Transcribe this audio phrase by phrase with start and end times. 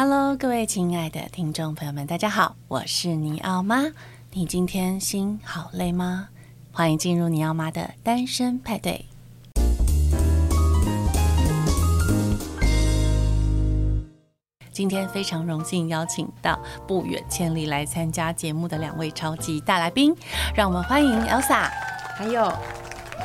[0.00, 3.84] Hello，各位亲爱的听众朋友们，大家好，我是尼奥妈。
[4.30, 6.28] 你今天心好累吗？
[6.70, 9.04] 欢迎进入尼奥妈的单身派对。
[14.70, 16.56] 今天非常荣幸邀请到
[16.86, 20.14] 不远千里来参加节目的两位超级大来宾，
[20.54, 21.68] 让我们欢迎 Elsa，
[22.16, 22.52] 还有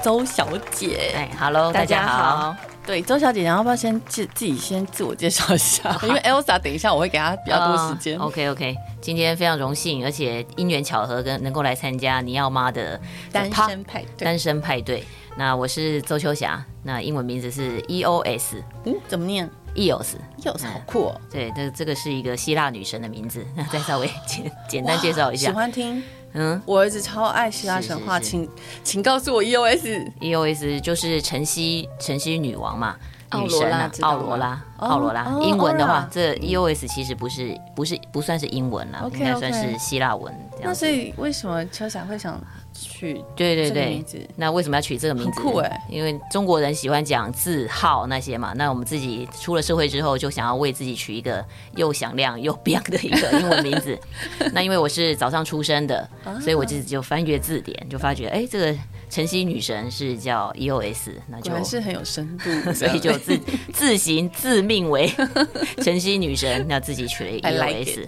[0.03, 1.13] 周小姐。
[1.15, 2.55] 哎，Hello，大家好。
[2.85, 5.97] 对，周小姐，你要不要先自自己先自我介绍一下？
[6.03, 8.19] 因为 Elsa 等一下我会给她比较多时间。
[8.19, 12.99] Uh, OK OK，今天非常荣幸，而且因缘巧合跟能够来参加尼奥妈的
[13.31, 14.25] 单身派对。
[14.25, 15.03] 单身派对。
[15.35, 18.61] 那我是周秋霞，那英文名字是 EOS。
[18.85, 21.21] 嗯，怎么念？EOS，EOS，好酷哦。
[21.31, 23.43] 对，这这个是一个希腊女神的名字。
[23.55, 25.47] 那再稍微 简简单介绍一下。
[25.47, 26.03] 喜欢听。
[26.33, 28.49] 嗯，我儿子超爱希腊神话，请
[28.83, 32.95] 请告诉我 E O S E O S 就是晨曦晨曦女王嘛，
[33.35, 35.25] 女神啊，奥罗拉奥罗拉。
[35.41, 40.33] 英文的话，这 E O S 其实不是不是不算是英文啦，应该算是希腊文。
[40.61, 42.41] 那所以为什么秋霞会想？
[42.73, 44.03] 取对对对，
[44.35, 45.41] 那为什么要取这个名字？
[45.41, 45.85] 酷哎！
[45.89, 48.53] 因为中国人喜欢讲字号那些嘛。
[48.55, 53.97] 那我们自己出了社会之后，就想要为自己取一个又响亮又 Beyond 的一个英文名字。
[54.53, 56.09] 那因为我是早上出生的，
[56.41, 58.75] 所以我自己就翻阅字典，就发觉哎，这个
[59.09, 63.39] 晨曦女神是叫 EOS，那就还是很有深度，所以就自
[63.71, 65.11] 自行自命为
[65.83, 68.07] 晨曦女神，那自己取了 EOS。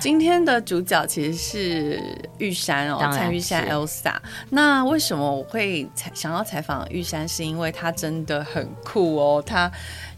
[0.00, 2.02] 今天的主角其实是
[2.38, 4.16] 玉山哦，蔡玉山 Elsa。
[4.50, 7.26] 那为什么我会采想要采访玉山？
[7.28, 9.70] 是因为她真的很酷哦，她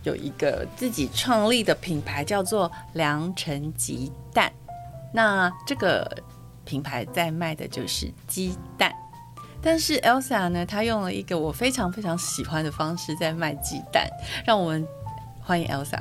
[0.03, 4.53] 有一个自己创立的品牌，叫做良辰鸡蛋。
[5.13, 6.11] 那这个
[6.65, 8.93] 品牌在卖的就是鸡蛋，
[9.63, 14.09] 但是 Elsa 呢，她用了一个我非常非常喜欢的方式在卖鸡蛋。
[14.45, 14.87] 让我们
[15.41, 16.01] 欢迎 Elsa。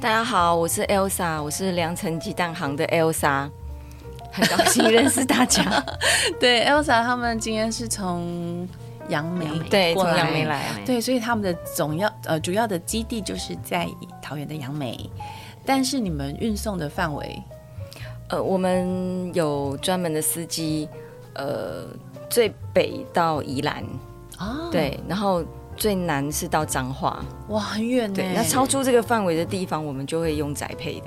[0.00, 3.48] 大家好，我是 Elsa，我是良辰鸡蛋行的 Elsa，
[4.30, 5.62] 很高兴认识大家。
[6.38, 8.68] 对，Elsa 他们今天是从
[9.08, 13.88] 杨梅对，从杨梅来，对，所以他们的总要呃主要的基地就是在
[14.20, 15.10] 桃园的杨梅，
[15.64, 17.42] 但是你们运送的范围，
[18.28, 20.88] 呃，我们有专门的司机，
[21.34, 21.86] 呃，
[22.28, 23.82] 最北到宜兰。
[24.36, 25.42] 啊，对，然后。
[25.76, 28.14] 最难是到彰化，哇，很远呢。
[28.16, 31.06] 对，那超出这个范围的地方，我们就会用宅配的。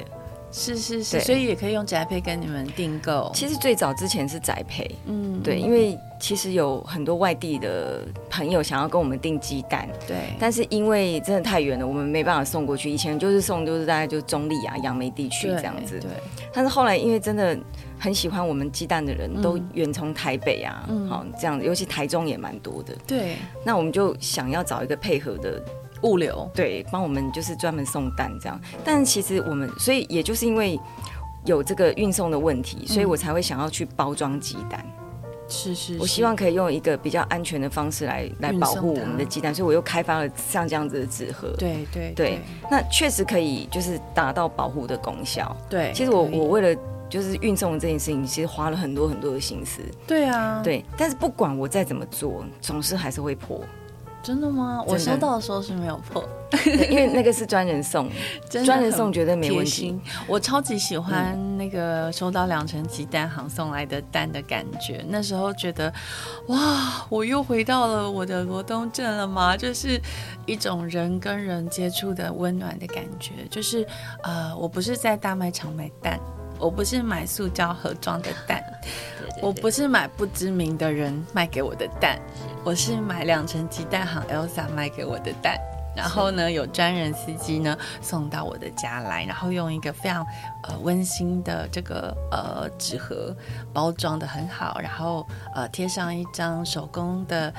[0.50, 3.30] 是是是，所以也可以用宅配跟你们订购。
[3.36, 12.90] 其实最早之前是宅配，嗯，对，因为其实有很多外地的朋友想要跟我们订鸡蛋，对，但是因为真的太远了，我们没办法送过去。
[12.90, 16.10] 以前就是送，就是大概就中立啊、杨梅地区这样子，对。
[16.54, 17.56] 但是后来因为真的
[18.00, 23.36] 很喜欢我们鸡蛋的人都远从台北啊，好这样，尤其台中也蛮多的，对。
[23.66, 25.62] 那我们就想要找一个配合的。
[26.04, 30.80] 物流对，帮我们就是专门送蛋这样，但其实我们所以也就是因为
[31.44, 34.86] 有这个运送的问题，所以我才会想要去包装鸡蛋。
[35.50, 41.52] 是是，是，我希望可以用一个比较安全的方式来来保护我们的鸡蛋，所以我又开发了像这样子的纸盒。
[41.58, 45.58] 对对对，那确实可以就是达到保护的功效。
[45.68, 46.80] 对，其实我我为了
[47.10, 49.82] 就是运送这件事情，其实花了很多很多的心思。
[50.06, 53.62] 对啊，对，但是不管我再怎么做，总是还是会破。
[54.24, 54.84] 真的吗？
[54.86, 56.22] 我收到的时候是没有破，
[56.66, 58.10] 因为那个是专人送，
[58.66, 59.98] 专人送绝对没问题。
[60.28, 65.94] 我超级喜欢那个收到两成鸡蛋行送来的蛋的感觉，那时候觉得
[66.48, 69.56] 哇，我又回到了我的罗东镇了吗？
[69.56, 70.02] 就是
[70.46, 73.88] 一种人跟人接触的温暖的感觉，就是
[74.24, 76.20] 呃，我不是在大卖场买蛋。
[76.60, 82.20] 我不是买塑胶盒装的蛋，对对对，我不是买不知名的人卖给我的蛋，
[82.64, 85.56] 我是买两层鸡蛋行 Elsa 卖给我的蛋。
[85.98, 90.24] 然后呢，有专人司机呢送到我的家来，然后用一个非常
[90.64, 93.36] 呃温馨的这个呃纸盒
[93.74, 97.52] 包装的很好，然后呃贴上一张手工的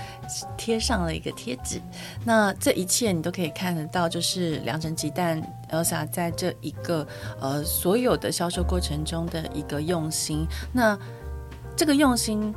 [0.57, 1.83] 贴上了一个贴纸。
[2.25, 7.05] 那这一切你都可以看得到，就是良辰吉蛋 Elsa 在这一个
[7.41, 10.47] 呃所有的销售过程中的一个用心。
[10.73, 10.97] 那
[11.77, 12.55] 这个用心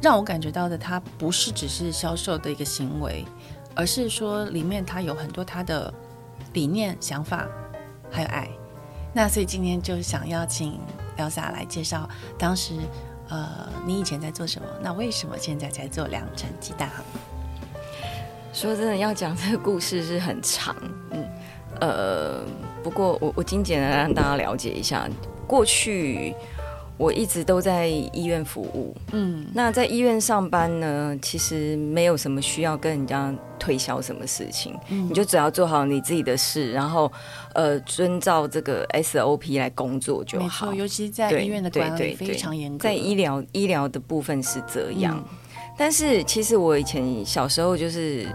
[0.00, 3.24] 让我感觉到的，它不是只是销售的一个行为。
[3.78, 5.94] 而是说，里面它有很多它的
[6.52, 7.46] 理念、想法，
[8.10, 8.48] 还有爱。
[9.14, 10.80] 那所以今天就想邀请
[11.16, 12.74] Elsa 来介绍，当时
[13.28, 14.66] 呃，你以前在做什么？
[14.82, 17.04] 那为什么现在在做良辰吉蛋行？
[18.52, 20.74] 说真的，要讲这个故事是很长，
[21.12, 21.24] 嗯，
[21.80, 22.44] 呃，
[22.82, 25.08] 不过我我精简的让大家了解一下，
[25.46, 26.34] 过去
[26.98, 37.10] 我一直都在医院服务，嗯，那在医院上班呢，其实没有什么需要跟人家推销什么事情，嗯，你就只要做好你自己的事，然后
[37.54, 40.74] 呃，遵照这个 SOP 来工作就好。
[40.74, 45.36] 尤其在医院的管理非常严格，在医疗医疗的部分是这样，嗯，
[45.78, 48.26] 但是其实我以前小时候就是。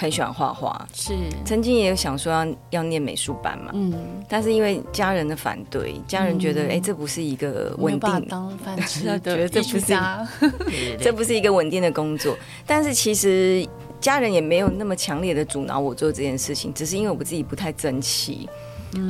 [0.00, 1.12] 很喜欢画画，是。
[1.44, 3.92] 曾经也有想说要要念美术班嘛，嗯，
[4.26, 9.94] 但是因为家人的反对，家人觉得哎、这不是一个稳定当饭吃的， 觉得这不是
[10.98, 12.34] 这不是一个稳定的工作。
[12.66, 13.68] 但是其实
[14.00, 18.48] 家人也没有那么强烈的阻挠我做这件事情，只是因为我自己不太争气。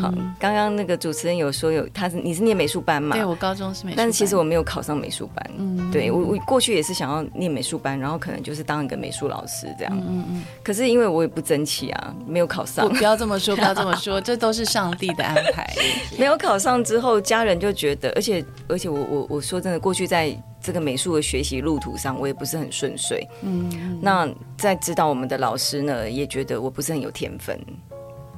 [0.00, 3.16] 好，刚刚那个主持人有说有他是你是念美术班嘛？
[3.16, 5.50] 对，我高中是美术班，但是其实我没有考上美术班。
[5.56, 9.96] 嗯，对我我过去也是想要念美术班，然后可能就是当一个美术老师这样。
[9.96, 10.42] 嗯嗯。
[10.62, 12.88] 可是因为我也不争气啊，没有考上。
[12.88, 15.68] 不要这么说， 不要这么说，这都是上帝的安排。
[16.18, 23.26] 没有考上之后，家人就觉得，而且而且我我我说真的，过去在这个美术的学习路途上，我也不是很顺遂。
[23.42, 23.98] 嗯。
[24.02, 24.28] 那
[24.58, 27.58] 在指导我们的老师呢，也觉得我不是很有天分。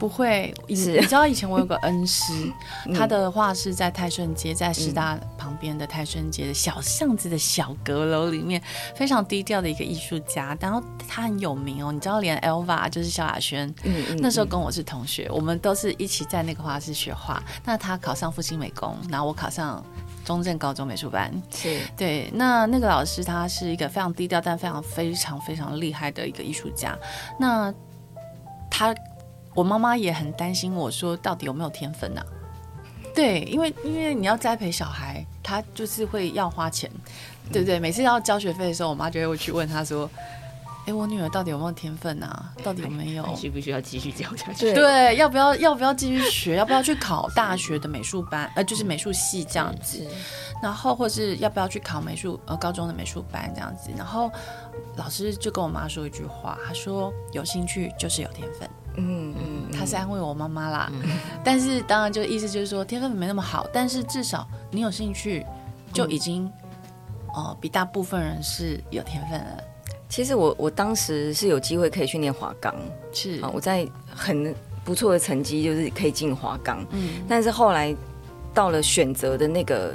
[0.03, 2.33] 不会，你知道以前我有个恩师，
[2.93, 8.61] 他的画室在泰顺街，在师大旁边的泰顺街的小巷子的小阁楼里面，
[8.97, 10.59] 非常低调的一个艺术家。
[10.61, 13.73] 然后他很有名哦，你知道，连 Elva 就是萧亚轩，
[14.19, 17.41] 那时候跟我是同学，我们都是一起在那个画室学画。
[17.65, 19.87] 那他考上复兴美工，然后我考上
[20.25, 21.33] 中正高中美术班。
[21.49, 26.99] 是对，那那个老师他是一个非常低调但非常非常非常厉害的一个艺术家。
[27.39, 27.73] 那
[28.69, 28.93] 他。
[29.55, 32.25] 我妈妈也很担心我说到底有没有天分啊？
[33.15, 36.91] 对，因为因为你要栽培小孩，他就是会要花钱，
[37.53, 37.79] 对不对？
[37.79, 40.09] 每次要交学费的时候，我妈就会去问他说
[40.89, 42.51] ：“哎，我女儿到底有没有天分啊？
[42.65, 43.37] 到底有没有？
[43.37, 44.73] 需不需要继续教下去？
[44.73, 46.57] 对，要不要要不要继续学？
[46.57, 48.51] 要不要去考大学的美术班？
[48.57, 50.07] 呃，就是美术系这样子。
[50.63, 53.91] 然后或是要不要去考美术呃高中的美术班这样子？
[53.95, 54.31] 然后
[54.97, 58.67] 老师就跟我妈说一句话，他说：有兴趣就是有天分。”
[58.97, 61.03] 嗯嗯，他是安慰我妈妈啦，嗯、
[61.43, 65.47] 但是当然就意思就是说天分没那么好，但是至少你有兴趣，
[65.93, 66.51] 就已经
[67.35, 69.65] 哦、比大部分人是有天分了。
[70.09, 72.75] 其实我我当时是有机会可以去念华冈，
[73.13, 73.41] 是。
[73.41, 74.55] 啊，我在很
[74.85, 77.97] 不错的成绩就是可以进华冈，嗯，但是后来
[78.53, 79.95] 到了选择的那个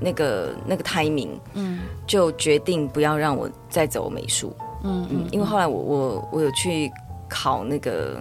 [0.00, 4.54] 那个那个 timing，嗯，就决定不要让我再走美术，
[4.84, 6.88] 嗯嗯，因为后来我我我有去。
[7.28, 8.20] 考那个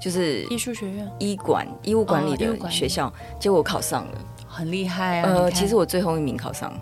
[0.00, 4.18] 就是艺术学院医管医务管理的学校，哦、结果我考上了，
[4.48, 5.30] 很厉害啊！
[5.30, 6.72] 呃，其实我最后一名考上，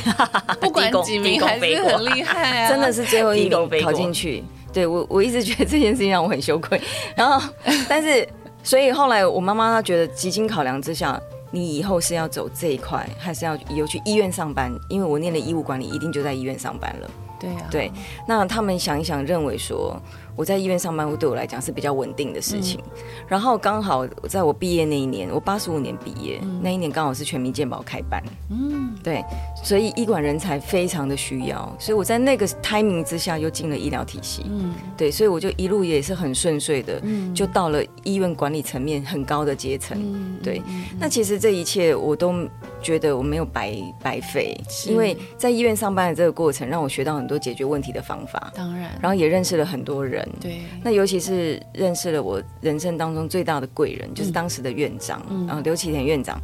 [0.60, 2.68] 不管几名还是很厉害啊！
[2.68, 4.44] 真的是最后一名考进去。
[4.70, 6.78] 对我，我一直觉得这件事情让我很羞愧。
[7.16, 7.48] 然后，
[7.88, 8.28] 但是，
[8.62, 11.18] 所以后来我妈妈她觉得，几经考量之下，
[11.50, 14.70] 你以后是要走这一块，还是要以后去医院上班？
[14.90, 17.10] 因为我念的医务管理，一定就在医院上班了。
[17.40, 17.90] 对啊，对。
[18.26, 19.98] 那他们想一想，认为说。
[20.38, 22.80] 我在医院上班，对我来讲是比较稳定的事情。
[22.80, 28.22] 嗯、然后刚好在我毕业那一年，我八十五年毕业，嗯、那一年刚好是全民健保开办。
[28.48, 29.20] 嗯，对，
[29.64, 34.44] 所以医管人才非常的需要，所以我在那个 timing 之下又进了医疗体系。
[34.48, 39.98] 嗯，对，所以我就一路也是很顺遂的，嗯、就到了医院管理层面很高的阶层。
[40.00, 42.32] 嗯、对，嗯、那其实这一切我都
[42.80, 44.56] 觉得我没有白白费，
[44.86, 48.52] 因为在医院上班的这个过程，让我学到很多解决问题的方法。
[48.54, 50.27] 当然，然后也认识了很多人。
[50.40, 56.40] 对，那尤其是认识了我人生当中最大的贵人，就是当时的院长，然后刘启田院长，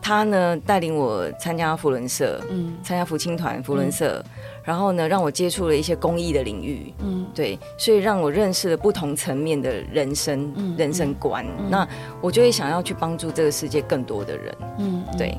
[0.00, 4.24] 他呢带领我参加福伦社，嗯，参加福青团福伦社。
[4.64, 11.42] 然后呢，让我接触了一些公益的领域，嗯，对，所以让我认识了不同层面的人生、嗯、人生观。
[11.58, 11.88] 嗯、那
[12.20, 15.38] 我就会想要去帮助这个世界更多的人，嗯，对。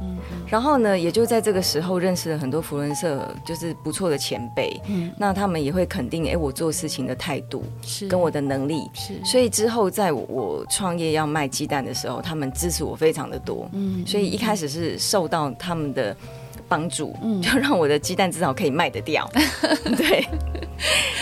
[0.50, 4.80] 嗯、然后呢，也就在这个时候认识了很多福伦社，就是不错的前辈。
[4.88, 9.14] 嗯，那他们也会肯定，哎，我做事情的态度是跟我的能力是。
[9.24, 13.70] 所以之后在我创业要卖鸡蛋的时候，他们支持我非常的多。
[13.74, 16.16] 嗯，所以一开始是受到他们的。
[16.68, 19.28] 帮助，就让我的鸡蛋至少可以卖得掉。
[19.86, 20.24] 嗯、 对，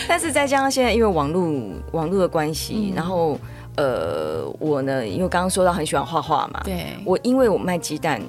[0.06, 1.50] 但是再加上现在因为网络
[1.94, 3.40] 网络的关系，嗯、然后
[3.78, 8.22] 呃，我呢，因为刚刚说到很喜欢画画嘛，对，我因为我卖鸡蛋，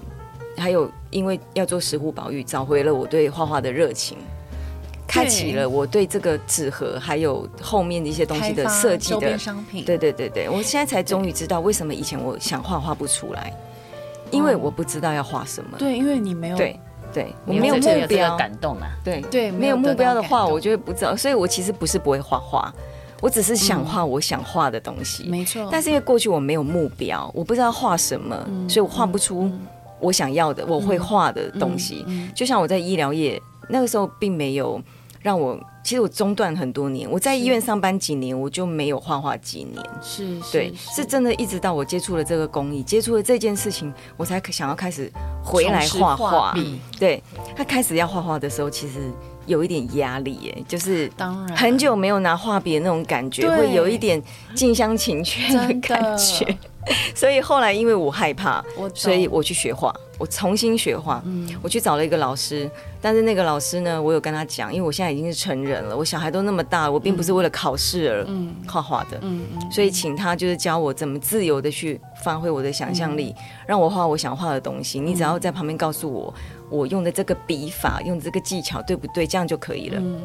[0.58, 4.18] 还有因为要做石虎宝玉，找回了我对画画的热情，
[5.06, 9.84] 开启了我对这个纸盒还有后面的一些东西的设计的商品。
[9.84, 13.52] 对对对对，我现在才终于知道为什么以前我想画画不出来，
[14.30, 15.78] 因为我不知道要画什么。
[15.78, 16.78] 对，因为你没有对。
[17.10, 18.90] 对，我没有目标，感动啊！
[19.02, 21.16] 对对，没有目标的话，我就会不知道。
[21.16, 22.70] 所以我其实不是不会画画，
[23.22, 25.24] 我只是想画我想画的东西。
[25.26, 25.66] 没错。
[25.72, 28.36] 但是因为过去我没有目标，我不知道画什么，
[28.68, 29.50] 所以我画不出
[30.00, 32.04] 我想要的，我会画的东西。
[32.34, 34.80] 就像我在医疗业那个时候，并没有
[35.20, 37.10] 让我，其实我中断很多年。
[37.10, 39.84] 我在医院上班几年，我就没有画画几年。
[40.00, 45.12] 是，对，是真的，一直到我接触了这个工艺，接触了这件事情，我才想要开始
[45.42, 46.54] 回来画画。
[46.98, 47.22] 对，
[47.56, 49.10] 他开始要画画的时候，其实
[49.48, 54.22] 有一点压力，耶，就是当然很久没有拿画笔的那种感觉，会有一点
[54.54, 56.56] 近乡情怯的感觉。
[57.14, 58.64] 所以后来，因为我害怕，
[58.94, 61.20] 所以我去学画，我重新学画。
[61.26, 68.26] 嗯，我去找了一个老师，但是那个老师呢，我有跟他讲，因为我现在已经是成人了，我小孩都那么大，我并不是为了考试而
[68.66, 69.18] 画画的。
[69.20, 73.34] 嗯嗯，所以请他就是教我怎么自由的去发挥我的想象力，
[73.66, 74.98] 让我画我想画的东西。
[74.98, 76.32] 你只要在旁边告诉我，
[76.70, 80.00] 我用的这个笔法，用的这个技巧对不对，这样就可以了。
[80.00, 80.20] 嗯，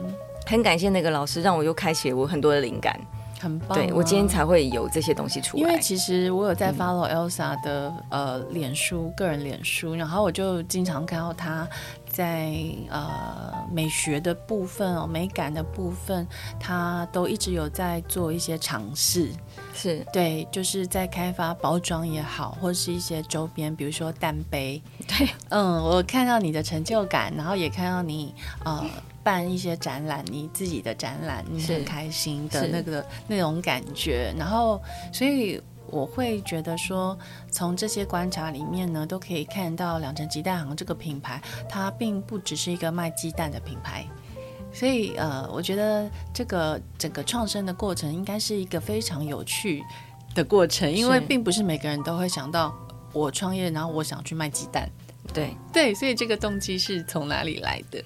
[0.46, 3.00] 很感谢那个老师，让我又开启了我很多的灵感。
[3.42, 5.62] 很棒，对，我今天才会有这些东西出来。
[5.62, 11.68] 因为其实我有在 follow Elsa 的、嗯、呃脸书个人脸书，然后我就经常看到她
[12.13, 12.53] 在
[12.89, 16.25] 呃美学的部分哦，美感的部分，
[16.60, 19.32] 它都一直有在做一些尝试。
[19.74, 24.79] 是对，就是在开发包装也好，或者是一些周边，比如说蛋杯。
[25.08, 28.86] 对，嗯，我看到你的成就感，然后也看到你呃。
[29.24, 34.36] 办一些展览，你自己的展览，你很开心的那个那种感觉。
[34.38, 34.82] 然后，
[35.13, 37.18] 所以我会觉得说，
[37.52, 44.06] 从这些观察里面呢，都可以看到两城鸡蛋行这个品牌，它并不只是一个卖鸡蛋的品牌。
[44.72, 49.84] 所以，呃，我觉得这个整个创生的过程应该是一个非常有趣
[50.34, 52.74] 的过程，因为并不是每个人都会想到
[53.13, 54.90] 我创业，然后我想去卖鸡蛋。
[55.32, 58.04] 对对，所以这个动机是从哪里来的？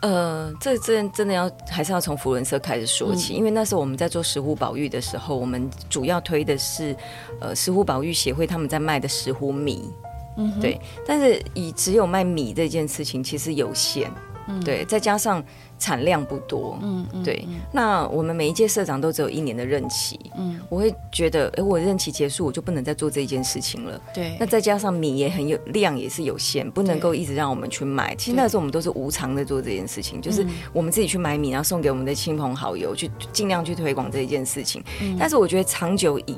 [0.00, 6.94] 呃，这真真的要还是要从福伦社开始说起，嗯、因为那时候我们在做石斛保育的时候，我们主要推的是
[7.40, 9.90] 呃石斛保育协会他们在卖的石斛米，
[10.36, 14.10] 嗯，对，但是以只有卖米这件事情其实有限。
[14.48, 15.42] 嗯，对，再加上
[15.78, 17.44] 产量不多，嗯，嗯对。
[17.48, 24.00] 嗯、那我们每一届社长都只有一年的任期，嗯，我会觉得，哎，我任期结束，我就不能再做这一件事情了。
[24.14, 24.36] 对。
[24.40, 28.14] 那再加上米也很有量，也是有限，不能够一直让我们去买。
[28.16, 34.82] 其实那时候我们都是无偿的做这件事情，就是我们自己去买米，然后送给我们的亲朋好友，去尽量去推广这一件事情。
[35.02, 36.36] 嗯、但是我觉得长久以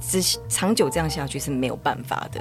[0.00, 2.40] 只长久这样下去是没有办法的，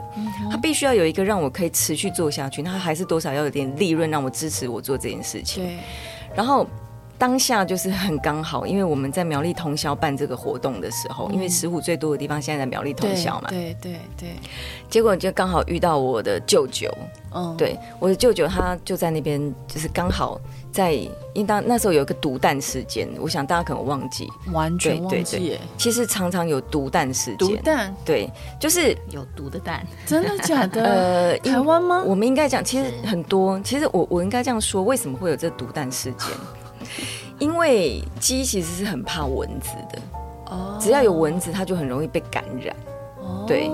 [0.51, 5.63] 他必须要有一个让我可以持续做下去，那他还是多少要有点利润让我支持我做这件事情。
[5.63, 5.77] 对，
[6.37, 6.65] 然后
[7.17, 14.35] 当下就是很刚好，因为我们在苗栗通宵办这个活动的时候，嗯、因为石虎最多的地方现在在苗栗通宵嘛，对对对，对
[14.87, 16.95] 结果就刚好遇到我的舅舅，
[17.33, 20.39] 嗯，对，我的舅舅他就在那边，就是刚好。
[20.77, 20.93] 在，
[21.33, 25.57] 应当那时候有一个毒弹事件，我想大家可能忘记，完全忘记。
[25.75, 28.29] 其实常常有毒弹事件，毒弹，对，
[28.59, 30.83] 就是有毒的蛋，真的假的？
[30.85, 32.03] 呃，台湾吗？
[32.05, 36.27] 我们应该讲，其实很多，其实我我应该这样说，为什么会有这毒弹事件？
[37.39, 39.99] 因为鸡其实是很怕蚊子的，
[40.45, 42.75] 哦，只要有蚊子，它就很容易被感染，
[43.19, 43.71] 哦，对。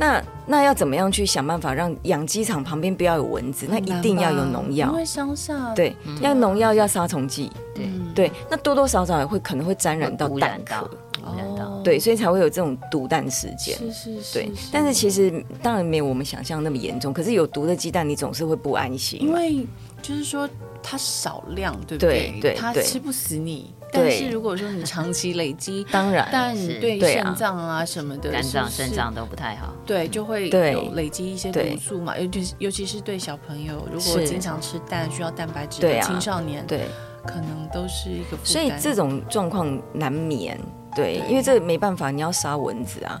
[0.00, 3.66] 那那要怎么样去想办法让养鸡场旁边不要有蚊子？
[3.68, 8.32] 那一定要有农药，因为乡下对，要农药要杀虫剂，对对。
[8.50, 10.90] 那多多少少也会可能会沾染到蛋壳，
[11.22, 13.76] 哦，对，所以才会有这种毒蛋事件。
[13.76, 14.32] 是是是。
[14.32, 17.12] 对，但是其实当然没有我们想象那么严重。
[17.12, 19.66] 可是有毒的鸡蛋，你总是会不安心，因为
[20.00, 20.48] 就是说
[20.82, 22.38] 它少量，对不对？
[22.40, 23.74] 对，它吃不死你。
[23.92, 32.18] 但是如果说你长期累积， 当然，但你对肾脏啊什么的，肝脏、肾脏都不太好，对，就会有累积一些毒素嘛。
[32.18, 36.86] 尤其是尤其是对小朋友，如果经常吃蛋需要蛋白质的青少年，对，
[37.26, 38.36] 可能都是一个。
[38.44, 40.58] 所以这种状况难免，
[40.94, 43.20] 对，因为这没办法，你要杀蚊子啊。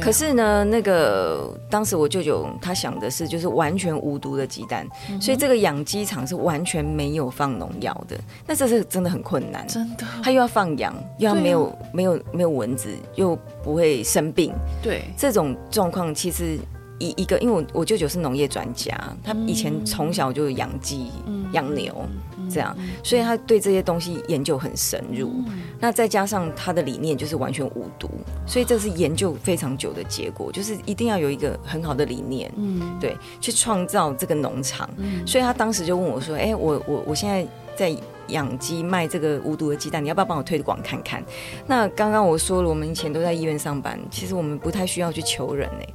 [0.00, 8.18] 可是呢，那个当时我舅舅他想的是，就是完全无毒的鸡蛋，嗯、所以这个养鸡场是完全没有放农药的。
[8.46, 10.06] 那这是真的很困难，真的。
[10.22, 14.52] 他又要放羊，又要没有、啊、没有没有蚊子，又不会生病。
[14.82, 16.58] 对，这种状况其实
[16.98, 21.10] 一一个，因为我我舅舅是农业专家，他以前从小就养鸡、
[21.52, 22.06] 养、嗯、牛。
[22.52, 25.30] 这样，所以他对这些东西研究很深入。
[25.46, 28.08] 嗯、那再加上他的理念就是完全无毒，
[28.46, 34.88] 所以这是研究非常久的结果，就是一定要有一个很好的理念，嗯，对，去创造这个农场。
[34.98, 37.96] 嗯、所以他当时就问我说：“哎、欸，我我我现在在
[38.28, 41.22] 养鸡卖这个无毒的鸡蛋，你要不要帮我推广看看？”
[41.66, 45.94] 那刚刚我说了，我们以前都在医院上班，其实我们不太需要去求人呢、欸。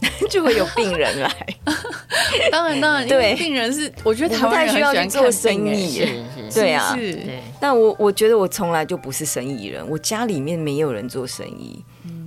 [0.30, 1.46] 就会有病人来，
[2.52, 6.06] 当然当然，对，病人是我觉得他不太需要去做生意，
[6.54, 7.40] 对啊，对。
[7.60, 11.84] 但我我觉得我从来就不是生意人，我家里面没有人做生意，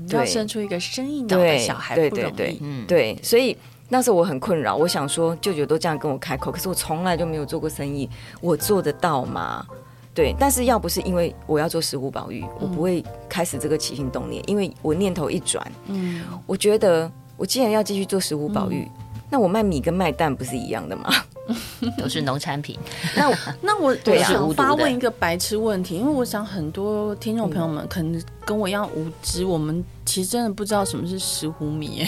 [0.10, 3.56] 要生出一个生意脑的小孩不容易，对，所以
[3.88, 8.10] 那时候我很困扰，我想说舅舅都这样跟我开口，可是我从来就没有做过生意，
[8.42, 9.66] 我做得到吗？
[10.14, 17.10] 对，但是要不是因为我要做石虎保育，我不会开始这个起心动念，因为我念头一转，嗯，我觉得
[17.42, 18.88] 我既然要继续做石斛保育，
[19.32, 21.12] 那我卖米跟卖蛋不是一样的吗？
[21.98, 22.78] 都是农产品。
[23.18, 32.06] 那我那我 我想发问一个白痴问题，因为我想很多听众朋友们可能跟我一样无知，我们其实真的不知道什么是石斛米。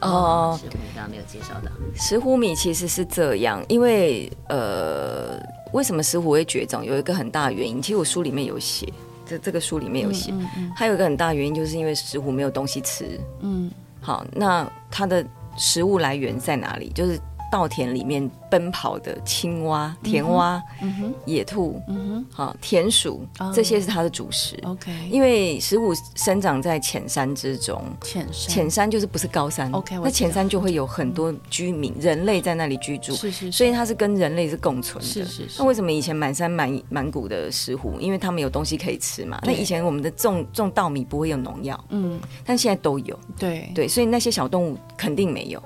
[0.00, 5.38] 哦，石斛米刚刚没有介绍到，石斛米其实是这样，因为呃，
[5.74, 6.82] 为什么石斛会绝种？
[6.82, 8.90] 有一个很大的原因，其实我书里面有写，
[9.26, 10.32] 这这个书里面有写，
[10.74, 13.20] 还有一个很大的原因，就是因为石斛没有东西吃。
[13.40, 13.70] 嗯，
[14.00, 15.24] 好，那它的
[15.56, 16.90] 食物来源在哪里？
[16.94, 17.20] 就是。
[17.50, 24.58] 稻田里面奔跑的青蛙、田蛙、嗯哼、野兔、嗯哼、好田鼠，这些是它的主食。
[24.64, 29.70] OK，因为石虎生长在浅山之中，浅山浅山就是不是高山。
[29.72, 35.10] OK，那浅山就会有很多居民，人类在那里居住，是是，所以它是跟人类是共存的。
[35.10, 35.58] 是是是。
[35.58, 37.98] 那为什么以前满山满满谷的石虎？
[37.98, 39.40] 因为他们有东西可以吃嘛。
[39.42, 43.18] 那以前我们的种种稻米不会有农药，嗯，但现在都有。
[43.38, 45.62] 对对，所以那些小动物肯定没有。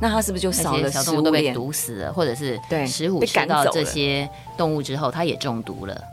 [0.00, 0.90] 那它是不是就少了？
[0.90, 6.04] 小动物都被毒死了，或者是对食虎吃到这些动物之后，它也中毒了。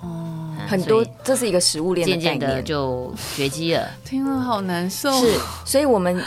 [0.00, 3.88] 哦，很多，这是一个食物链，渐渐的就绝迹了。
[4.04, 5.12] 听了好难受。
[5.12, 6.22] 是，所以我们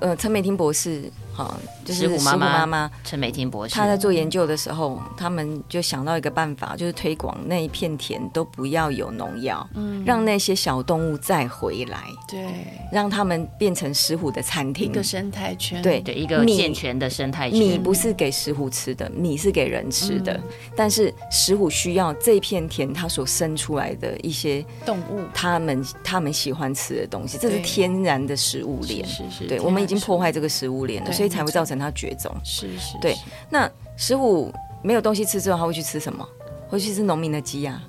[0.00, 1.10] 呃，陈美婷博士。
[1.34, 11.98] 好，就是石虎妈妈陈美婷博士，她在做研究的时候，他们就想到一个办法，就是推广那一片田都不要有农药，嗯，让那些小动物再回来，
[12.28, 12.46] 对，
[12.92, 17.58] 让他们变成石虎的餐厅，一个生态圈，对对，一个健全的生态圈。
[17.58, 20.38] 米不是给石虎吃的，米是给人吃的，
[20.76, 31.12] 但是石虎需要这片田它所生出来的一些动物，他们他们喜欢吃的东西，这是天然的食物链，是是，对，我们已经破坏这个食物链了。
[31.12, 32.34] 所以才会造成它绝种。
[32.44, 33.16] 是是，对。
[33.50, 34.52] 那石虎
[34.82, 36.26] 没有东西吃之后，他会去吃什么？
[36.68, 37.80] 会去吃农民的鸡呀。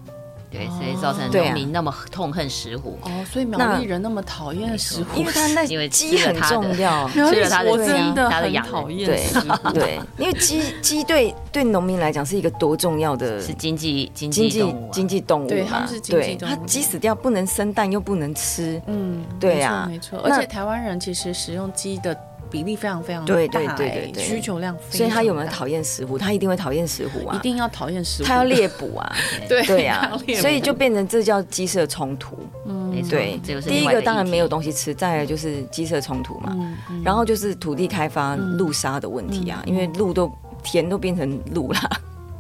[0.52, 2.96] 对，所以造成农民那么痛恨石虎。
[3.02, 7.08] 哦，所以苗栗人那么讨厌石虎，因为他那 鸡很重要。
[7.16, 9.08] 苗栗我真的很讨厌。
[9.10, 15.48] 对对，因为鸡鸡对对农民来讲是一个多重要的，是经济经济经济动物。
[15.48, 16.52] 对，它是经济动物。
[16.52, 18.80] 它鸡死掉不能生蛋，又不能吃。
[18.86, 20.19] 嗯，对呀，没错。
[20.19, 22.15] 而且台湾人其实使用鸡的。
[22.49, 24.97] 比例非常非常大，对对对对，需求量非常大。
[24.97, 26.17] 所以他有没有讨厌石虎？
[26.17, 27.36] 他一定会讨厌石虎啊！
[27.36, 29.15] 一定要讨厌石虎， 他要猎捕啊！
[29.49, 32.38] 对对 呀，所以就变成这叫鸡舍冲突。
[32.65, 36.56] 嗯，对，第一个当然没有东西吃，再来就是鸡舍冲突嘛。
[36.56, 40.32] 嗯然后就是土地开发、路杀的问题啊，因为路都
[40.63, 41.89] 田都变成路啦。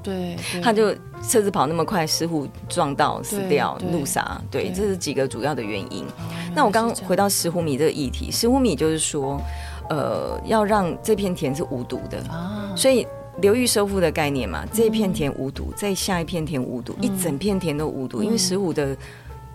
[0.01, 0.93] 对，他就
[1.27, 4.39] 车子跑那么快，石虎撞到死掉，路杀。
[4.51, 6.05] 对，这是几个主要的原因。
[6.53, 9.41] 那我刚刚回到石虎米这个议题，石虎米就是说。
[9.93, 13.05] 呃，要让这片田是无毒的，啊、所以
[13.41, 18.97] 流域收复的概念嘛，这一片田无毒，再、嗯、下一片田无毒，嗯、一整片田都无毒，嗯、因为十五的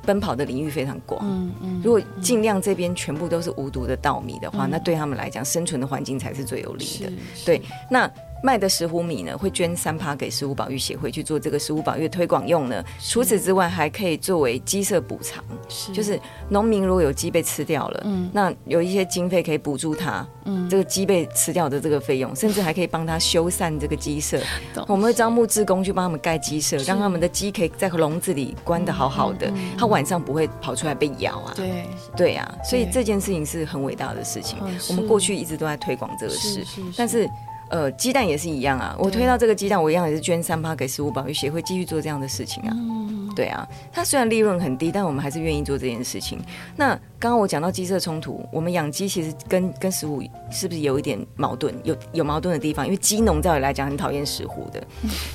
[0.07, 1.21] 奔跑的领域非常广。
[1.25, 7.13] 嗯嗯、如果尽量这边全部都是无毒的稻米的话，嗯、那对他们来讲，生存的环境才是最有利的。
[7.45, 8.09] 对，那。
[8.43, 12.85] 卖的石虎米呢，会捐三趴给石虎保育协会去做这个石虎保育推广用呢。
[13.01, 24.41] 除此之外，还可以作为鸡舍补偿，是就是农民如果有鸡被吃掉了，嗯，那有一些经费可以补助他，嗯，这个鸡被吃掉的这个费用，甚至还可以帮他修缮这个鸡舍。
[24.73, 31.53] 懂我们会招募志工去帮他们盖鸡舍，是让他们的鸡可以在笼子里关的好好的，他、嗯、晚上不会跑出来被咬啊。
[31.57, 31.85] 对
[32.17, 34.59] 对啊，所以这件事情是很伟大的事情。
[34.89, 36.65] 我们过去一直都在推广这个事，
[36.97, 37.29] 但是。
[37.71, 38.97] 呃，鸡蛋也是一样啊。
[38.99, 42.71] 我推到这个鸡蛋，我一样也是捐三趴给食物保育协会，继续做这样的事情啊。
[42.73, 46.39] 嗯，对啊，它虽然利润很低，但我们还是愿意做这件事情。
[46.77, 51.75] 那刚刚我讲到鸡舍冲突，我们养鸡其实跟跟食物是不是有一点矛盾？
[51.85, 54.83] 有有矛盾的地方，因为鸡农照理来讲很讨厌石虎的，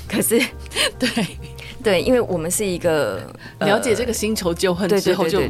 [0.08, 0.40] 可是
[0.98, 1.08] 对。
[1.84, 3.20] 对，因为我们是一个
[3.60, 5.42] 了解这个新仇旧恨之后，就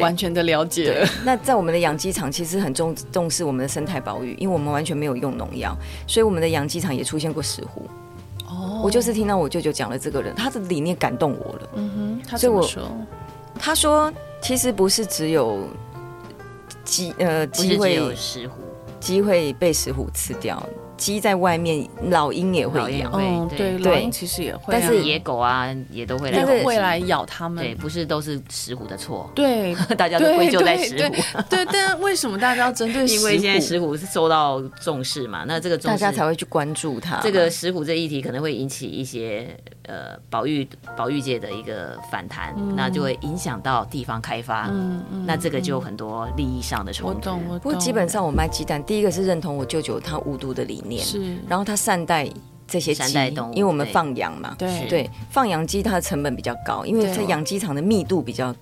[0.00, 1.08] 完全的了解了。
[1.24, 5.74] 那在我们的养鸡场，其实很重重视我们的生态保育，因为我们完全没有用农药，
[6.08, 7.88] 所以我们的养鸡场也出现过石虎。
[8.48, 11.68] 哦，我就是听到我舅舅讲了这个人，他的理念感动我了。
[11.76, 12.82] 嗯哼，他怎么说？
[13.58, 15.68] 他说，其实不是只有
[16.84, 18.54] 鸡，呃，鸡会有石虎，
[18.98, 20.60] 鸡会被石虎吃掉。
[20.96, 23.10] 鸡在外面，老鹰也会咬。
[23.14, 24.72] 嗯，对，老鹰其实也会。
[24.72, 27.64] 但是野狗啊，也都会来，会来咬它们。
[27.64, 29.30] 对，不是都是石虎的错。
[29.34, 31.14] 对， 大家都归咎在石虎。
[31.48, 33.20] 对，但为什么大家要针对石虎？
[33.20, 37.20] 因为现在石虎是受到重视嘛，那这个重视大家才会去关注它。
[37.22, 39.48] 这个石虎这议题可能会引起一些
[39.86, 47.18] 呃保育保育界的一个反弹，嗯、那就会影响到地方开发，嗯嗯，那这个就有很多利益上的冲突。
[47.18, 47.58] 我懂，我懂。
[47.60, 52.28] 不过基本上我卖鸡蛋，第一个是认同我舅舅他无毒的理念，是，然后他善待
[52.68, 53.18] 这些鸡，
[53.52, 58.54] 因为我们放羊嘛，对对，放养鸡它的成本比较高，因为在养鸡场的密度比较。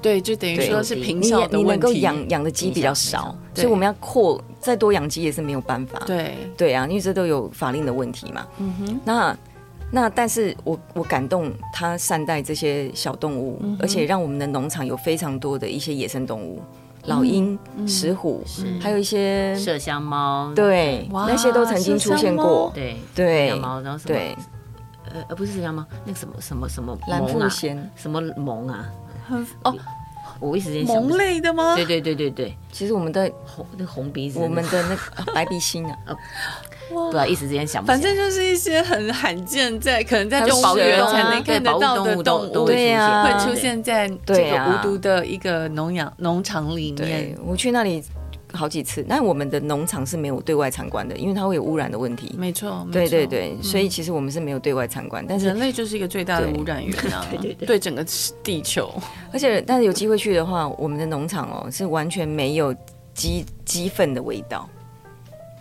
[0.00, 1.62] 对，就等于说是平效的问题。
[1.62, 6.02] 你能够养养的鸡比较少，所以我们要扩再多养鸡也是没有办法。
[6.04, 8.44] 对对啊，因为这都有法令的问题嘛。
[8.58, 9.00] 嗯哼。
[9.04, 9.38] 那
[9.92, 20.50] 那但是我我感动他善待这些小动物，嗯、而且让我们的农场有非常多的一些野生动物，嗯、老鹰、石虎，嗯、还有一些麝香猫。
[20.54, 22.72] 对，那些都曾经出现过。
[22.74, 23.48] 对对。
[23.48, 24.14] 麝香猫，然后什么？
[24.14, 24.36] 对。
[25.12, 28.88] 呃呃，不是麝香猫，那个什么什么什么蓝腹鷴，什么萌啊？
[29.62, 29.76] 哦，
[30.40, 31.74] 我一时间想獴类的吗？
[31.76, 35.96] 对对对对对，其实我们的红那红鼻子，我们的那个白鼻心啊，
[36.94, 37.94] 哇，对啊，一时之间想不起来。
[37.94, 47.36] 反正就是一些很罕见，在可能在动物园才能看得到的动物，对呀，会出现在这个无毒的一个农养农场里面。
[47.44, 48.02] 我去那里。
[48.54, 52.34] 好几次，但我们的农场是没有对外参观的，因为它会有污染的问题。
[52.36, 55.24] 没错，对对对，所以其实我们是没有对外参观。
[55.26, 58.04] 但是人类就是一个最大的污染源啊， 对对对，对整个
[58.44, 58.92] 地球。
[59.32, 62.76] 而且，但是有机会去的话，我们的农场哦是完全没有
[63.14, 64.68] 鸡鸡粪的味道。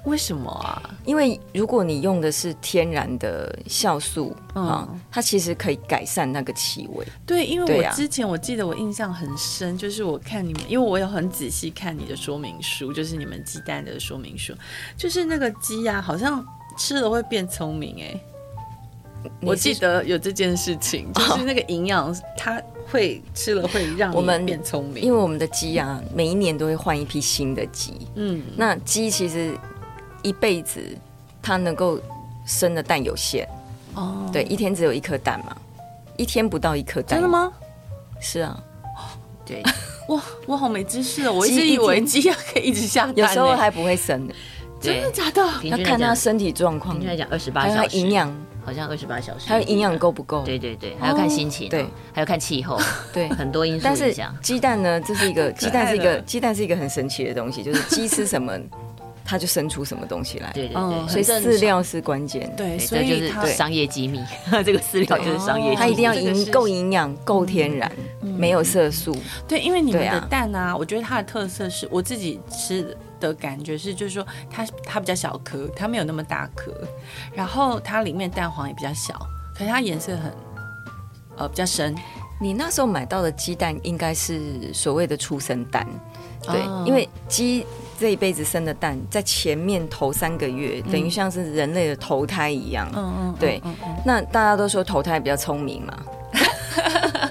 [0.05, 0.81] 为什么啊？
[1.05, 7.05] 因为如果你用的是天然的酵素啊，嗯、它其实可以改善那个气味。
[7.23, 14.53] 对，因为我之前我记得我印象很深，就是我看你们，因为我有很仔细看你的说明书，就是你们鸡蛋的说明书，
[14.97, 16.43] 就是那个鸡呀、啊，好像
[16.79, 18.21] 吃了会变聪明哎、欸。
[19.39, 22.59] 我记得有这件事情，就是那个营养，它
[22.89, 25.03] 会吃了会让我们变聪明。
[25.03, 27.93] 因为我们的鸡啊，每一年都会换一批新的鸡。
[28.15, 29.55] 嗯，那鸡其实。
[30.23, 30.81] 一辈子，
[31.41, 31.99] 它能够
[32.45, 33.47] 生的蛋有限
[33.95, 34.29] 哦。
[34.31, 35.55] 对，一天只有一颗蛋嘛，
[36.17, 37.19] 一天不到一颗蛋。
[37.19, 37.51] 真的吗？
[38.19, 38.61] 是啊。
[39.43, 39.63] 对，
[40.07, 41.33] 哇，我好没知识哦。
[41.33, 44.33] 我一直以为鸡要可以一直下蛋，有时候还不会生的。
[44.79, 45.41] 真的假的？
[45.63, 46.93] 要看它身体状况。
[46.95, 47.97] 平均来讲，二十八小时。
[47.97, 49.49] 营养好像二十八小时。
[49.49, 50.43] 还有营养够不够？
[50.43, 52.79] 对对对，还要看心情，对，还要看气候，
[53.11, 53.81] 对，很多因素。
[53.83, 55.01] 但是鸡蛋呢？
[55.01, 58.57] 这是一个 鸡蛋是一个鸡蛋是一个很神奇的东西，就是鸡吃什么。
[59.31, 64.19] 它就生出什么东西来，对对对，所以饲料是关键，对，所以就是商业机密，
[64.65, 67.89] 这个饲料就是商业机密，它一定要营够营养、够天然，
[68.19, 69.15] 没有色素。
[69.47, 76.73] 对，因为你们的蛋啊，我觉得它的特色是我自己吃的感觉是，就是说它它比较小颗，它没有那么大颗，
[77.33, 79.17] 然后它里面蛋黄也比较小，
[79.57, 80.33] 可是它颜色很
[81.37, 81.95] 呃比较深。
[82.41, 85.87] 你那时候买到的鸡蛋应该是所谓的出生蛋，
[86.41, 87.65] 对，因为鸡。
[88.01, 92.91] 这一辈子生的蛋，在前面头三个月，等于像是人类的投胎一样。
[92.95, 93.61] 嗯嗯，对。
[94.03, 95.99] 那大家都说投胎比较聪明嘛，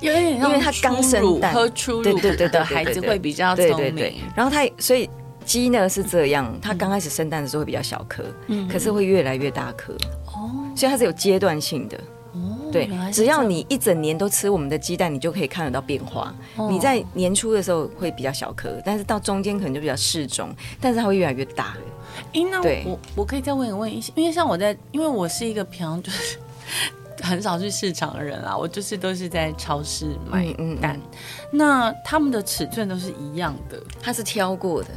[0.00, 4.20] 有点因为他刚生蛋，喝初乳的孩子会比较聪明。
[4.36, 5.08] 然后他，所以
[5.46, 9.94] 鸡呢是这样，它刚开始生蛋的时候会比较小颗，嗯可是会越来越大颗。
[10.26, 11.98] 哦，所以它是有阶段性的。
[12.72, 16.34] 对，只要你一整年都吃我们的鸡蛋，你就可以看得到变化。
[16.56, 20.48] 哦、你在年初的时候会比较小颗，但是到中间可能就比较适中，
[20.80, 21.76] 但是它会越来越大。
[22.32, 26.38] 哎，那我我，可以再问一问一些，因为像我在，因为我是一个平常就是
[27.22, 30.54] 很少去市场的人啊，我就是都是在超市买蛋。
[30.58, 31.00] 嗯嗯嗯，
[31.50, 34.88] 那他们的尺寸都是一样的，它是挑过的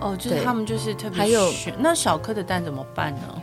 [0.00, 3.42] 哦，就是他们就是特别还有那小颗的蛋怎么办呢？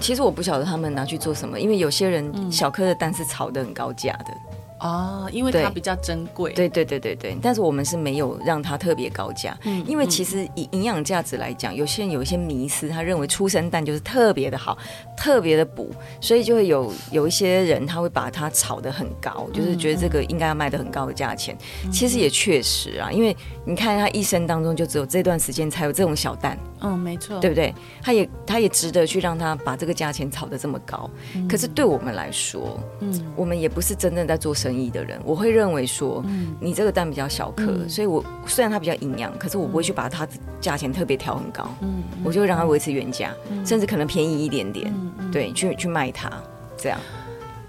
[0.00, 4.34] 其实我不晓得他们拿去做什么，因为有些人小颗的蛋是炒的很高价的。
[4.80, 6.52] 哦，因为它比较珍贵。
[6.52, 14.76] 对对对对对，但是我们是没有让它特别高价，嗯，因为其实以营养价值来讲，有些人有一些迷思，他认为出生蛋就是特别的好，
[15.16, 21.56] 特别的补，所以就会有有一些人他会把它炒得很高，就是觉得这个应该要卖得很高的价钱。
[21.90, 23.34] 其实也确实啊，因为
[23.64, 27.74] 你看他一生当中就只有这段时间才有这种小蛋，嗯，没错，对不对？
[28.02, 31.08] 他也他也值得去让他把这个价钱炒得这么高。
[31.48, 34.84] 可是对我们来说，嗯，我们也不是真正在做生意。
[34.94, 46.30] 的人，我会认为说，嗯，你这个蛋比较小颗，嗯、所以我虽然它比较营养，可是我不会去把它的价钱特别调很高，嗯，我就会让它维持原价，嗯、甚至可能便宜一点点，嗯、对，去去卖它，
[46.76, 47.00] 这样。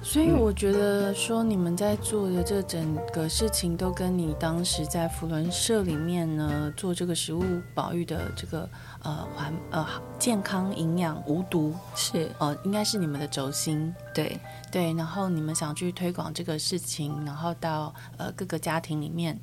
[0.03, 8.69] 所以我觉得说，你们在做的这整个事情，都跟你当时在福伦社里面呢做这个食物保育的这个
[9.05, 9.87] 呃环呃
[10.19, 14.37] 健康营养无毒是呃应该是你们的轴心，对
[14.71, 14.91] 对。
[14.93, 19.39] 然后你们想去推广这个事情，然后到呃各个家庭里面，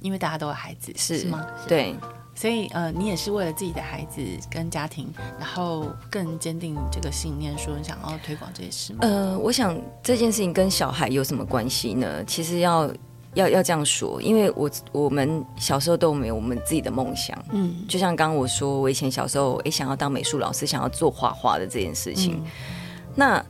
[0.00, 1.44] 因为大家都有孩子，是，是吗？
[1.66, 1.96] 对。
[2.38, 8.98] 所以呃，你也是为了自己的孩子跟家庭，然后更坚定这个信念，说你想要推广这些事吗？
[9.00, 12.22] 呃，我想这件事情跟小孩有什么关系呢？
[12.26, 12.92] 其实要
[13.36, 22.50] 要要这样说，因为我我们小时候都没有我们自己的梦想，嗯，就像刚刚我说，我以前小时候也想要当美术老师，想要做画画的这件事情，嗯、
[23.14, 23.46] 那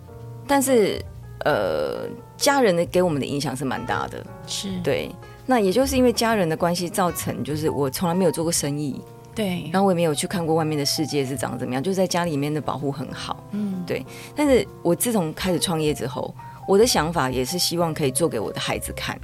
[0.46, 1.02] 但是
[1.44, 4.68] 呃，家人的给我们的影响是蛮大的，是。
[4.82, 5.10] 对。
[5.48, 9.00] 那也就是因为家人的关系造成，就是我从来没有做过生意，
[9.32, 14.04] 对，然后我也没有去看过外面的世界是长怎么样，就是在家里面的保护很好，嗯，对。
[14.34, 16.34] 但是我自从开始创业之后，
[16.66, 19.16] 我的想法也是希望可以做给我的孩子看，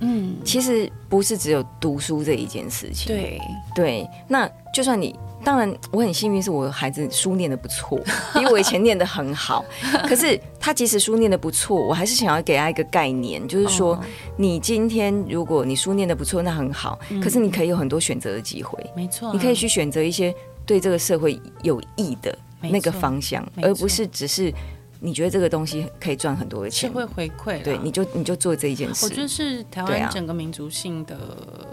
[0.00, 3.40] 嗯，其实不是只有读书这一件事情，对，
[3.74, 4.10] 对。
[4.28, 5.18] 那就算你。
[5.44, 7.96] 当然，我很幸运，是我孩子书念的不错，
[8.34, 9.64] 比我以前念的很好。
[10.08, 13.98] 可是他即使书念的不错，我还是想要给他一个概念，就是说，
[14.36, 16.98] 你今天如果你书念的不错，那很好。
[17.22, 20.34] 可是你可以有很多选择的机会，没错，你可以去选择一些
[20.66, 24.52] 对这个社会有益的那个方向，而不是只是。
[25.00, 29.06] 你觉得这个东西可以赚很多的钱，是会回馈，对，你就你就做这一件事。
[29.06, 31.16] 我觉得是台湾整个民族性的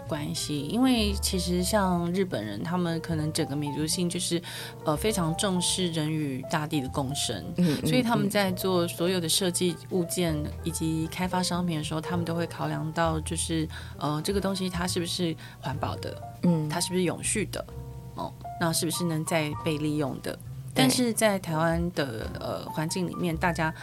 [0.07, 4.41] 关系，啊、因为其实像日本人，他们可能整个民族性就是
[4.83, 17.65] 呃非常重视人与大地的共生，嗯，所以他们在做所有的设计物件以及开发商品的时候，他们都会考量到就是呃这个东西它是不是环保的，嗯，它是不是永续的，
[18.13, 20.37] 哦，那是不是能再被利用的？
[20.75, 23.73] 但是在台湾的呃环境里面，大家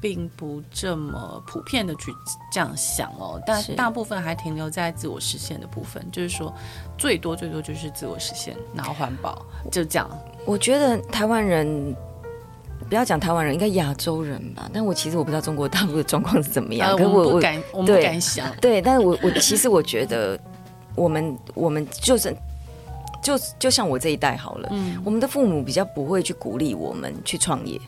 [0.00, 2.10] 并不这么普遍的去
[2.50, 6.54] 这样想哦，但大部分还停留在自我实现的部分，就是说
[6.96, 10.08] 最多最多就是自我实现，然后环保就这样。
[10.46, 11.94] 我觉得台湾人
[12.88, 14.70] 不要讲台湾人，应该亚洲人吧？
[14.72, 18.50] 但我其实我不知道中国大陆的状况是怎么样，可是我不敢，我不敢想。
[18.56, 20.38] 对，但是我我其实我觉得
[20.94, 22.34] 我们我们就是。
[23.22, 27.80] 就就像我这一代好了，嗯，我们的父母比较不会去鼓励我们去创业，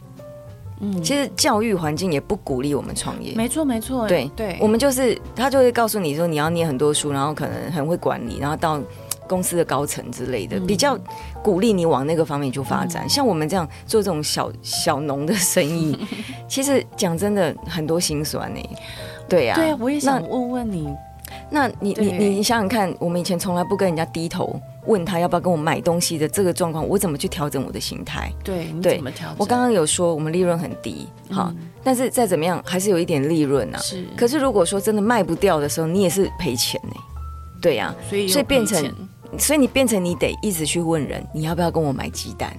[0.80, 8.80] 嗯，其实教育环境也不鼓励我们创业，没错没错，对对，我们就是他就会告诉你说你要念很多书，然后可能很会管理，然后到
[9.26, 10.98] 公司的高层之类的，比较
[11.42, 13.08] 鼓励你往那个方面去发展。
[13.08, 15.96] 像我们这样做这种小小农的生意，
[16.46, 18.60] 其实讲真的很多心酸呢，
[19.28, 20.86] 对呀，对啊，我也想问问你，
[21.48, 24.60] 那你你你想想看，我们以前从来不跟人家低头。
[24.86, 28.32] 问他要不要跟我买东西的这个状况，我怎么去调整我的心态？
[28.42, 29.36] 对，你怎么调整？
[29.38, 33.78] 我刚刚有说我们利润很低，好、嗯，但是再怎么样还是有一点利润啊。
[33.78, 36.94] 是，可是如果说真的卖不掉的时候，你也是赔钱呢。
[37.60, 38.92] 对呀、啊，所以所以变成，
[39.38, 42.52] 所以你变成你得一直去问人，你要不要跟我买鸡蛋？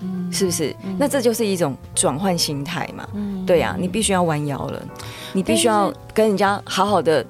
[0.00, 0.72] 嗯，是不是？
[0.84, 3.08] 嗯、那这就是一种转换心态嘛。
[3.14, 4.80] 嗯，对呀、啊，你必须要弯腰了，
[5.32, 7.26] 你必须要跟人家好好的。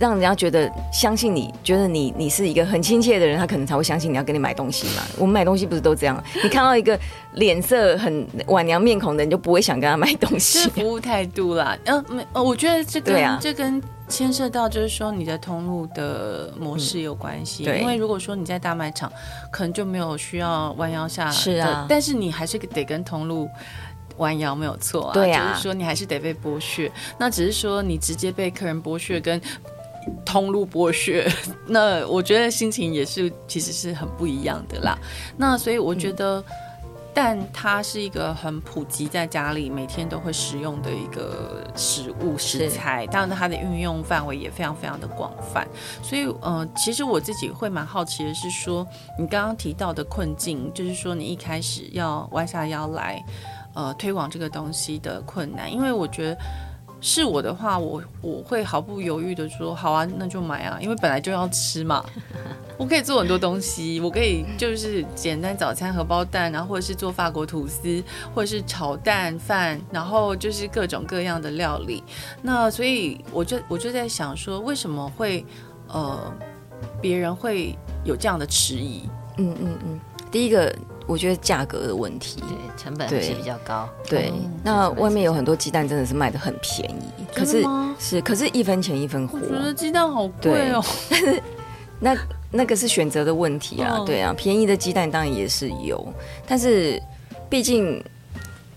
[0.00, 5.02] 让人家觉得相信你，觉得你你是一个很亲切的人，他可能才会相信你要跟你买东西嘛。
[5.18, 6.24] 我们买东西不是都这样？
[6.42, 6.98] 你看到一个
[7.34, 10.60] 脸色很晚娘面孔的人，你就不会想跟他买东西。
[10.64, 17.64] 是服务态度啦，嗯，没，我觉得这跟、啊、这跟牵涉到就是说你的通路的模式有关系。
[17.64, 19.12] 嗯、对，因为如果说你在大卖场，
[19.52, 21.30] 可能就没有需要弯腰下。
[21.30, 23.46] 是啊，但是你还是得跟通路
[24.16, 25.12] 弯腰，没有错啊。
[25.12, 26.90] 对啊，就是说你还是得被剥削。
[27.18, 29.38] 那只是说你直接被客人剥削跟。
[30.24, 31.30] 通路剥削，
[31.66, 34.98] 那我觉得心情也是其实是很不一样的啦。
[35.36, 36.42] 那所以我觉得，
[37.12, 45.66] 但它是一个很普及在家里每天都会食用的一个食物食材，当然它的运用范围也非常非常的广泛。
[46.02, 48.86] 所以呃，其实我自己会蛮好奇的是说，
[49.18, 53.22] 你刚刚提到的困境，就是说你一开始要弯下腰来
[53.74, 56.38] 呃推广这个东西的困难，因为我觉得。
[57.00, 62.04] 是我的话，我我会毫不犹豫的说好啊，那就买啊，因为本来就要吃嘛。
[62.76, 68.02] 我可以做很多东西，我可以就是简单早餐荷包蛋，然后或者是做法国吐司，
[68.34, 72.02] 或者是炒蛋饭，然后就是各种各样的料理。
[72.42, 75.44] 那所以我就我就在想说，为什么会
[75.88, 76.32] 呃
[77.00, 79.08] 别人会有这样的迟疑？
[79.36, 80.74] 嗯嗯嗯，第一个。
[81.10, 83.88] 我觉得价格的问题，对，成本还是比较高。
[84.08, 87.64] 对，那外面有很多鸡蛋真的是卖的很便宜，可是
[87.98, 89.36] 是，可是一分钱一分货。
[89.42, 90.80] 我觉得鸡蛋好贵哦。
[91.10, 91.42] 但是
[91.98, 92.16] 那
[92.52, 96.06] 那个是选择的问题啊，对啊，便宜的鸡蛋当然也是有，
[96.46, 97.02] 但是
[97.48, 98.00] 毕竟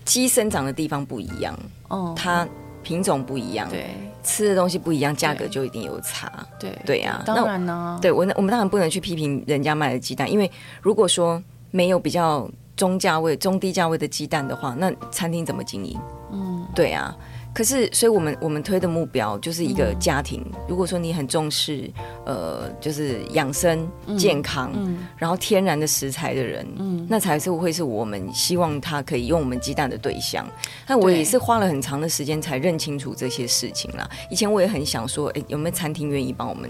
[0.04, 2.44] 鸡生长的地方不一样，哦，它
[2.82, 3.86] 品种不一样，对，
[4.24, 6.32] 吃的东西不一样，价格就一定有差。
[6.58, 10.50] 对对呀，当然呢，对我我们当然不能去批评人家卖的鸡蛋，因为
[10.82, 11.40] 如果说。
[11.74, 15.98] 没有比较中价位、中低价位的鸡蛋的话，那餐厅怎么经营？
[16.30, 17.12] 嗯，对啊。
[17.52, 20.40] 可是，所以我们我们推的目标就是一个家庭。
[20.46, 21.90] 嗯、如果说你很重视，
[22.26, 24.72] 呃，就是养生、健康，
[25.16, 30.44] 然后天然的食材的人，嗯，那才是会是我们希望他可以用我们鸡蛋的对象。
[30.86, 34.08] 那我也是花了很长的时间才认清楚这些事情啦。
[34.30, 36.68] 以前我也很想说，哎、欸，有没有餐厅愿意帮我们，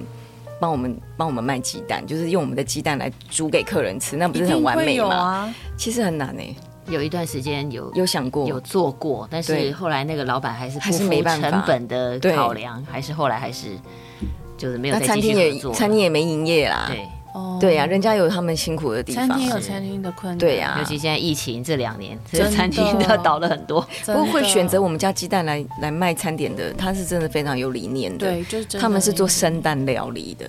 [0.65, 5.15] 帮我们，帮我们卖鸡蛋，就是用我们的鸡蛋来煮给客人吃，那不是很完美吗？
[5.15, 6.57] 啊、其实很难呢、欸。
[6.89, 13.79] 有一段时间有有想过有做过，但是后来那个老板还是还是没办法成本的考量，还是后来还是
[14.57, 15.75] 就是没有再继续做。
[15.75, 16.87] 餐厅也没营业啦。
[16.89, 17.07] 对，
[17.61, 19.29] 对呀，人家有他们辛苦的地方。
[19.29, 20.39] 餐厅有餐厅的困难。
[20.39, 23.81] 对呀，尤其现在疫情这两年，这餐厅都倒了很多。
[24.07, 28.27] 不过会选择我们家鸡蛋来来卖餐点的，他是真的非常有理念的。
[28.27, 30.47] 对，就是他们是做生蛋料理的。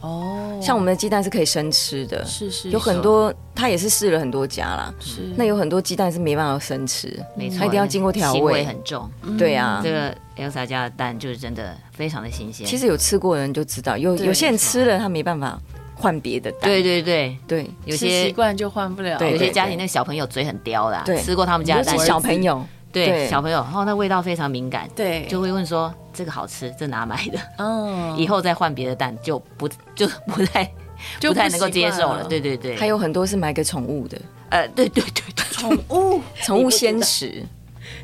[0.00, 5.32] 哦，像我们的鸡蛋是可以生吃的，是是，有很多他也是试了很多家啦，是。
[5.36, 9.08] 那有很多鸡蛋是没办法生吃，没错，它一定要经过调味，很重。
[9.38, 12.66] 对啊，这个 Elsa 家的蛋就是真的非常的新鲜。
[12.66, 15.56] 其实有吃过的人就知道，有有些人吃了他没办法
[16.02, 16.62] 换别的蛋。
[16.62, 17.36] 对对对。
[17.46, 19.18] 对，有些习惯就换不了。
[19.30, 22.62] 有些家庭那小朋友嘴很刁啦，吃过他们家的蛋，小朋友。
[22.92, 27.38] 对小朋友，然后那味道非常敏感，对，就会问说这个好吃，这哪买的？
[27.56, 30.70] 嗯， 以后再换别的蛋就不就不太
[31.18, 32.22] 就不太能够接受了。
[32.24, 34.18] 对对对，还有很多是买给宠物的，
[34.50, 36.20] 呃，对对对对，宠物？
[36.44, 37.42] 宠物鲜食，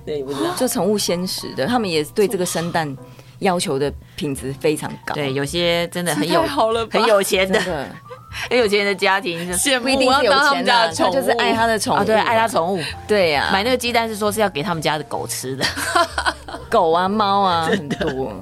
[0.06, 0.24] 对，
[0.56, 2.96] 就宠物鲜食的，他们也对这个生蛋
[3.40, 5.14] 要求的品质非常高。
[5.14, 6.42] 对，有些真的很有
[6.90, 7.60] 很有钱的。
[8.50, 9.38] 很有钱的家庭，
[9.82, 13.48] 不一定是有钱的，他就是爱他的宠物，对，爱他宠物，对呀。
[13.50, 15.64] 买那个鸡蛋是说是要给他们家的狗吃的，
[16.68, 18.32] 狗啊猫啊 很多。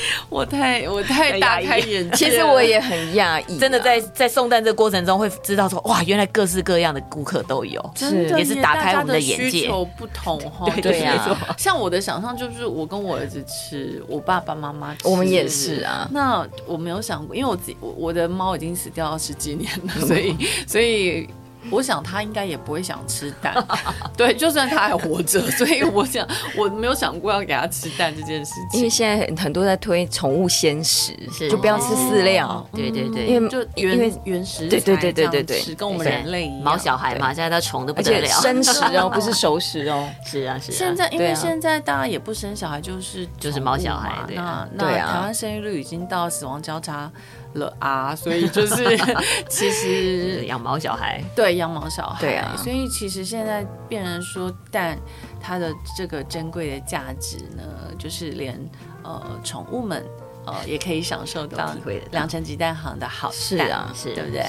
[0.28, 9.50] 我太我太大开眼界，其实我也很讶异，真的在在送蛋这过程中会知道说哇，原来各式各样的顾客都有，真的也是打开我们的眼界。
[9.50, 11.54] 需求不同 哈，对呀。
[11.56, 16.08] 像我的想象就是我跟我儿子吃，我爸爸妈妈吃，我们也是啊。
[16.12, 21.28] 那我没有想过，因为我自己我我的猫已经死掉了十几年了，所 以所以。
[21.70, 23.54] 我想他应该也不会想吃蛋，
[24.16, 26.26] 对，就算他还活着，所以我想
[26.56, 28.78] 我没有想过要给他吃蛋这件事情。
[28.80, 31.12] 因为现在很多在推宠物鲜食，
[31.50, 40.74] 就不要吃饲料，对对对，因为就因为原食对对对对对对，跟我们人类一样，毛小孩嘛，现在他宠的不得了，生食哦，不是 熟食哦， 是啊是啊。
[40.74, 47.10] 现在因为现在大家也不生小孩，就是就是毛小孩，那那台湾生育率已经到死亡交叉
[47.54, 48.98] 了啊，所以就是
[49.48, 54.98] 其实养毛小孩，对养毛小孩，对啊，所以其实现在变成说但
[55.40, 57.62] 它的这个珍贵的价值呢，
[57.98, 58.58] 就是连
[59.02, 60.04] 呃宠物们
[60.46, 61.74] 呃也可以享受到
[62.12, 64.44] 良辰鸡蛋行的好蛋，是啊，是对不对？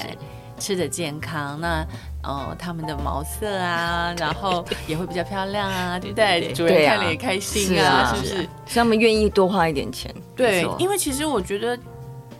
[0.58, 1.86] 吃的健康，那
[2.22, 6.52] 呃他们的毛色啊， 然后也会比较漂亮啊，对不对？
[6.52, 8.34] 主人看了也开心啊，是不是？
[8.34, 11.78] 所以他们愿意多花一点钱，对，因为其实我觉得。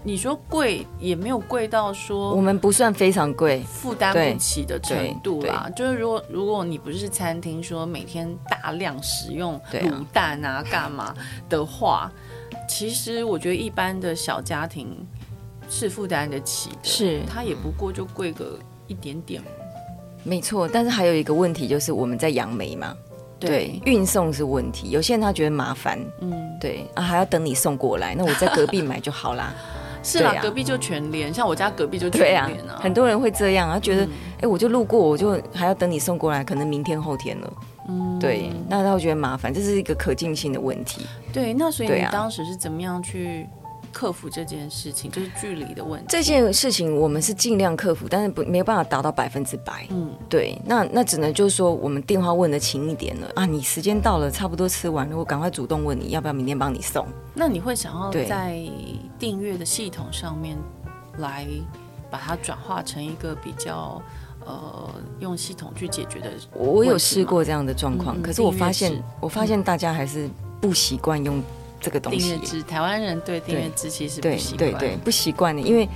[0.03, 5.71] 你说贵也没有贵到说我们不算非常贵，负担不起的程度啦。
[5.77, 11.15] 就是如果如果你不是餐厅，说每天大量使用卤蛋啊干嘛
[11.51, 12.11] 的话，
[12.67, 14.97] 其实我觉得一般的小家庭
[15.69, 16.77] 是负担得起的。
[16.83, 19.43] 是，它也不过就贵个一点点。
[20.25, 22.97] 没错，但是还有一个问题就是我们在杨梅嘛，
[23.39, 24.91] 对，运送是问题。
[24.91, 29.55] 有些人他觉得麻烦，嗯，对啊，还要等你送过来，那我在隔壁买就好啦。
[30.03, 32.79] 是啊，隔壁就全连，像我家隔壁就全连啊。
[32.81, 34.09] 很多人会这样，他觉得，
[34.41, 37.53] 哎，我就路过，我就还要等你送过来，可能明天后天了。
[37.89, 41.07] 嗯，对，那他会觉得麻烦，这是一个可进性的问题。
[41.33, 43.49] 对，那所以你当时是怎么样去
[43.93, 45.11] 克服这件事情？
[45.11, 46.07] 就是距离的问题。
[46.09, 49.87] 这件事情我们是尽量克服，但是不没有办法达到百分之百。
[49.91, 57.07] 嗯，对，那那只能就是说，我们电话问的勤一点了啊，你时间到了，差不多吃完了，我赶快主动问你要不要明天帮你送。
[57.35, 58.61] 那你会想要在
[59.19, 60.57] 订阅的系统上面
[61.19, 61.47] 来
[62.11, 64.01] 把它转化成一个比较
[64.45, 66.31] 呃用系统去解决的？
[66.53, 70.29] 我有试过这样的状况，嗯、可是我发现我发现大家还是
[70.61, 71.43] 不习惯用
[71.81, 72.19] 这个东西。
[72.19, 75.89] 订阅制，台湾人对订阅制其实不习惯，对对对，不习惯的，因为。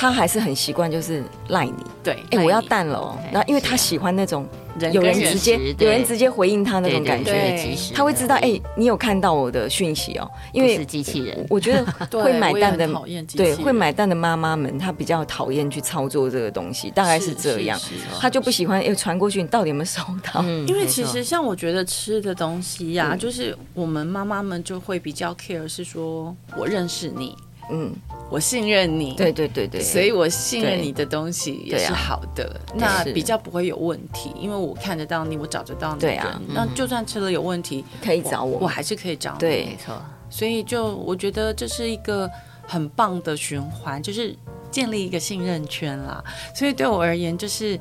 [0.00, 1.74] 他还是很习惯，就是赖你。
[2.04, 3.18] 对，哎，我要淡了哦。
[3.32, 4.46] 然后，因为他喜欢那种
[4.92, 10.30] 有人直接有人直接回应他那种感觉，他会知道，哎，你有看到我的讯息哦。
[10.52, 11.84] 因为是机器人，我觉得
[12.22, 12.88] 会买蛋的，
[13.36, 17.76] 对，会买蛋的妈妈们，她比较讨厌去操作这个东西，大概是这样。
[18.20, 20.00] 他就不喜欢，哎，传过去，你到底有没有收
[20.32, 20.44] 到？
[20.68, 27.34] 因为其实像我觉得吃的东西呀，就是我们妈妈们就会比较 care，是说我认识你。
[27.70, 27.92] 嗯，
[28.30, 39.94] 我信任你，对对对对，所以我信任你的东西也是好的，啊、那比较不会有问题，因为我看得到你，我找得到你，对啊，那就算吃了有问题，可以找我，我，我还是可以找你，对，没错。
[40.30, 42.30] 所以就我觉得这是一个
[42.66, 44.34] 很棒的循环，就是
[44.70, 46.22] 建立一个信任圈啦。
[46.54, 47.78] 所以对我而言，就是。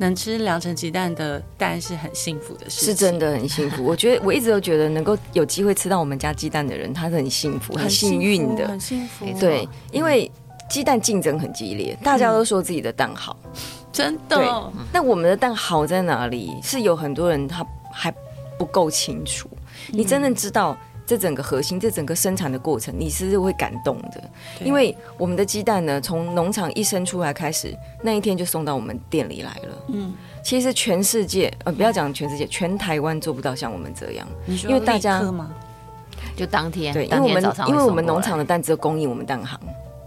[0.00, 3.84] 能吃两层鸡蛋的蛋是很幸福的事情，是真的很幸福。
[3.84, 9.26] 我觉得我一直都觉得能够有机会吃到我们家鸡蛋的人，他是很幸福、很幸运的，很幸福。
[9.38, 10.30] 对，因为
[10.70, 13.52] 鸡蛋竞争很激烈，大家都说自己的蛋好，嗯、
[13.92, 14.36] 真的。
[14.36, 14.48] 对，
[14.92, 16.56] 那我们的蛋好在哪里？
[16.62, 18.10] 是有很多人他还
[18.58, 19.48] 不够清楚。
[19.88, 20.76] 你真正知道。
[21.10, 24.22] 这整个核心，这整个生产的过程，你是会感动的，
[24.64, 29.84] 因为我们的鸡蛋呢，从农场一生出来开始，那一天就送到我们店里来了。
[29.88, 34.28] 嗯，其实全世界，呃，不要讲全世界，全台湾做不到像我们这样。
[34.46, 35.20] 因为大家
[36.36, 39.60] 就当天，对，因为我们因为我们农场的蛋只有供应我们蛋行，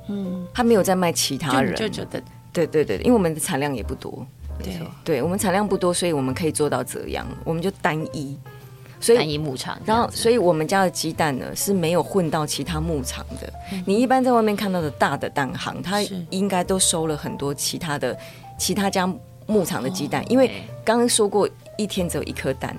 [0.08, 1.76] 嗯，他没有在卖其他人。
[1.76, 2.24] 就觉得
[2.54, 4.26] 对对对，因为我们的产量也不多，
[4.64, 8.40] 对，对我们产量不多，所以我们可以做到这样，我们就单一。
[9.04, 13.52] 所以单一牧场，然后，所以我们家的鸡蛋呢是没有混到其他牧场的。
[13.72, 18.18] 嗯、你一般在外面看到的大的蛋行，它应该都收了很多其他的
[18.58, 19.06] 其他家
[19.46, 20.50] 牧场的鸡蛋，哦、因为
[20.86, 21.48] 刚刚说过
[21.78, 22.76] 一天只有一颗蛋。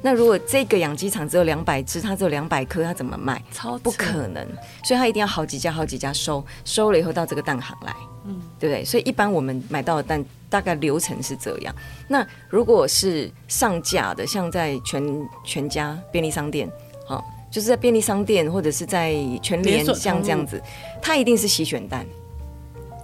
[0.00, 3.42] 那如果这个养鸡场只有两百只，它只有两百颗，它怎么卖？
[3.52, 4.46] 超不可能，
[4.84, 7.92] 所以它一定要好几家好几家收，收了以后到这个蛋行来，
[8.28, 8.84] 嗯，对不对？
[8.84, 10.24] 所以一般我们买到的蛋。
[10.50, 11.74] 大概流程是这样。
[12.08, 16.66] 那如果是上架的，像在全全家便利商店，
[17.06, 20.58] 哦，就是在便利商店或者是在全联，像这样子，
[21.02, 22.06] 它一定是洗选蛋。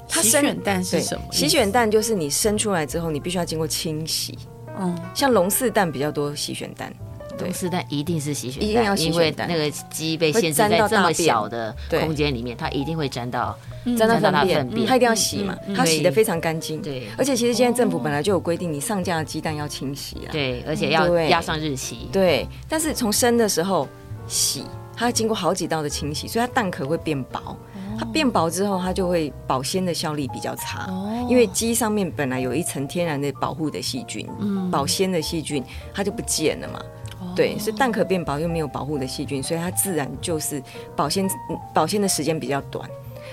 [0.09, 1.23] 它洗选蛋是什么？
[1.31, 4.39] 洗选蛋就是你生出来之后，你必须要经过清洗。
[4.79, 6.91] 嗯，像龙饲蛋比较多洗选蛋。
[7.39, 13.57] 龙饲蛋一定是洗血蛋，一定要洗血蛋，因为那个鸡被限制在这么小的空间里面，它一定会沾到。
[13.99, 16.81] 沾到粪便，它一定要洗嘛，它洗的非常干净。
[16.81, 20.33] 对，而且其实现在政府本来就有规定，你上架的鸡蛋要清洗啊。
[20.33, 22.09] 对，而且要压上日期。
[22.11, 23.87] 对，但是从生的时候
[24.27, 24.65] 洗，
[24.97, 27.55] 它要经过好几道的清洗，所以它蛋壳会变薄。
[27.99, 30.89] 它变薄之后，它就会保鲜的效力比较差。
[31.29, 34.27] 因为鸡上面本来有一层天然的保护的细菌，
[34.71, 35.63] 保鲜的细菌，
[35.93, 36.81] 它就不见了嘛。
[37.35, 40.63] 对，所以蛋壳变薄又没有保护的细菌，所以它自然就是
[40.95, 41.29] 保鲜
[41.75, 42.89] 保鲜的时间比较短。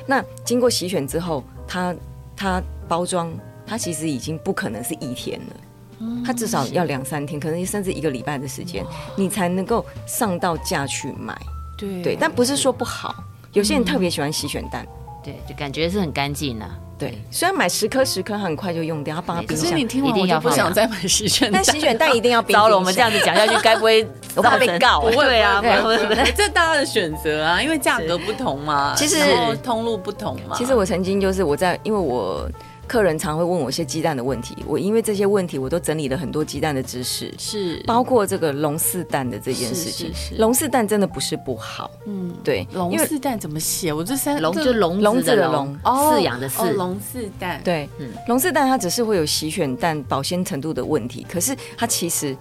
[0.08, 1.96] 那经过洗选之后，它
[2.36, 3.32] 它包装，
[3.66, 8.86] 它其实已经不可能是一天了，它至少要两三天，可能甚至一个礼拜的时间，
[9.16, 11.38] 你才能够上到架去买。
[11.78, 13.24] 对对，但不是说不好，
[13.54, 14.88] 有些人特别喜欢洗选蛋，
[15.24, 16.66] 对，就感觉是很干净呐。
[16.98, 19.66] 对，虽然买十颗十颗很快就用掉，他帮他冰箱。
[19.66, 22.56] 可是你听完我就不想再买洗卷蛋，但洗卷蛋 一定要冰。
[22.56, 25.02] 糟了，我们这样子讲下去，该不会 我怕被告？
[25.02, 25.98] 不会啊，不会，
[26.36, 29.18] 这大家的选择啊，因为价格不同嘛，其实
[29.64, 30.56] 通路不同嘛。
[30.56, 32.48] 其实我曾经就是我在，因为我。
[32.92, 40.12] 客人常会问我一些鸡蛋的问题，我因为这些问题，我都整理了很多鸡蛋的知识，是包括这个龙四蛋的这件事情。
[40.38, 42.68] 龙四蛋真的不是不好，嗯，对。
[42.74, 43.94] 龙四蛋怎么写？
[43.94, 46.74] 我这三龙就笼笼子的笼，饲养的饲。
[46.74, 52.36] 龙四蛋，对，嗯，龙四蛋它只是会有洗选蛋保鲜程度的问题，可是它其实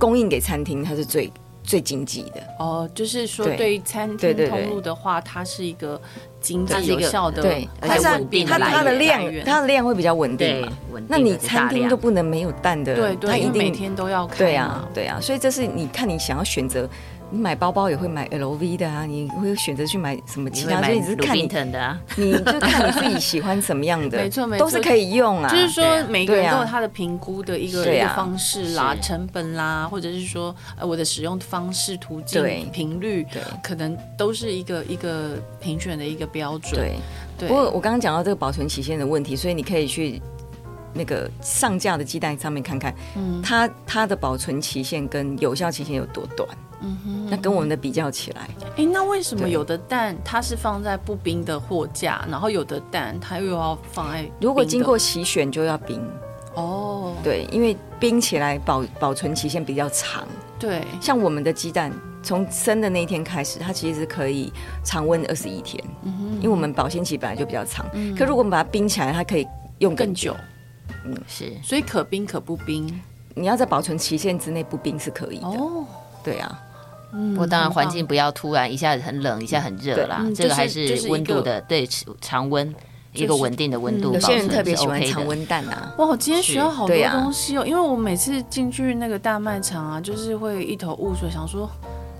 [0.00, 1.32] 供应给餐厅它是最
[1.62, 2.42] 最经济的。
[2.58, 6.02] 哦，就是说对于餐厅通路的话，它是一个。
[6.42, 8.02] 经济有效的，对，它是
[8.44, 10.68] 它它的量，它的量会比较稳定嘛。
[11.08, 14.38] 那你餐厅都不能没有蛋的，对对，它一定每天都要开。
[14.38, 16.88] 对啊，对啊，所以这是你看你想要选择，
[17.32, 20.82] 你买包包也会买 LV 的啊，你会选择去买什么其他？
[20.82, 25.48] 所以你是看你的啊，你就看你自己喜欢什么 样的，没错没错，都是可以用啊。
[25.48, 36.74] 就是说每个人都有他的评估的一个一个方式啦，成本啦，或者是说呃我的使用方式、途径、频率，对，可能都是一个一个评选的一个标准。
[36.74, 36.96] 对，
[37.38, 37.48] 对。
[37.48, 40.20] 不过我刚刚讲到这个保存期限的问题，所以你可以去
[40.92, 46.46] 那个上架的鸡蛋上面看看，嗯，它它的保存期限跟有效期限有多短。
[46.82, 54.28] 嗯哼，那跟我们的比较起来，哎、欸，那为什么有的蛋它是放在不冰的货架，然后有的蛋它又要放在？
[54.40, 56.00] 如果经过洗选就要冰。
[56.54, 60.28] 哦，对，因为冰起来保保存期限比较长。
[60.58, 61.90] 对，像我们的鸡蛋
[62.22, 64.52] 从生的那一天开始，它其实可以
[64.84, 65.82] 常温二十一天。
[66.02, 67.86] 嗯哼，因为我们保鲜期本来就比较长。
[67.94, 70.36] 嗯，可如果我们把它冰起来，它可以用更久。
[71.04, 71.20] 更久。
[71.20, 73.00] 嗯，是，所以可冰可不冰。
[73.34, 75.46] 你要在保存期限之内不冰是可以的。
[75.46, 75.86] 哦，
[76.22, 76.62] 对啊。
[77.12, 80.24] 不过当然，环境不要突然一下子很冷，一下很热啦。
[80.34, 81.86] 这个还是温度的，对，
[82.20, 82.74] 常温
[83.12, 84.14] 一个稳定的温度。
[84.14, 85.92] 有些人特别喜欢常温蛋啊。
[85.98, 87.64] 哇，我今天学到好多东西哦！
[87.66, 91.70] 因为我每次进去那个大卖场啊，就是会一头雾水，想说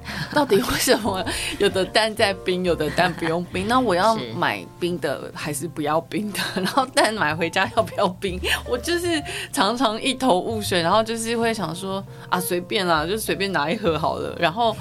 [0.33, 1.25] 到底为什么
[1.59, 3.67] 有的蛋在冰，有的蛋不用冰？
[3.69, 6.39] 那我要买冰的还是不要冰的？
[6.55, 8.41] 然后蛋买回家要不要冰？
[8.69, 9.23] 我就是
[9.53, 14.37] 常常一头雾水，然后就是会想说啊，随便啦，就随便拿一盒好了。
[14.39, 14.77] 然后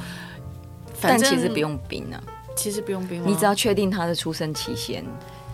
[0.94, 2.22] 反正其实不用冰啊，
[2.56, 5.04] 其实不用冰，你只要确定它的出生期限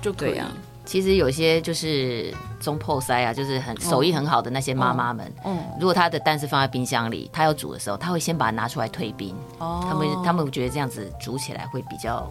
[0.01, 0.39] 就可以。
[0.87, 9.35] 其实有些就是中破塞啊，就是很手艺很好的那些妈妈们，嗯，如果她的蛋是放在冰箱里，她要煮的时候，她会先把它拿出来退冰。
[9.59, 12.25] 哦，他们他们觉得这样子煮起来会比较，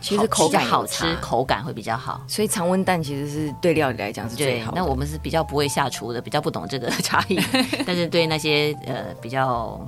[0.00, 2.22] 其实口感好吃，口感会比较好。
[2.28, 4.80] 所以常温蛋其实是对料理来讲是最好的。
[4.80, 7.38] 那我们是比较不会下厨的，比较不懂这个 差异。
[7.84, 9.80] 但是对那些呃比较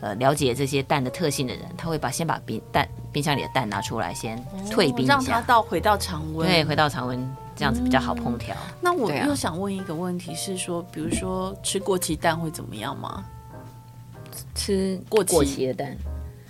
[0.00, 2.88] 呃了解这些蛋的特性的人，他会把先把冰蛋。
[3.10, 6.46] 冰箱里的蛋拿出来，先退冰，让它到回到常温。
[6.46, 8.54] 对，回到常温，这样子比较好烹调。
[8.80, 13.24] 那我又想问一个问题，是说，比如说吃过期蛋会怎么样吗？
[14.54, 15.96] 吃过期过期的蛋，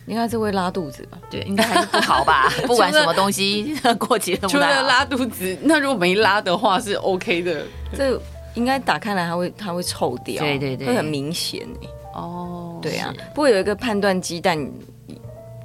[0.07, 1.17] 应该是会拉肚子吧？
[1.31, 2.51] 对，应该还是不好吧？
[2.67, 7.65] 不管什么东西过期的， 除了拉肚子，那如果没拉的话是 OK 的。
[7.97, 8.21] 这
[8.55, 11.67] 应该打开来它会它会臭掉，对对对，会很明显
[12.15, 14.71] 哦，对啊，不过有一个判断鸡蛋。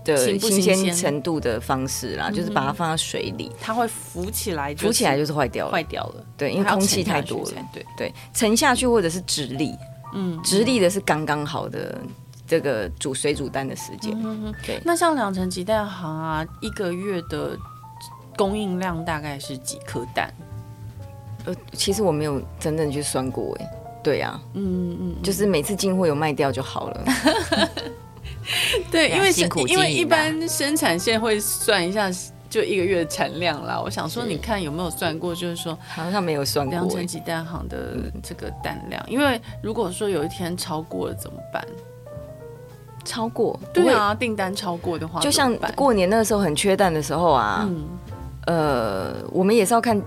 [0.06, 6.26] 的新鲜程度的方式啦，就是把它放在水里，它会浮起来，浮起来就是坏掉了，坏掉了。
[6.36, 7.52] 对，因为空气太多了。
[7.72, 9.74] 对对，沉下去或者是直立，
[10.14, 11.98] 嗯，直立的是刚刚好的
[12.46, 14.14] 这个煮水煮蛋的时间。
[14.66, 17.58] 对，那像两层鸡蛋行啊，一个月的
[18.36, 20.30] 供应量大概是几颗蛋？
[21.46, 23.72] 呃，其实我没有真正去算过，哎，
[24.04, 27.04] 对啊，嗯嗯，就是每次进货有卖掉就好了。
[28.92, 32.12] 对，因为是因为一般生产线会算一下，
[32.50, 33.80] 就一个月的产量啦。
[33.82, 35.34] 我想说，你看有没有算过？
[35.34, 36.72] 就是说，好像没有算过。
[36.72, 41.66] 良辰吉蛋行的这个蛋量，因为如果说有一天超过了怎么办？
[43.06, 43.58] 超过？
[43.74, 47.86] 对啊，订单超过的话，就像过年那个时候很缺蛋的时候啊，嗯、
[48.48, 50.02] 呃，我们也是要看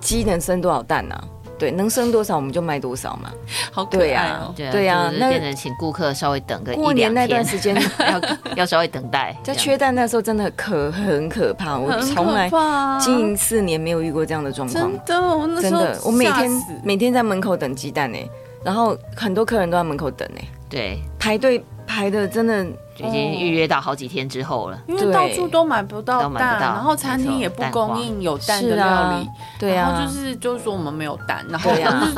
[0.00, 1.24] 鸡能生多少蛋啊。
[1.60, 3.30] 对，能生多少我们就卖多少嘛。
[3.70, 4.54] 好可爱哦。
[4.56, 7.76] 对呀，那变成请顾客稍微等个过年那段时间
[8.10, 9.36] 要要稍微等待。
[9.44, 12.50] 在缺蛋那时候真的可很可怕，我从来
[12.98, 14.90] 经营四年没有遇过这样的状况。
[15.04, 16.50] 真的，我那时候真的，我每天
[16.82, 18.18] 每天在门口等鸡蛋呢，
[18.64, 20.40] 然后很多客人都在门口等呢。
[20.70, 22.66] 对，排队排的真的。
[23.06, 29.28] 已经预约到好几天之后了，因为到处都买不到蛋，然后餐厅也不供应有蛋的料理，
[29.58, 32.08] 对啊，然后就是就是说我们没有蛋，然后呀，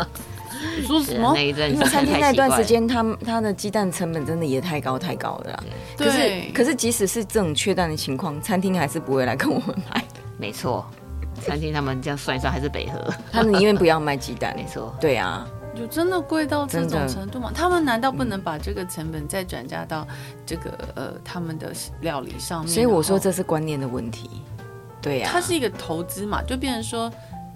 [0.78, 1.36] 你说什么？
[1.38, 5.62] 因为餐厅那段时间，他他的鸡蛋成本真的也太高太高了。
[5.96, 10.04] 可是可是即使是这种缺蛋的情况，餐厅还是不会来跟我们买。
[10.38, 10.84] 没错，
[11.40, 14.54] 餐厅他们这样算一算还是北河，他们宁愿不要卖鸡蛋。
[14.58, 15.46] 没错，对啊。
[15.74, 17.50] 就真的贵到这种程度吗？
[17.54, 20.06] 他们难道不能把这个成本再转嫁到
[20.44, 22.68] 这个呃他们的料理上面？
[22.68, 24.28] 所以我说这是观念的问题。
[25.00, 27.12] 对呀，它是一个投资嘛，就变成说。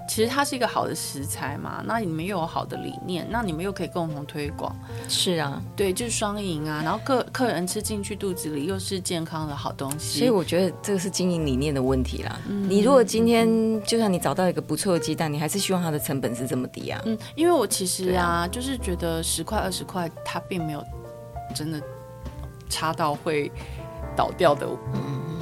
[0.08, 4.74] 其实它是一个好的食材嘛，那你们又有好的理念，那你们又可以共同推广。
[5.08, 6.80] 是啊，对，就是双赢啊。
[6.82, 10.18] 然后客客人吃进去肚子里又是健康的好东西。
[10.20, 12.38] 所以我觉得这个是经营理念的问题啦。
[12.48, 13.48] 嗯、你如果今天
[13.82, 17.02] 就算你找到一个不错的鸡蛋，你还是希望它的成本是这么低啊？
[17.04, 20.84] 嗯，因为我其实啊，啊就是觉得十块二十块，它并没有
[21.54, 21.82] 真的
[22.68, 23.50] 差到会
[24.16, 24.66] 倒掉的。
[24.94, 25.35] 嗯。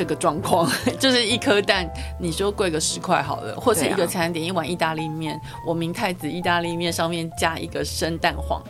[0.00, 0.66] 这个状况
[0.98, 1.86] 就是一颗蛋，
[2.18, 8.62] 你说贵个十块好了，或者一个餐点、啊、一碗意大利面，我明太子意大利面上面加一个生蛋黄，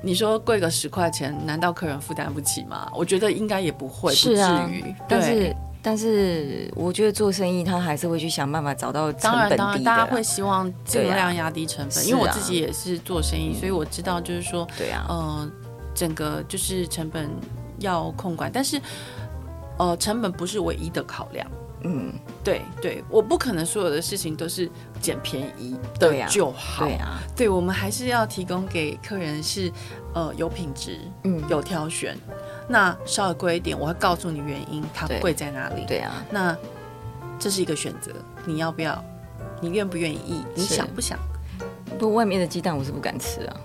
[0.00, 2.88] 你说贵个十块钱，难道客人负担不起吗？
[2.94, 4.94] 我觉得应该也不会，是啊、不至于。
[5.08, 9.56] 但是，但是我觉得做生意他还是会去想办法找到成本低的。
[9.56, 15.50] 当然，当然，大家会希望尽量压低成本，啊、因为我自己也是做生意，啊、所以我知道就是说，对啊，呃，
[15.92, 17.28] 整个就是成本
[17.80, 18.80] 要控管，但是。
[19.78, 21.46] 呃，成本不是唯一的考量。
[21.82, 22.12] 嗯，
[22.42, 24.68] 对对，我不可能所有的事情都是
[25.00, 26.84] 捡便宜的就好。
[26.84, 29.72] 对啊，对，我们还是要提供给客人是
[30.12, 32.18] 呃有品质，嗯，有挑选。
[32.68, 35.84] 那稍微贵一点，我会告诉你原因，它贵在哪里。
[35.86, 36.56] 对啊，那
[37.38, 38.12] 这是一个选择，
[38.44, 39.02] 你要不要？
[39.60, 40.44] 你愿不愿意？
[40.56, 41.16] 你想不想？
[41.96, 43.56] 不过外面的鸡蛋我是不敢吃啊。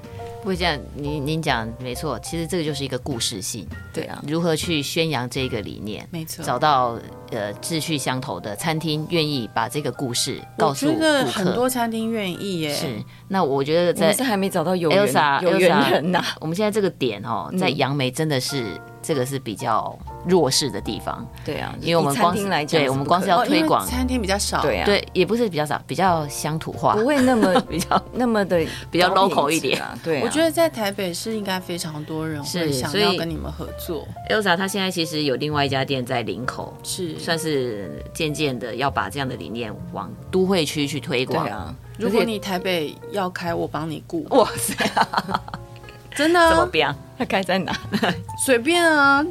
[0.44, 7.00] 不会这样，您您讲没错，其实这个就是一个故事性，对啊，如何去宣扬这个理念，没错，找到
[7.32, 12.74] 呃志趣相投的餐厅，愿意把这个故事告诉顾客，很多餐厅愿意耶。
[12.74, 16.22] 是，那我觉得在是还没找到有 Elsa 有缘人呐。
[16.42, 18.66] 我们现在这个点哦，在杨梅真的是
[19.02, 21.26] 这个是比较弱势的地方。
[21.46, 24.62] 对啊，因为我们光是来讲，对我们光是要推广，餐厅比较少。
[24.62, 29.82] 对啊，对，也不是比较少，比较乡土化，不会那么 比较那么的 比较 local 一点。
[30.04, 34.08] 对，我觉得在台北是应该非常多人会想要跟你们合作。
[34.30, 41.76] Elsa 她现在其实有另外一家店在林口，是算是渐渐的要把这样的理念往都会区去推广。
[42.00, 44.24] 如果你台北要开，我帮你顾。
[44.36, 44.76] 哇塞，
[46.16, 46.50] 真的、啊？
[46.50, 46.94] 怎么变？
[47.18, 47.72] 他开在哪？
[48.44, 49.24] 随便啊，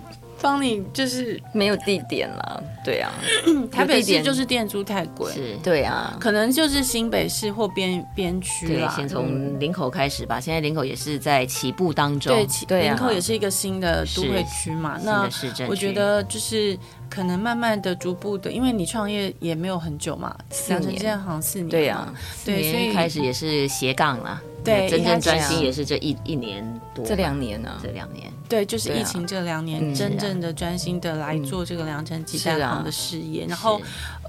[0.42, 2.62] 帮你就是没有地点了。
[2.84, 3.12] 对啊，
[3.70, 5.32] 台北市就是店租太贵。
[5.32, 8.92] 是，对啊，可能就是新北市或边边区啦。
[8.94, 12.34] 先从林口开始吧，现在林口也是在起步当中。
[12.34, 14.98] 对，对林口也是一个新的都会区嘛。
[15.04, 15.28] 那
[15.68, 16.76] 我觉得就是。
[17.12, 20.34] 可能慢慢的、逐步的，因为你创业也没有很久嘛，
[20.68, 22.10] 两成这样好像四年，对呀，
[22.42, 33.44] 对，所以开始也是斜杠啦，对，真正专心也是这一一年多，这两年呢，这两年，对，就是疫情这两年，真正的专心的来做这个良辰吉蛋行的事业。
[33.46, 33.78] 然后，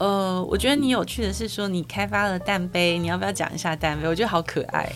[0.01, 4.05] 呃，我觉得你有趣的是说，你开发了蛋杯，你要不要讲一下蛋杯？
[4.09, 4.91] 我觉得好可爱。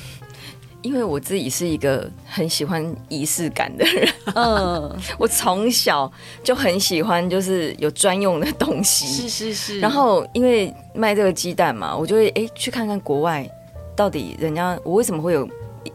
[0.87, 6.09] 因为我自己是一个很喜欢仪式感的人，嗯， 我从小
[6.41, 9.79] 就很喜欢，就是有专用的东西，是是是。
[9.81, 13.45] 然后因为卖这个鸡蛋嘛，我就会哎去看看国外
[13.97, 15.47] 到底人家我为什么会有。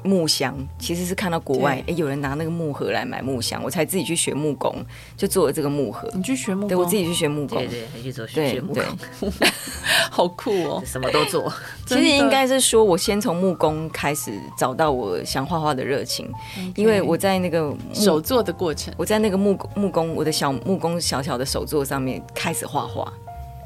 [0.03, 4.75] 木箱其实是看到国外哎，有人拿那个木盒来买木箱，我才自己去学木工，
[5.17, 6.11] 就做了这个木盒。
[6.15, 6.69] 你去学木工？
[6.69, 8.83] 对，我自己去学木工，对对，还去做学木工，
[10.11, 11.53] 好酷哦， 什么都做。
[11.87, 16.31] 其实应该是说，我先从木工开始找到我想画画的热情，
[16.77, 23.13] 因为我在那个手作的过程，我在那个木木工我的小木工小小的手作上面开始画画，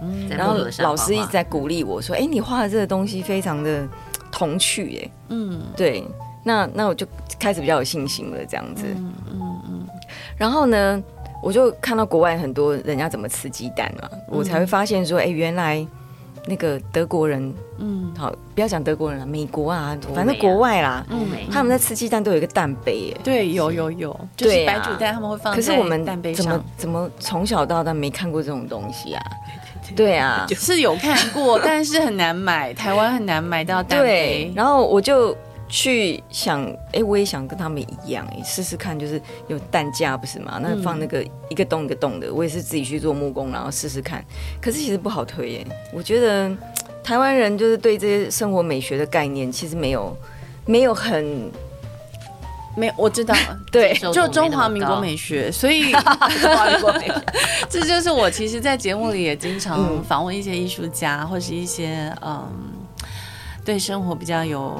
[0.03, 3.87] 嗯，然后老师一直在鼓励我说：“哎，你画的这个东西非常的。”
[4.37, 6.07] 童趣哎，嗯，对，
[6.45, 7.07] 那那我就
[7.39, 9.87] 开始比较有信心了，这样子，嗯嗯嗯。
[10.37, 11.03] 然后呢，
[11.43, 15.85] 我就看到国外很多人家怎么吃鸡蛋嘛，我才会发现说，哎，原来
[16.47, 29.23] 那个德国人，嗯，好，不要讲德国人了，美国啊，反正国外啦，嗯，他们在吃鸡蛋都有一个蛋杯，哎，对，有有有，就是白煮蛋他们会放，可是我们蛋杯，怎么怎么从小到大没看过这种东西啊？
[29.95, 34.07] 对啊， 是有看过，但是很难买，台湾很难买到蛋杯。
[34.07, 35.37] 对，然后我就
[35.69, 40.59] 去想，哎，我也想跟他们一样，哎，试试看，就是有蛋架不是吗？
[40.63, 44.25] 那放那个一个洞一个洞的，我也是自己去做木工，然后试试看。
[44.61, 46.51] 可是其实不好推耶，我觉得
[47.05, 50.17] 台湾人就是对这些生活美学的概念，其实没有
[50.65, 51.51] 没有很。
[52.77, 53.35] 没有，我知道，
[53.73, 57.15] 对，就中华民国美学， 所以中华民国美学，
[57.69, 62.47] 这就是我其实，在节目里也经常访问一些艺术家，或是一些嗯，
[63.65, 64.79] 对生活比较有。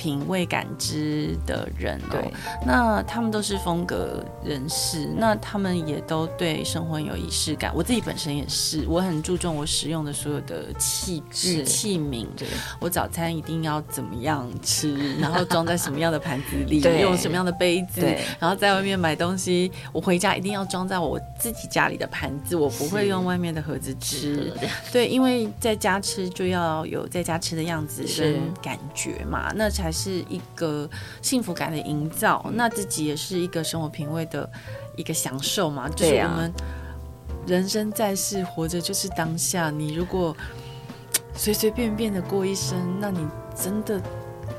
[0.00, 2.32] 品味感知的人，对，
[2.64, 7.70] 那他们都是风格人士，那他们也都对生活有仪式感。
[7.74, 12.48] 我自己本身也是，我很注重我使用的所有的器具器皿，对，
[12.80, 18.00] 我早餐一定要怎么样吃，然后装在什么样的盘子里，用什么样的杯子，
[18.38, 24.50] 然后在外面买东西，我回家一定要装在我自己家里的盘子，我不会用外面的盒子吃。
[24.90, 29.89] 对，因为在家吃就要有在家吃的样子跟感觉嘛，那才。
[29.90, 30.88] 还是一个
[31.20, 34.48] 幸福感的营造，那自己也是一个生活品味的
[34.94, 35.88] 一个享受嘛。
[35.88, 36.52] 就是我们
[37.44, 39.68] 人生在世，活着就是当下。
[39.68, 40.36] 你如果
[41.34, 44.00] 随随便便的过一生，那你真的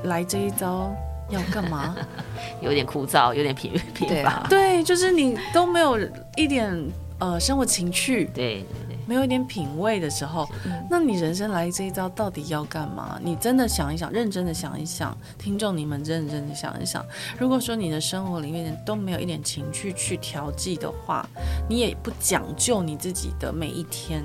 [0.04, 0.94] 来这一招
[1.30, 1.96] 要干嘛？
[2.60, 4.46] 有点枯燥，有点疲疲乏。
[4.50, 5.98] 对，就是你都没有
[6.36, 6.78] 一点
[7.18, 8.26] 呃生活情趣。
[8.34, 8.66] 对。
[9.06, 10.48] 没有一点品味的时候，
[10.88, 13.18] 那你人生来这一招到底要干嘛？
[13.22, 17.04] 你真的想一想，认真的想一想，听众你们认真的想一想。
[17.38, 21.28] 如果说你的生活里面都没有一点情趣去调剂的话，
[21.68, 24.22] 你也不讲究你自己的每一天，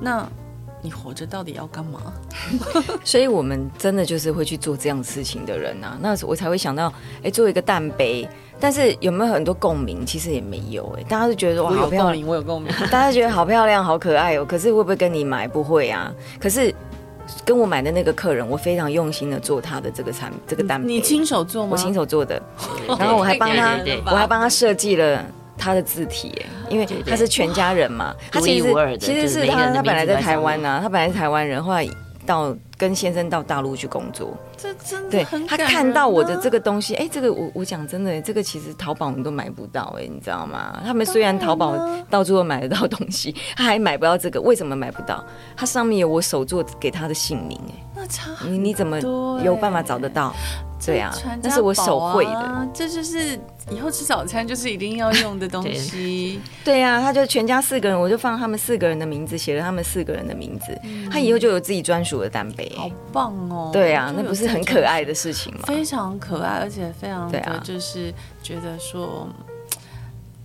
[0.00, 0.28] 那
[0.82, 2.00] 你活着到底要干嘛？
[3.04, 5.98] 所以我们真的就是会去做这样事情的人啊。
[6.00, 8.28] 那我才会想到，哎，做一个蛋杯。
[8.60, 10.04] 但是有没有很多共鸣？
[10.04, 14.44] 其实也没有哎、欸，大家都觉得哇，好漂亮，我有共鸣， 大家觉得好漂亮，好可爱哦、喔。
[14.44, 15.46] 可是会不会跟你买？
[15.46, 16.12] 不会啊。
[16.40, 16.74] 可是
[17.44, 21.68] 跟我买的那个客人，我非常用心的做他的这个产这个蛋杯，你亲手做吗？
[21.70, 22.42] 我亲手做的，
[22.98, 25.24] 然后我还帮他，我还帮他设计了
[25.58, 31.86] 他的字体、欸，因为他是全家人嘛，他其实其实是他他本来在台湾呐、啊，他本来是台湾人，后来
[32.24, 34.36] 到跟先生到大陆去工作。
[34.58, 40.82] 这真的对很他看到我的这个东西，哎，这个我我讲真的，这个其实淘宝你都买不到，哎，你知道吗？
[40.84, 41.76] 他们虽然淘宝
[42.10, 45.24] 到处都买得到东西，他还买不到这个，为什么买不到？
[45.56, 48.98] 它上面有我手作给他的姓名，哎，那差你你怎么
[49.44, 50.34] 有办法找得到？
[50.84, 53.38] 对啊，那是我手绘的，这就是
[53.68, 56.40] 以后吃早餐就是一定要用的东 西。
[56.64, 60.66] 对啊，他就全家四个人，我就放他们四个人的名字，写了他们四个人的名字，
[61.10, 63.70] 他以后就有自己专属的单杯，好棒哦！
[63.72, 65.60] 对啊，那不是很可爱的事情吗？
[65.66, 69.28] 非常可爱，而且非常的就是觉得说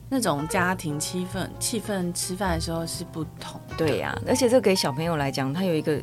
[0.09, 3.59] 那种家庭气氛，气氛吃饭的时候是不同。
[3.77, 6.01] 对呀，而且这给小朋友来讲，他有一个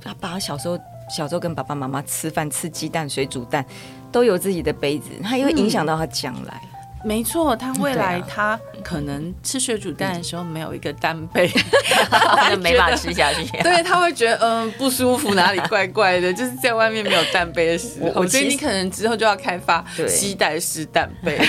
[0.00, 0.78] 他把小时候。
[1.10, 3.62] 小时候跟爸爸妈妈吃饭，吃鸡蛋、水煮蛋，
[4.10, 6.62] 都有自己的杯子，他也会影响到他将来。
[6.62, 6.71] 嗯、
[7.04, 11.48] 没错，他未来他可能吃水煮蛋的时候没有一个蛋杯，
[12.10, 13.44] 他 就没办法吃下去。
[13.62, 18.12] 对，他会觉得嗯、呃、不舒服，哪里怪怪的， 就是在外面没有蛋杯的时候。
[18.14, 21.40] 我觉得你可能之后就要开发携带式蛋杯，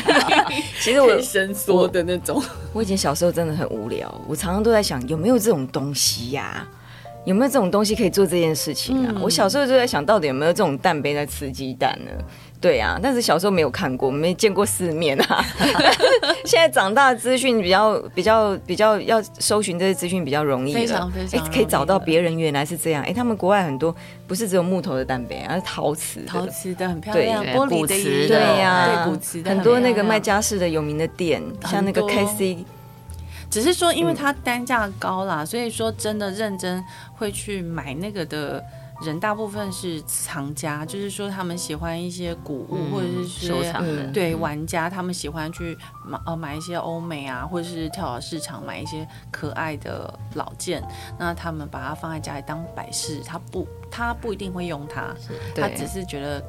[0.82, 2.42] 其实我伸缩的那种。
[2.74, 6.82] 我以前小时候真的很无聊，我常常都在想有没有这种东西呀、啊。
[7.26, 9.14] 有没有这种东西可以做这件事情啊？
[9.16, 12.12] 嗯、我小时候就在想到底有没有这种蛋杯在吃鸡蛋呢？
[12.64, 15.46] 对啊，但是小时候没有看过，没见过世面啊。
[16.46, 23.04] 现在长大，资讯比较比较比较要搜寻这些资讯比较容易，非常非常可以找到别人原来是这样。
[23.04, 23.94] 哎，他们国外很多
[24.26, 27.88] 不是只有木头的蛋杯，而是陶瓷的，陶瓷的很漂亮，玻璃的
[28.30, 32.64] 对呀，对骨瓷的很多那个卖家饰的有名的店，像那个 KC。
[33.52, 36.84] 只是说，因为它单价高啦，嗯、所以说真的认真
[37.14, 38.64] 会去买那个的
[39.02, 50.84] 人，大部分是藏家，就是说他们喜欢一些古物，嗯、或者是收藏的，对玩家，他们喜欢去买呃买一些欧美啊，或者是跳蚤市场买一些可爱的老件，
[51.18, 55.14] 那他们把它放在家里当摆饰，他不他不一定会用它，
[55.56, 56.44] 他只是觉得。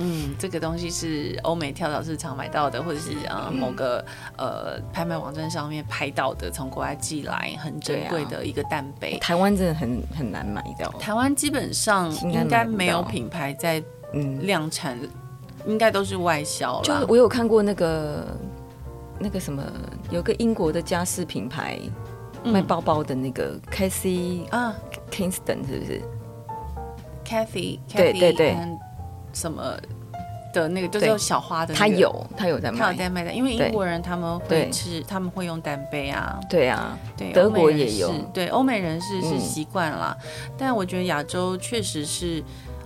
[0.00, 4.04] 嗯，这个东西是欧美跳蚤市场买到的，或者是啊某个
[4.36, 9.14] 呃拍卖网站上面拍到的，从国外寄来很珍贵的一个蛋杯。
[9.14, 10.88] 啊、台湾真的很很难买到。
[11.00, 13.82] 台湾基本上应该没有品牌在
[14.12, 14.96] 嗯量产，
[15.66, 16.80] 应该都是外销。
[16.82, 18.24] 就我有看过那个
[19.18, 19.60] 那个什么，
[20.10, 21.76] 有个英国的家饰品牌
[22.44, 24.76] 卖包包的那个 Cathy 啊
[25.10, 26.02] Kingston 是不是
[27.24, 28.56] ？Cathy 对对对。
[29.32, 29.76] 什么
[30.52, 33.32] 的那个就是小花的，他有他有在卖，他有在卖的。
[33.32, 36.38] 因为英国人他们会吃，他们会用蛋杯啊。
[36.48, 38.12] 对啊，对，德国也有。
[38.32, 40.16] 对，欧美人士是习惯了，
[40.56, 42.42] 但我觉得亚洲确实是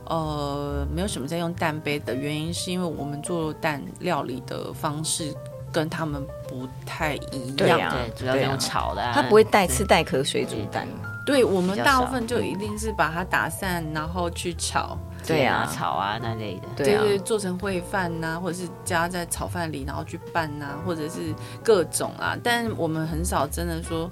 [0.06, 5.32] 呃没有什么在用蛋杯的原因，是因为我们做蛋料理的方式
[5.70, 7.92] 跟他们不太一样。
[7.92, 10.86] 对，主要用炒的，他不会带吃带壳水煮蛋。
[11.24, 14.98] 对，我们大部分就一定是把它打散，然后去炒。
[15.26, 22.36] 对啊，炒啊那类的，对对，做成烩饭呐，或者是加在炒饭里，然后去拌呐，或者是各种啊。
[22.42, 24.10] 但我们很少真的说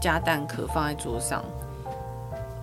[0.00, 1.42] 加蛋壳放在桌上。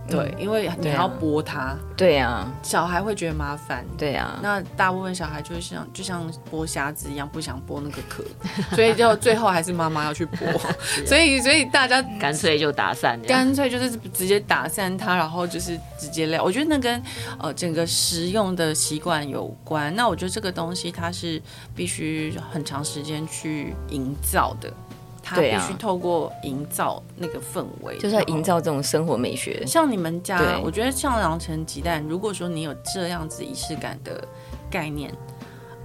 [0.07, 4.37] 对，因为你还要剥它，对呀，小孩会觉得麻烦，对呀。
[4.41, 8.23] 那大部分小孩就像就像剥虾子一样，不想剥那个壳，
[8.75, 10.59] 所以就最后还是妈妈要去剥。
[11.07, 16.43] 所以所以大家干脆就打散，干脆就是直接打散它，然后就是直接撂。
[16.43, 17.01] 我觉得那跟
[17.39, 19.95] 呃整个食用的习惯有关。
[19.95, 21.41] 那我觉得这个东西它是
[21.75, 24.73] 必须很长时间去营造的。
[25.35, 29.65] 他必须透过营造那个氛围，就是要营造这种生活美学。
[29.65, 34.21] 像你们家，我觉得像良辰吉蛋，如果说你有这样子仪式感的
[34.69, 35.09] 概念，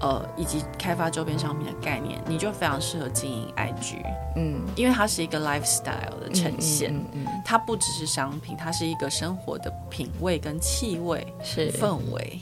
[0.00, 3.96] 呃，以及开发周边商品的概念，你就非常适合经营 IG。
[4.36, 12.40] 嗯，因为它是一个 lifestyle 的呈现，嗯嗯嗯嗯、它不只是商品，它是一个生活的品味跟气味，是氛围。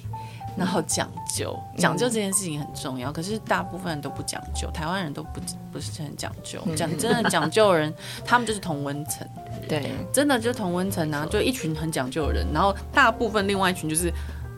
[0.57, 5.41] 然后讲究，讲究这件事情很重要，嗯、可是大部分人都不讲究，台湾人都不
[5.73, 6.61] 不是很讲究。
[6.77, 7.93] 讲、嗯、真的讲究的人，
[8.25, 9.27] 他们就是同温层，
[9.69, 14.13] 对，真的就是同温层啊，就一群很讲究的人，然后大部分另外一群就是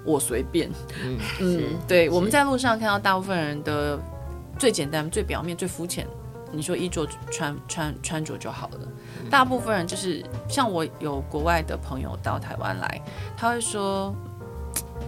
[0.05, 0.71] 我随便，
[1.03, 3.99] 嗯，嗯对，我们在路上看到大部分人的
[4.59, 6.07] 最简单、最表面、最肤浅，
[6.53, 8.81] 你说衣着穿穿穿着就好了，
[9.23, 13.01] 嗯、大部分人就是像我有国外的朋友到台湾来，
[13.35, 14.15] 他会说。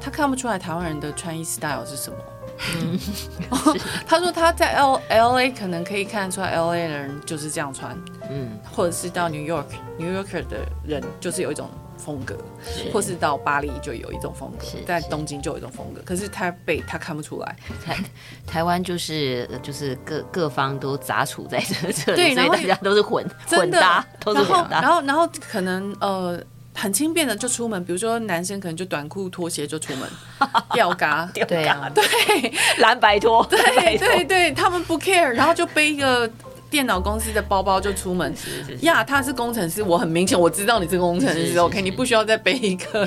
[0.01, 2.17] 他看不出来台湾人的穿衣 style 是什么。
[2.75, 2.99] 嗯，
[4.05, 7.97] 他说他在 L L A 可能可以看得出来 L A 的人就是这样穿，
[8.29, 16.03] 嗯，或者是到 New York New Yorker 的人就是有一种风格，是或是到巴黎就有一种风格，在东京就有一种风格。
[16.05, 17.97] 可是台北他看不出来，台
[18.45, 26.43] 台湾就是就是各各方都杂处在这这里，对，然后大家都是混混搭，都是混搭，然后然后，然后可能呃。
[26.81, 30.09] 很轻便的就出门，比如说男生可能就短裤拖鞋就出门，
[30.73, 32.05] 吊嘎，吊嘎，对，
[32.79, 36.31] 蓝白拖，对对对，他们不 care，然后就背一个。
[36.71, 38.35] 电脑公司的包包就出门。
[38.81, 43.07] 呀，他是工程师，我很明显我知道你是工程师，OK，你不需要再背一个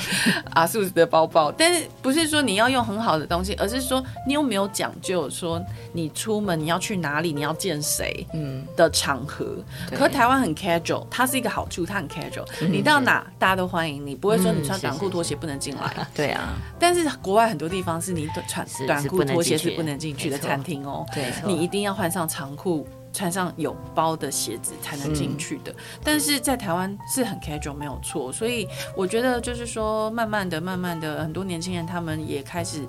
[0.56, 8.66] ASUS 的包包，但是不是说你要用很好的东西，而是说你有没有讲究，说你出门你要去哪里，你要见谁，嗯。
[8.76, 9.46] 的场合。
[9.92, 16.08] 嗯、可是台湾很 casual，它是一个好处，它很 casual，你到哪大家都欢迎你，不会说你穿短裤拖鞋不能进来。
[16.16, 22.88] 对啊，但是国外很多地方是你穿短裤拖鞋是不能进去的餐厅哦，对，你一定要换上长裤。
[23.14, 32.88] 穿上有包的鞋子才能进去的，但是在台湾是很 casual 没有错，所以我觉得就是说，慢慢的、慢慢的，很多年轻人他们也开始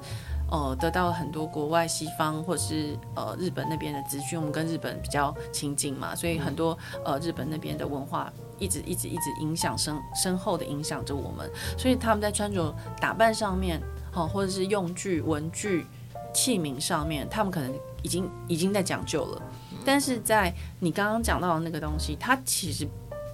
[0.51, 13.81] 呃得到了很多国外西方或是呃日本那边的资讯，我们跟日本比较亲近嘛，所以很多呃日本那边的文化一直一直一直影响深深厚的影响着我们，所以他们在穿着打扮上面，
[14.13, 15.85] 好或者是用具、文具、
[16.33, 19.43] 器皿上面，他们可能已经已经在讲究了。
[19.85, 22.87] 但是在你刚刚讲到的那个东西，它其实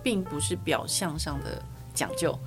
[0.02, 1.62] 并不是表象上的
[1.94, 2.38] 讲究，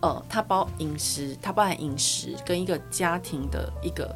[0.00, 4.14] 呃，它包饮食，它包含饮食跟一个家庭的一个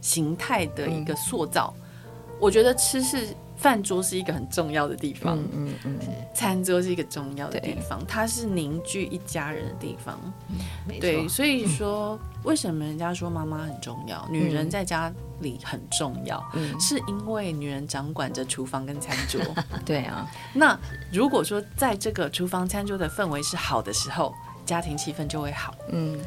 [0.00, 1.74] 形态的一个塑造。
[1.76, 3.34] 嗯、我觉得吃是
[3.66, 5.98] 饭桌是一个很重要的地方，嗯嗯，嗯。
[6.32, 10.16] 餐桌是一个重要的地方，它是凝聚一家人的地方，
[10.50, 15.12] 嗯、对，所以说、嗯、为什么人家说妈妈很重要，女人在家。
[15.40, 19.38] 里很重要，嗯，是因为女人掌管着厨房跟餐桌。
[19.84, 20.74] 对啊，那
[21.12, 25.74] 如果说在这个厨房餐桌的氛围是好的时候，家庭气氛就会好。
[25.90, 26.18] 嗯，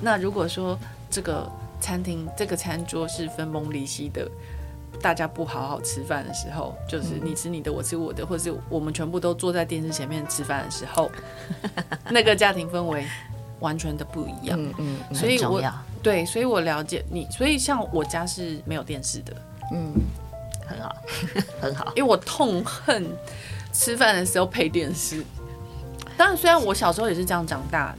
[0.00, 0.76] 那如果说
[1.08, 1.48] 这个
[1.80, 4.28] 餐厅这个餐桌是分崩离析的，
[5.00, 11.10] 大家不好好吃饭的时候，就是你吃你的，我吃我的，或者是我们全部都坐在电视前面吃饭的时候，
[12.10, 13.06] 那个家庭氛围
[13.60, 14.60] 完全的不一样。
[14.78, 15.62] 嗯嗯，所以我。
[16.02, 17.28] 对，所以我了解你。
[17.30, 19.32] 所以像我家是没有电视的，
[19.72, 19.94] 嗯，
[20.66, 20.96] 很好，
[21.62, 21.92] 很好。
[21.94, 23.06] 因为我痛恨
[23.72, 25.24] 吃饭的时候配电视。
[26.16, 27.98] 当然，虽然我小时候也是这样长大的，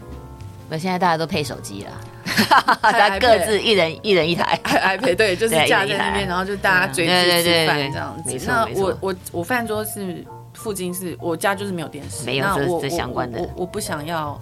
[0.70, 1.92] 那现在大家都配手机了，
[2.82, 7.12] 大家各自一人一人一台 iPad，对，就是架在那边，然后就大家追剧
[7.44, 8.46] 吃饭这样子。
[8.48, 14.40] 那我我我饭桌是附近是我家就是没有电视，没有这这相关的，我我不想要。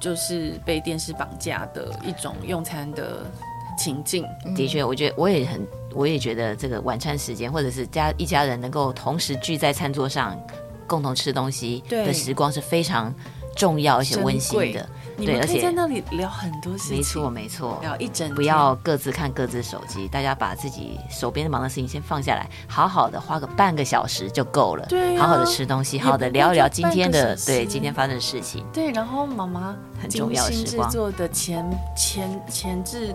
[0.00, 3.28] 就是被电视绑架的一种用餐的
[3.76, 4.24] 情境。
[4.54, 10.40] 的确，我觉得我也很，我也觉得这个晚餐时间，或者是家一家人能够同时聚在餐桌上
[10.86, 13.12] 共同吃东西的时光是非常
[13.56, 14.88] 重要而且温馨的。
[15.26, 24.86] 对，而且在那里聊很多事情，没错没错，聊一整天，不要各自看各自手机，大家把自己手边忙的事情先放下来，好好的花个半个小时就够了。
[24.88, 28.64] 对、啊，好好的吃东西，好好的聊一聊今天的对今天发生的事情。
[28.72, 31.64] 对，然后妈妈很重要的时光，制作的前
[31.96, 33.14] 前前置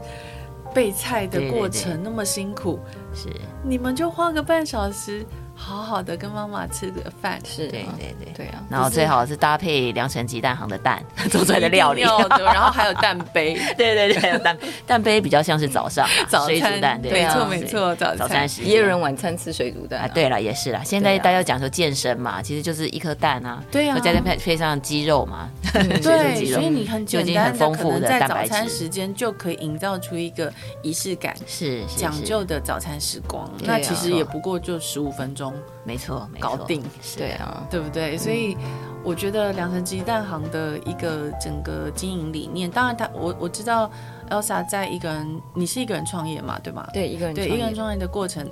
[0.74, 2.80] 备菜的过程那么辛苦，
[3.14, 3.30] 是
[3.64, 5.26] 你们就花个半小时。
[5.56, 8.62] 好好的跟妈妈吃个饭，是，对对对对啊。
[8.70, 11.02] 然后最好是搭配良辰鸡蛋行的蛋
[11.32, 20.08] 做出来的料理，然后还有蛋杯， 对对对，还有蛋蛋杯比较像是早上 早水煮蛋，对，没错没错，早早餐时也有人晚餐吃水煮蛋啊。
[20.08, 20.82] 对了，也是啦。
[20.84, 30.52] 现在大家讲说健身嘛，其实就是一颗蛋啊，对啊，再配配上鸡肉嘛，对，所以你很简单的可能在早餐时间就可以营造出一个
[30.82, 33.50] 仪式感，是讲究的早餐时光。
[33.64, 35.43] 那其实也不过就十五分钟。
[35.84, 36.84] 没错，搞定，
[37.18, 38.18] 对啊，对不对？
[38.18, 38.56] 所以
[39.04, 43.90] 我觉得良辰吉蛋行的一个整个经营理念，当然他我我知道
[44.30, 46.88] Elsa 在一个人，你是一个人创业嘛，对吗？
[46.94, 48.48] 对，一个人对一个人创业的过程，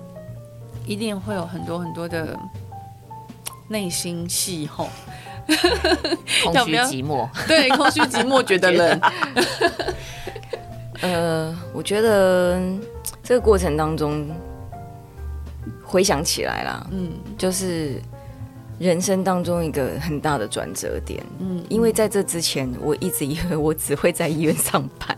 [0.85, 2.37] 一定会有很多很多的
[3.67, 4.89] 内心戏吼，
[6.43, 9.01] 空虚寂寞， 对，空虚寂寞 觉得冷。
[11.01, 12.61] 呃，我觉得
[13.23, 14.29] 这个过程当中。
[15.91, 18.01] 回想起来啦，嗯，就是
[18.79, 25.13] 人生当中一个很大的转折点，嗯，因为在这之前，我一直以为我只会在医院上班，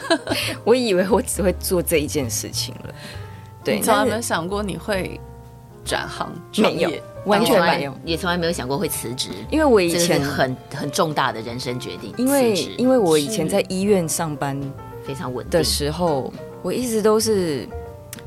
[0.64, 2.94] 我以为我只会做这一件事情了。
[3.64, 5.18] 对，你从来没有想过你会
[5.82, 6.30] 转行？
[6.58, 6.90] 没有，
[7.24, 9.30] 完全没有，也从来没有想过会辞职。
[9.50, 14.60] 因为我以前很很重大的人生决定，因为因为我以前在医院上班
[15.06, 16.30] 非常稳定的时候，
[16.62, 17.66] 我一直都是。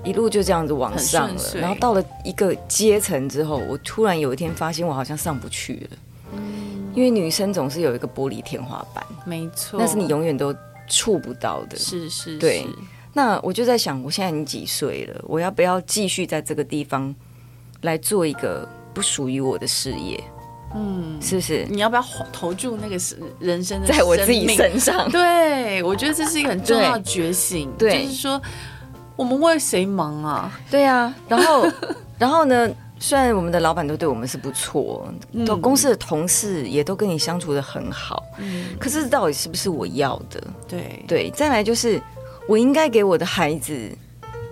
[0.06, 5.97] 一路就这样子往上了，然后到了一个阶层之后，我突然有一天发现我好像上不去了。
[6.34, 10.56] 嗯，因为女生总是有一个玻璃天花板，没错，那是你永远都
[10.88, 11.76] 触不到的。
[11.76, 12.66] 是是是，对。
[13.14, 15.22] 那我就在想，我现在已经几岁了？
[15.26, 17.16] 我要不要继续在这个地方
[17.82, 20.22] 来做一个不属于我的事业？
[20.76, 21.66] 嗯，是不是？
[21.70, 22.03] 你要不要
[22.34, 25.10] 投注那个是人生的在我自己身上？
[25.10, 27.72] 对，我觉得这是一个很重要的觉醒。
[27.78, 28.41] 对，就是说
[29.16, 30.51] 我们为谁忙啊？
[30.70, 31.68] 对啊，然后，
[32.20, 32.70] 然后呢？
[32.97, 35.05] 虽然我们的老板都对我们是不错，
[35.45, 40.41] 都、嗯、公司的同事也都跟你相处的很好，嗯，可是到底是不是我要的？
[40.66, 42.01] 对对，再来就是
[42.47, 43.76] 我应该给我的孩子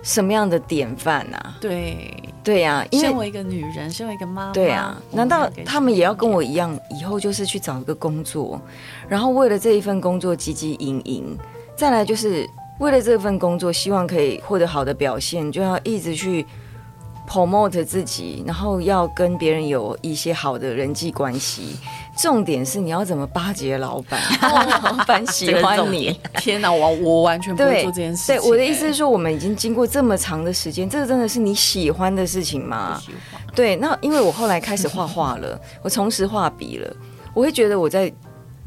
[0.02, 1.56] 什么样的典范啊？
[1.58, 8.60] 对对呀、啊，因为身为一个女人，身为一个妈妈，对啊，难道他们也要跟我一样，以后就是去找一个工作，
[9.08, 11.36] 然后为了这一份工作汲汲营营？
[11.74, 12.46] 再来就是
[12.78, 16.46] 为了这份工作，希望可以获得好的表现，就要一直去。
[17.26, 21.74] promote 自己，然后要跟别人有一些好的人际关系。
[22.18, 24.20] 重点是你要怎么巴结老板，
[24.84, 26.20] 老板喜欢你。
[26.34, 28.36] 天哪，我我完全不会做这件事情。
[28.36, 33.00] 对，我的意思是说，我们已经经过这么长的时间，这个真的是你喜欢的事情吗？
[33.54, 36.94] 对，那因为我后来开始画画了，我重拾画笔了，
[37.32, 38.12] 我会觉得我在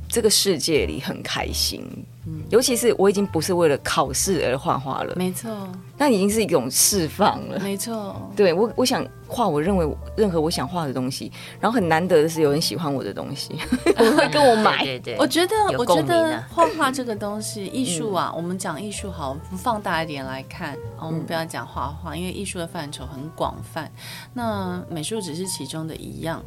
[0.07, 1.83] 这个世界里很开心。
[2.29, 5.49] 嗯尤其是我已经不是为了考试而画画了，没错，
[5.97, 8.15] 那已经是一种释放了，没错。
[8.35, 13.57] 对我，我想画我认为任何我想画的东西，然后很难得的是有人喜欢我的东西，
[13.97, 14.83] 我会跟我买。
[14.83, 23.89] 对对对，我觉得，我觉得画画这个东西，艺术啊，我们讲艺术好，放大一点来看， 我们不要讲画画，因为艺术的范畴很广泛，
[24.33, 26.43] 那美术只是其中的一样。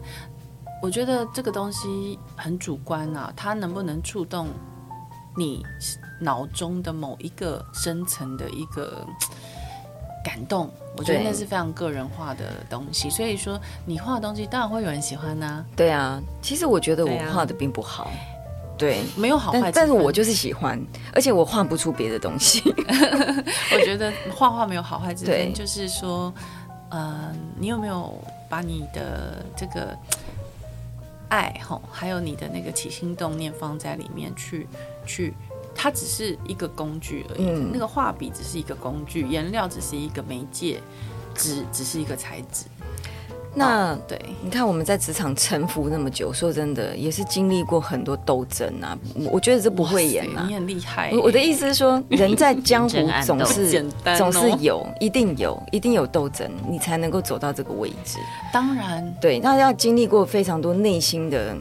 [0.83, 4.49] 我觉得这个东西很主观啊，它能不能触动？
[5.37, 5.65] 你
[6.21, 9.07] 脑中的某一个深层的一个
[10.25, 13.09] 感动，我觉得那是非常个人化的东西。
[13.09, 15.65] 所以说，你画的东西当然会有人喜欢呐。
[15.77, 18.11] 对啊，其实我觉得我画的并不好，
[18.77, 20.79] 对，没有好坏，但是我就是喜欢，
[21.15, 22.61] 而且我画不出别的东西。
[23.73, 26.35] 我觉得画画没有好坏之分，就是说，
[26.91, 28.13] 呃，你有没有
[28.49, 29.97] 把你的这个
[31.31, 34.69] 爱吼，还有你的那个起心动念放在里面去。
[35.07, 35.35] 去，
[35.75, 37.47] 它只是一个工具而已。
[37.49, 40.81] 嗯、那个画笔只是一个工具，颜料只是一个媒介，
[41.35, 42.67] 纸只是一个材质。
[43.55, 48.97] 那、哦、对，你看我们在职场沉浮那么久，说真的，也是经历过很多斗争啊。
[49.31, 51.11] 我觉得这不会演啊，你很厉害。
[51.13, 52.97] 我的意思是说，人在江湖
[53.27, 53.85] 总是
[54.17, 58.19] 总是有，一定有，一定有斗争，你才能够走到这个位置。
[58.53, 61.57] 当然，对，那要经历过非常多内心的。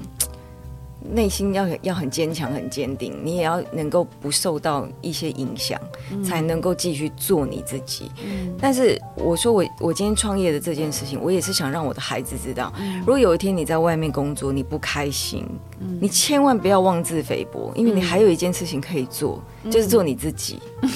[1.11, 5.79] 内心要要很坚强、很坚定，你也要能够不受到一些影响，
[6.11, 8.11] 嗯、才能够继续做你自己。
[8.23, 15.45] 嗯、但是我说我我今天创业的这件事情，我也是想让我的孩子知道，嗯、如果有一天你在外面工作你不开心，
[15.79, 20.59] 嗯、你千万不要妄自菲薄，因为你还有一件事情可以做，嗯、就是做你自己。
[20.81, 20.89] 嗯、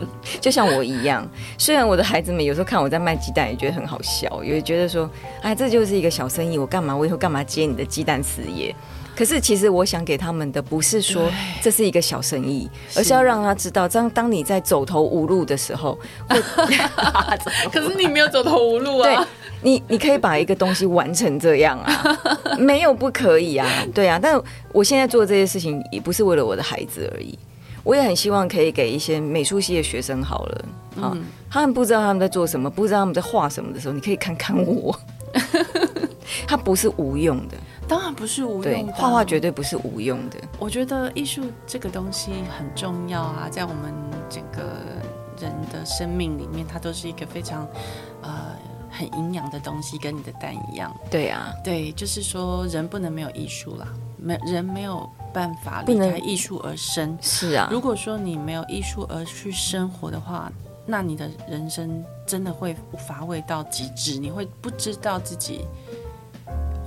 [0.40, 1.26] 就像我一样，
[1.56, 5.08] 虽然我的孩子们有时候看我在卖鸡蛋，也觉得很好笑，也觉得说，
[5.42, 6.96] 哎，这就是一个小生意，我干嘛？
[6.96, 8.74] 我以后干嘛接你的鸡蛋事业？
[9.20, 12.66] 可是，其实我想给他们的不是说这是一个小生意，
[12.96, 15.98] 而是要让他知道，当当你在走投无路的时候，
[17.70, 19.04] 可是你没有走投无路啊！
[19.04, 19.26] 对，
[19.60, 22.18] 你你可以把一个东西完成这样啊，
[22.58, 24.18] 没有不可以啊，对啊。
[24.18, 24.40] 但
[24.72, 27.38] 我现在做这些事情也不是为了我的孩子而已，
[27.84, 30.64] 我也很希望可以给一些美术系的学生好了，
[31.02, 31.14] 啊，
[31.50, 34.98] 他们不知道他们在做什么，不知道他们在画什么的时候，你可以看看我，
[36.48, 37.58] 他不是无用的。
[37.90, 40.38] 当然不是无用的，画画绝对不是无用的。
[40.60, 43.92] 我觉得艺术这个东西很重要啊，在我们
[44.28, 44.62] 整个
[45.40, 47.66] 人的生命里面，它都是一个非常
[48.22, 48.54] 呃
[48.88, 50.96] 很营养的东西，跟你的蛋一样。
[51.10, 57.18] 对啊，对，就是说人不能没有艺术啦，没人没有办法离开艺术而生。
[57.20, 60.48] 是啊，如果说你没有艺术而去生活的话，
[60.86, 65.64] 那你的人生真的会乏味到极致，你会不知道自己。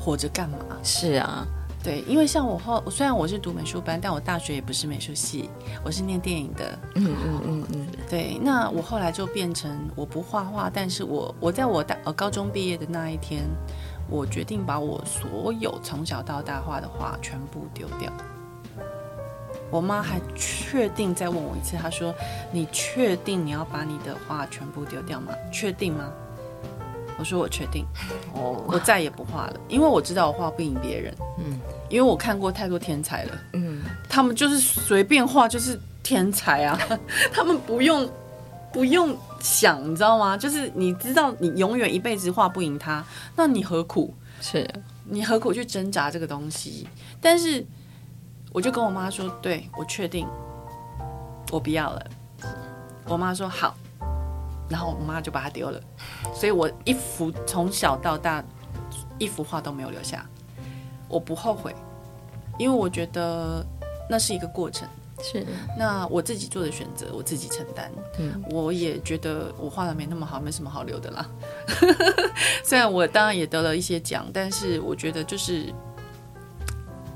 [0.04, 0.58] 活着干嘛？
[0.84, 1.48] 是啊，
[1.82, 5.50] 对，因为像我后，虽然我是读美术班，但我大学也不是美术系，
[5.82, 6.78] 我是念电影的。
[6.96, 8.38] 嗯嗯嗯嗯，对。
[8.42, 13.44] 那我后来就变成我不画画，但是我我在我大呃高中毕业的那一天，
[14.10, 18.12] 我决定把我所有从小到大画的画全部丢掉。
[19.72, 22.14] 我妈还确定再问我一次，她说
[22.52, 25.34] ：“你确定你要把你的画全部丢掉吗？
[25.52, 26.12] 确定吗？”
[27.18, 27.86] 我说我确定，
[28.34, 31.60] 哦，我再也不画了，因为我知道我画不赢别人，嗯，
[31.90, 36.80] 因为我看过太多天才了，嗯，他们就是随便画就是天才啊，
[37.32, 38.10] 他们不用
[38.72, 40.36] 不用想，你知道吗？
[40.36, 43.04] 就是你知道你永远一辈子画不赢他，
[43.36, 44.14] 那你何苦？
[44.42, 44.68] 是
[45.06, 46.88] 你何苦去挣扎这个东西？
[47.22, 47.66] 但是
[48.52, 50.28] 我就跟我妈说，对，我确定，
[51.52, 52.06] 我不要了。
[53.06, 53.76] 我妈说好。
[54.70, 55.80] 然后我妈就把它丢了，
[56.34, 58.44] 所以我一幅从小到大
[59.18, 60.26] 一幅画都没有留下。
[61.08, 61.76] 我不后悔，
[62.58, 63.64] 因为我觉得
[64.10, 64.88] 那是一个过程。
[65.22, 65.46] 是，
[65.78, 67.90] 那我自己做的选择，我自己承担。
[68.20, 71.30] 嗯，我也觉得我画的没那么好，没什么好留的啦。
[72.66, 75.72] 虽然我当然也得了一些奖，但是我觉得就是，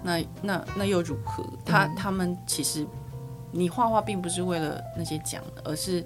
[0.03, 1.43] 那那那又如何？
[1.65, 2.85] 他、嗯、他们其实，
[3.51, 6.05] 你画画并不是为了那些奖，而是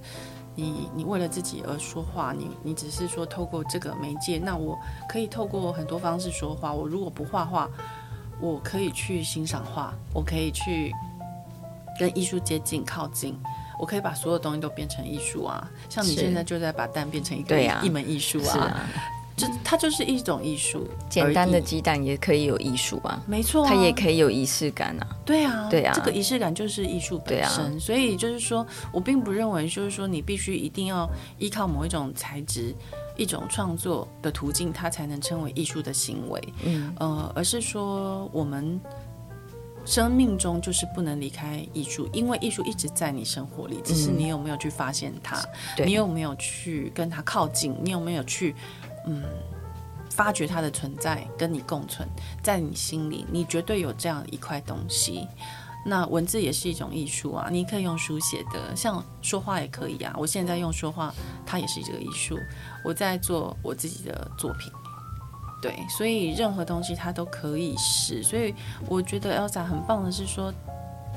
[0.55, 2.33] 你你为了自己而说话。
[2.33, 4.77] 你你只是说透过这个媒介，那我
[5.09, 6.73] 可以透过很多方式说话。
[6.73, 7.69] 我如果不画画，
[8.39, 10.91] 我可以去欣赏画，我可以去。
[11.99, 13.37] 跟艺术接近、靠近，
[13.77, 15.69] 我可以把所有东西都变成艺术啊！
[15.87, 18.89] 像你现在就在把蛋变成一个一门艺术啊，啊
[19.35, 20.87] 就它就是一种艺术。
[21.09, 25.07] 简单的鸡蛋也可以有艺术啊，没错、啊，它也可以有仪式感啊。
[25.25, 27.63] 对啊，对啊，这个仪式感就是艺术本身。
[27.65, 32.75] 啊、所以就是说我并不认为，就是说你必须一定要依靠某一种材质、
[33.17, 36.41] 一种创作的途径，它才能称为艺术的行为。
[36.63, 38.79] 嗯，呃，而是说我们。
[39.83, 45.35] 生命中就是不能离开艺术，因为艺术一直在你生活里，只是你有没有去发现它，
[45.79, 48.55] 嗯、你有没有去跟它靠近，你有没有去
[49.05, 49.23] 嗯
[50.09, 52.07] 发掘它的存在，跟你共存
[52.43, 55.27] 在你心里，你绝对有这样一块东西。
[55.83, 60.13] 那文字也是一种艺术啊，你可以用书写的，像说话也可以啊。
[60.17, 61.11] 我现在用说话，
[61.45, 62.37] 它也是这个艺术。
[62.83, 64.71] 我在做我自己的作品。
[65.61, 68.53] 对，所以任何东西它都可以是，所以
[68.87, 70.53] 我觉得 Elsa 很棒的是说，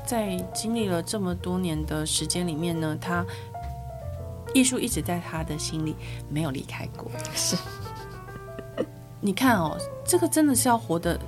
[0.05, 3.25] 在经历了这么多年的时间里面呢，他
[4.55, 5.93] 艺术一直在他的心里
[6.29, 7.11] 没有离开过。
[7.35, 7.57] 是，
[9.19, 11.19] 你看哦，这个真的是要活得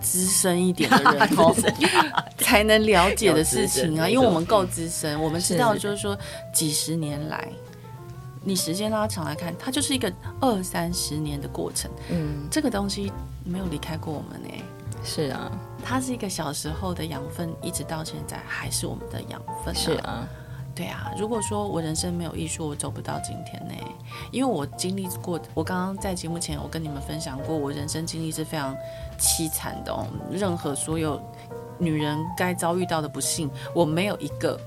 [0.00, 1.54] 资深一点的人哦，
[2.36, 6.16] 才能了解的事情啊，因为我们够资深，我们知道就是说
[6.52, 7.48] 几十年来。
[8.46, 11.90] 你时间拉长来看，它就是一个二三十年的过程。
[12.10, 13.10] 嗯，这个东西
[13.42, 14.48] 没有离开过我们呢。
[15.02, 15.50] 是啊，
[15.82, 19.74] 它是一个小时候的养分，一直到现在还是我们的养分。
[19.74, 20.28] 是啊，
[20.74, 21.12] 对啊。
[21.16, 23.74] 如果说我人生没有艺术，我走不到今天呢。
[24.30, 28.74] 因为我经历过，我刚刚在节目前我跟你们分享过，我人生经历是非常
[29.18, 30.06] 凄惨的哦。
[30.30, 31.20] 任何所有
[31.78, 34.58] 女人该遭遇到的不幸，我没有一个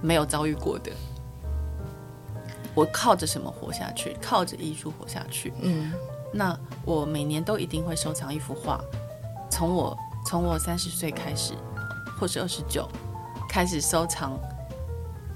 [0.00, 0.90] 没有遭遇过的。
[2.74, 4.16] 我靠着什么活下去？
[4.20, 5.52] 靠着艺术活下去。
[5.60, 5.92] 嗯，
[6.32, 8.80] 那我每年都一定会收藏一幅画。
[9.50, 9.96] 从我
[10.26, 11.52] 从我三十岁开始，
[12.18, 12.88] 或是二十九
[13.48, 14.38] 开始收藏，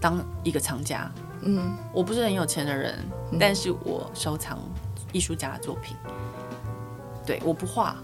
[0.01, 1.11] 当一个藏家。
[1.43, 2.99] 嗯，我不是很有钱的人，
[3.33, 4.59] 嗯、但是我收藏
[5.13, 5.97] 艺术家的作品。
[7.25, 7.97] 对，我不画，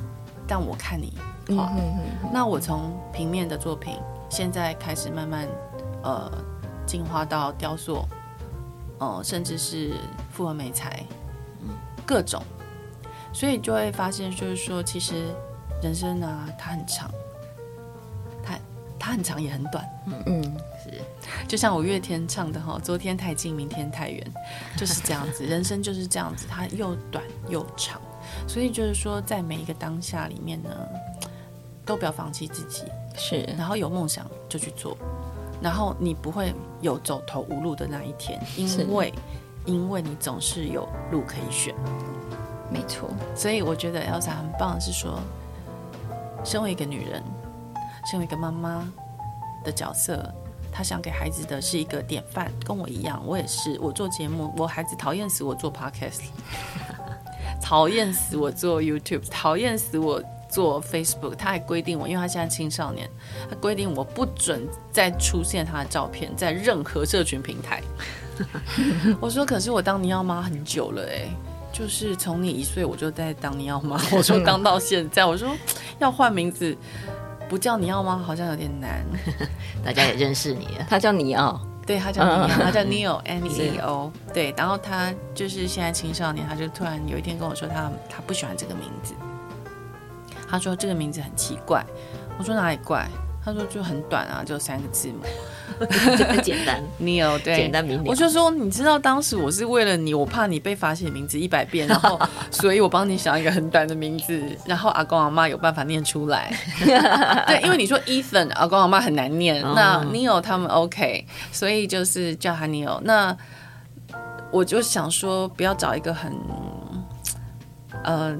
[0.46, 1.18] 但我看你
[1.48, 1.70] 画。
[1.72, 5.48] 嗯嗯嗯、那我从平面的作品，现在开始慢慢
[6.02, 6.30] 呃
[6.86, 8.04] 进化到雕塑。
[8.98, 9.94] 哦，甚至是
[10.30, 11.04] 复合美材，
[12.06, 12.40] 各种，
[13.32, 15.34] 所以就会发现，就是说，其实
[15.82, 17.10] 人生呢、啊，它很长，
[18.44, 18.56] 它
[19.00, 20.71] 它很长也很短，嗯嗯，是，
[21.48, 24.24] 就像五月天唱的哈，昨天太近，明天太远，
[24.76, 28.00] 就是这样子， 人生就是这样子，它又短又长，
[28.46, 30.70] 所以就是说，在每一个当下里面呢，
[31.84, 32.84] 都不要放弃自己，
[33.16, 34.96] 是，然后有梦想就去做。
[35.62, 39.14] 然后你不会有走投无路的那一天，因为
[39.64, 41.72] 因为你总是有路可以选，
[42.68, 43.08] 没错。
[43.36, 45.20] 所以我觉得 Elsa 很棒，是说，
[46.44, 47.22] 身为一个女人，
[48.10, 48.84] 身为一个妈妈
[49.62, 50.34] 的角色，
[50.72, 53.78] 她想给孩子的是一个典范，跟我一样，我也是。
[53.80, 56.22] 我做节目，我孩子讨厌死我做 Podcast，
[57.62, 60.22] 讨厌死我做 YouTube，讨厌死我。
[60.52, 63.08] 做 Facebook，他还规定我，因为他现在青少年，
[63.48, 67.82] 他规定我不准再出现他的照片在任何社群平台。
[69.18, 71.26] 我说，可是我当尼奥妈很久了哎，
[71.72, 75.56] 就是从你一岁我就在当尼奥妈， 我说当到现在，我说
[75.98, 76.76] 要换名字，
[77.52, 78.16] 不叫尼奥吗？
[78.26, 79.04] 好像有点难。
[79.84, 89.12] 大家也认识你， 他叫尼奥，对他叫尼奥，他叫 Neo，N E O，对，然后他就是现在青少年，他就突然有一天跟我说他他不喜欢这个名字。
[90.48, 91.84] 他说这个名字很奇怪，
[92.38, 93.06] 我说哪里怪？
[93.44, 95.24] 他说就很短啊，就三个字母，
[96.42, 96.80] 简单。
[97.02, 98.04] Neo 对，简单明了。
[98.06, 102.20] 我就说你知道当时我是为了你，我怕你被罚写名字一百遍，然后
[102.52, 106.54] 所以我帮你想一个很短的名字，然后阿公阿妈有办法念出来。
[106.78, 113.00] 对，因为你说 Ethan 阿公阿妈很难念，那 Neo 他们 OK，所以就是叫他 Neo。
[113.02, 113.36] 那
[114.52, 116.32] 我就想说不要找一个很
[118.04, 118.36] 呃。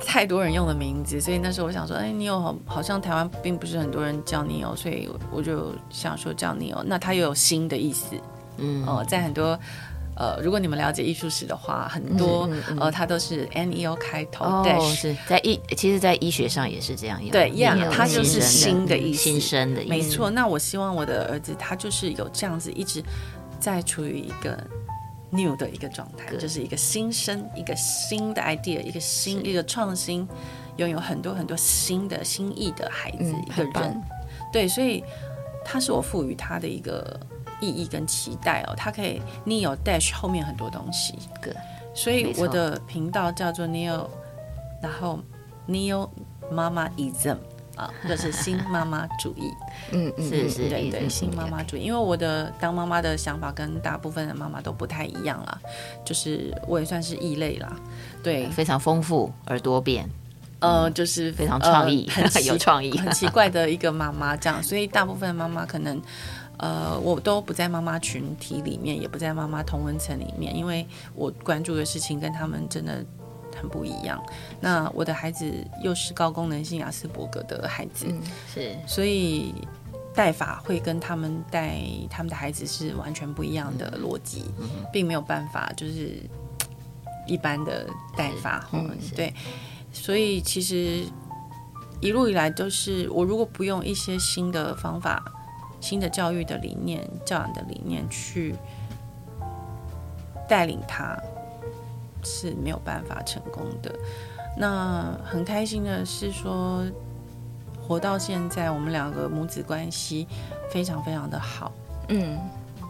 [0.00, 6.82] 太多人用的名字，所以那时候我想说，哎，你有好，好像台湾并不是很多人叫你有，所以我就想说叫你有。
[6.86, 8.16] 那它又有新的意思，
[8.58, 9.58] 嗯，哦、呃，在很多
[10.16, 14.44] 呃，如果你们了解艺术史的话，很多、嗯嗯嗯、呃，它都是 N E O 开头。
[14.44, 17.20] 哦是在医，其实，在医学上也是这样。
[17.30, 19.90] 对，一样，它就是新的意思，新生的意思。
[19.90, 20.28] 没错。
[20.28, 23.00] 那我希望我的儿子他就是有这样子，一直
[23.60, 24.58] 在处于一个
[25.30, 30.26] new 的一个状态，就是一个新生，一个新的 idea，一个新一个创新，
[30.76, 34.02] 拥有很多很多新的新意的孩子、嗯、一个人。
[34.52, 35.04] 对，所以
[35.64, 37.18] 他是我赋予他的一个。
[37.60, 41.52] 意义跟期待哦，他可以 Neo Dash 后面很多东西，对，
[41.92, 44.06] 所以我的频道叫做 Neo，
[44.80, 45.18] 然后
[45.66, 46.08] Neo
[46.52, 47.36] 妈妈 ism
[47.78, 49.50] 啊，就是新妈妈主义，
[49.92, 55.58] 嗯嗯，是是，对对，新妈妈主义，因为我的当妈妈的想法跟大部分的妈妈都不太一样啦，
[56.04, 57.74] 就是我也算是异类啦，
[58.22, 60.08] 对，非常丰富而多变，
[60.58, 66.02] 呃，就是非常创意，很 有创意，很奇怪的一个妈妈这样，所以大部分妈妈可能。
[66.60, 70.84] 呃，我都不在妈妈群体里面，也不在妈妈同温层里面，因为
[71.14, 73.00] 我关注的事情跟他们真的
[73.60, 74.22] 很不一样。
[74.60, 75.52] 那我的孩子
[75.82, 78.22] 又是高功能性亚斯伯格的孩子，嗯、
[78.52, 79.54] 是，所以
[80.14, 81.78] 带法会跟他们带
[82.08, 86.22] 他们的孩子是完全不一样的逻辑，嗯、并没有办法就是
[87.26, 87.86] 一般的
[88.16, 88.68] 带法。
[88.72, 89.34] 嗯，对，
[89.92, 91.04] 所以其实
[92.00, 95.22] 一路以来都是我如果不用一些新的方法。
[95.80, 98.52] 新的教育的理念、教养的理念去
[100.48, 101.16] 带领他，
[102.22, 103.94] 是没有办法成功的。
[104.56, 106.84] 那很开心的是说，
[107.80, 110.26] 活到现在，我们两个母子关系
[110.70, 111.72] 非常非常的好，
[112.08, 112.38] 嗯，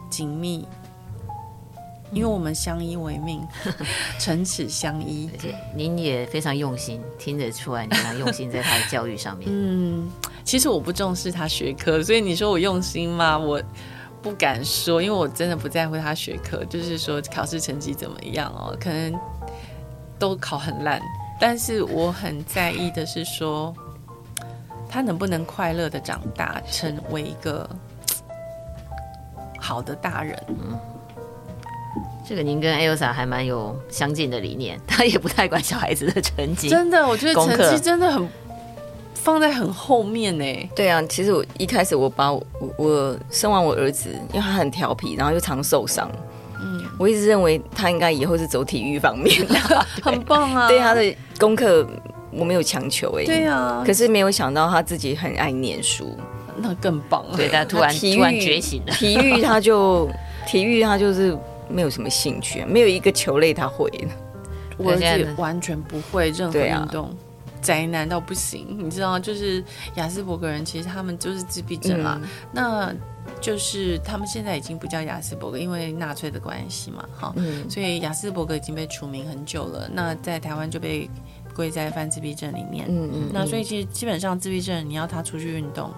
[0.09, 0.67] 紧密。
[2.11, 3.47] 因为我们相依为命，
[4.17, 5.29] 唇齿相依。
[5.31, 9.47] 而且您也非常用心，听得出来你非常用心在他的教育上面。
[9.53, 10.09] 嗯，
[10.43, 13.37] 其实我不重视他学科，所以你说我用心吗？
[13.37, 13.61] 我
[14.21, 16.63] 不敢说，因为我真的不在乎他学科。
[16.65, 19.13] 就是说考试成绩怎么样哦，可能
[20.17, 21.01] 都考很烂，
[21.39, 23.73] 但是我很在意的是说，
[24.89, 27.69] 他能不能快乐的长大，成为一个
[29.59, 30.37] 好的大人。
[30.47, 30.79] 嗯
[32.27, 36.69] 这个您跟 Elsa 还蛮有相近的理念， 他也不太管小孩子的成绩。
[36.69, 38.29] 真的，我觉得成绩真的很
[39.21, 40.69] 放在很后面呢。
[40.75, 42.43] 对啊，其实我一开始我把我
[42.77, 46.09] 我生完我儿子，因为他很调皮，然后又常受伤。
[46.61, 49.55] 嗯，我一直认为他应该以后是走体育方面的，
[50.01, 50.67] 很棒啊。
[50.71, 51.87] 对他的功课
[52.31, 53.25] 我没有强求哎。
[53.25, 56.17] 对啊，可是没有想到他自己很爱念书，
[56.57, 57.37] 那更棒了。
[57.37, 58.93] 对，他突然突然觉醒了。
[58.97, 60.09] 体育他就
[60.47, 61.37] 体育他就是。
[61.71, 63.87] 没有什么兴趣，没有一个球类他会。
[64.75, 67.11] 我儿子完全不会任何运动，啊、
[67.61, 68.77] 宅男到不行。
[68.77, 69.63] 你知道，就是
[69.95, 72.19] 雅斯伯格人，其实他们就是自闭症啊。
[72.21, 72.93] 嗯、那
[73.41, 77.33] 就是他们现在已经不叫雅斯伯格，因为纳粹的关系嘛，哈。
[77.35, 79.89] 嗯、所以雅斯伯格已经被除名很久了。
[79.93, 81.09] 那在台湾就被
[81.55, 82.87] 归在犯自闭症里面。
[82.89, 83.11] 嗯嗯。
[83.13, 85.91] 嗯那所以其实基本上自闭症，你要他出去运动。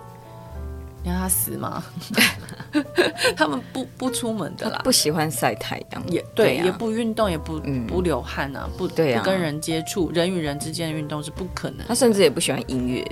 [1.03, 1.83] 你让他死吗？
[3.35, 11.85] 他们不不出门的啦，不喜欢晒太阳，也对，对啊、也不运动，也不不流汗啊，不对啊，不跟人接触，人与人之间的运动是不可能。
[11.87, 13.05] 他甚至也不喜欢音乐，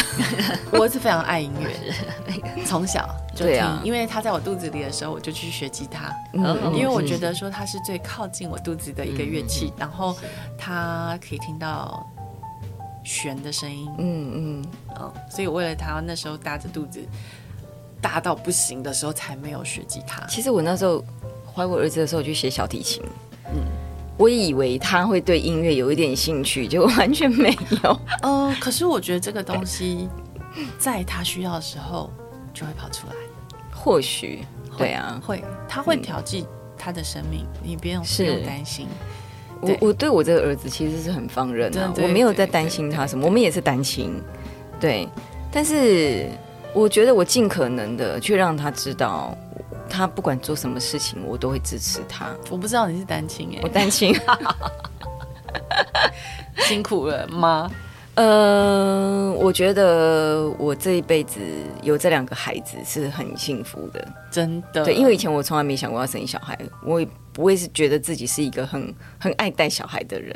[0.72, 1.94] 我是非常爱音乐，
[2.64, 10.14] 从小就听，啊、因为他在我肚子里的时候，我就去学吉他，嗯、因为我觉得说他是最靠近我肚子的一个乐器，嗯、然后
[10.58, 12.06] 他可以听到。
[13.06, 14.64] 弦的声音，嗯嗯，
[14.96, 17.00] 哦，所以我为了他那时候大着肚子
[18.02, 20.26] 大到不行的时候才没有学吉他。
[20.26, 21.02] 其实我那时候
[21.54, 23.00] 怀我儿子的时候就学小提琴，
[23.54, 23.62] 嗯，
[24.18, 28.00] 我以为他会对音乐有一点兴趣，结果完全没有。
[28.22, 30.08] 呃，可是我觉得这个东西
[30.76, 32.10] 在他需要的时候
[32.52, 33.14] 就会跑出来，
[33.72, 34.44] 或许
[34.76, 36.44] 对啊，会，他会调剂
[36.76, 38.88] 他的生命，嗯、你不用不用担心。
[39.60, 44.22] 我我对我这个儿子其实是很放任的，我没有在担心他什么，我们也是单亲，
[44.78, 45.08] 对。
[45.50, 46.28] 但是
[46.74, 49.36] 我觉得我尽可能的去让他知道，
[49.88, 52.26] 他不管做什么事情，我都会支持他。
[52.50, 54.14] 我不知道你是单亲哎，我单亲，
[56.68, 57.70] 辛苦了妈。
[58.16, 61.38] 呃，我觉得我这一辈子
[61.82, 64.82] 有这两个孩子是很幸福的，真的。
[64.84, 70.34] 对，因为以前我从来没想过要生小孩，我也不会是觉得自己是一个很很爱带小孩的人。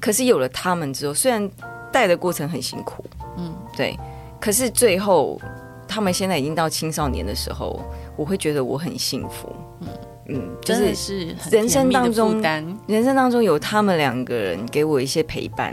[0.00, 1.48] 可是有了他们之后，虽然
[1.92, 3.04] 带的过程很辛苦，
[3.38, 3.96] 嗯，对，
[4.40, 5.40] 可是最后
[5.86, 7.80] 他们现在已经到青少年的时候，
[8.16, 9.88] 我会觉得我很幸福，嗯
[10.30, 12.42] 嗯，就是人生当中，
[12.88, 15.72] 人生当中有他们两个人给我一些陪伴。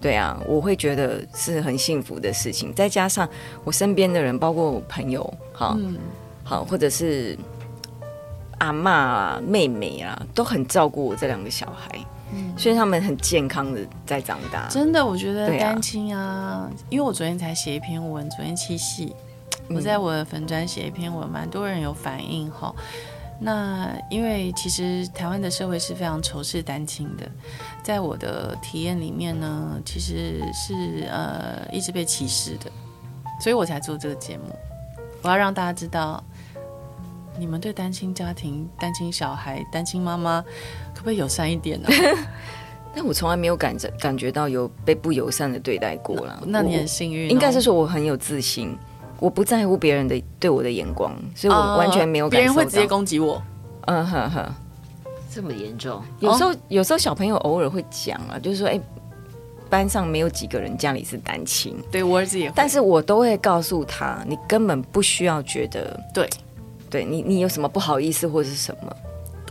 [0.00, 2.72] 对啊，我会觉得是很幸福的事情。
[2.74, 3.28] 再加上
[3.64, 5.22] 我身边的人，包括我朋友，
[5.52, 5.98] 好，嗯、
[6.42, 7.38] 好，或者是
[8.58, 11.98] 阿妈啊、妹妹啊，都很照顾我这两个小孩，
[12.32, 14.66] 嗯，所以他们很健康的在长大。
[14.68, 19.14] 真的，我觉得单亲啊，啊因为我昨天才写一篇文，昨天七夕，
[19.68, 22.74] 我在我的粉专写一篇文，蛮多人有反应哈。
[23.42, 27.26] 那因为其实台湾的社会是非常仇视单亲的，
[27.82, 32.70] 在我的体验里面呢，其实是呃一直被歧视的，
[33.40, 34.44] 所以我才做这个节目。
[35.22, 36.22] 我要让大家知道，
[37.38, 40.42] 你们对单亲家庭、单亲小孩、单亲妈妈，
[40.94, 41.88] 可不可以友善一点呢？
[42.94, 46.42] 但我从来没有感觉感觉到有被不友善的对待过了。
[46.46, 48.76] 那你很幸运哦，应该是说我很有自信。
[49.20, 52.36] 我不在乎别人的对我的眼光，所以我完全没有感觉。
[52.38, 53.40] 别人会直接攻击我，
[53.82, 54.54] 嗯哼哼，
[55.30, 56.02] 这么严重？
[56.20, 58.80] 有时候，有时候小朋友偶尔会讲啊，就是说，哎，
[59.68, 61.76] 班上没有几个人家里是单亲。
[61.90, 66.28] 对我儿子也会，但是我都会告诉他，你根本不需要觉得，对，
[66.88, 68.96] 对你，你有什么不好意思或者是什么。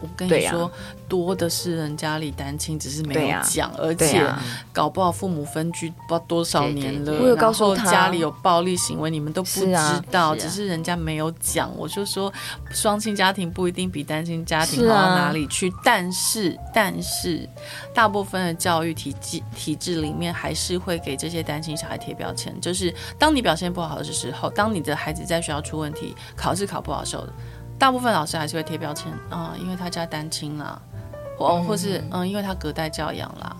[0.01, 0.71] 我跟你说，啊、
[1.07, 4.25] 多的是人家里单亲，只是没有讲，啊、而且
[4.71, 7.13] 搞不好父母分居不知道多少年了。
[7.19, 11.69] 我有告诉他家里有暴力行为，你们都不知道，是啊、只是人家没有讲。
[11.77, 12.31] 我就说，
[12.71, 17.47] 双亲家庭不一定比单亲家庭好到哪里去，啊、但是但是
[17.93, 27.33] 大部分的教育体制体制里面还是会给这些单亲小孩贴标签，就是当你表现不好的时候，当你的孩子在学校出问题，考试考不好受的。
[27.79, 30.79] 大部分老师还是会贴标签啊、嗯，因为他家单亲啦，
[31.37, 33.55] 或或是嗯，因为他隔代教养啦，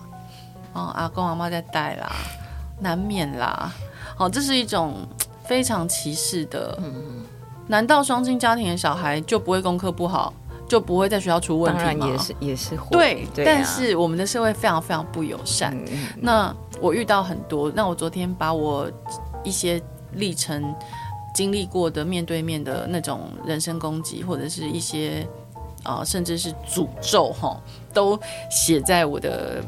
[0.74, 2.12] 嗯，阿公阿妈在带啦，
[2.78, 3.72] 难免啦。
[4.14, 5.08] 好，这是一种
[5.44, 6.78] 非常歧视的。
[6.82, 7.24] 嗯，
[7.66, 10.34] 难道双亲家庭的小孩就不会功课不好，
[10.68, 11.86] 就不会在学校出问题吗？
[11.88, 12.88] 当然也是也是会。
[12.90, 15.74] 对，对啊、但是我们的社会非常非常不友善。
[15.90, 18.86] 嗯、那我遇到很多，那我昨天把我
[19.42, 19.82] 一些
[20.12, 20.74] 历程。
[21.40, 25.26] 经历过的面对面的那种人身攻击，或者是一些
[25.84, 27.58] 啊、呃，甚至是诅咒哈，
[27.94, 29.64] 都写在我的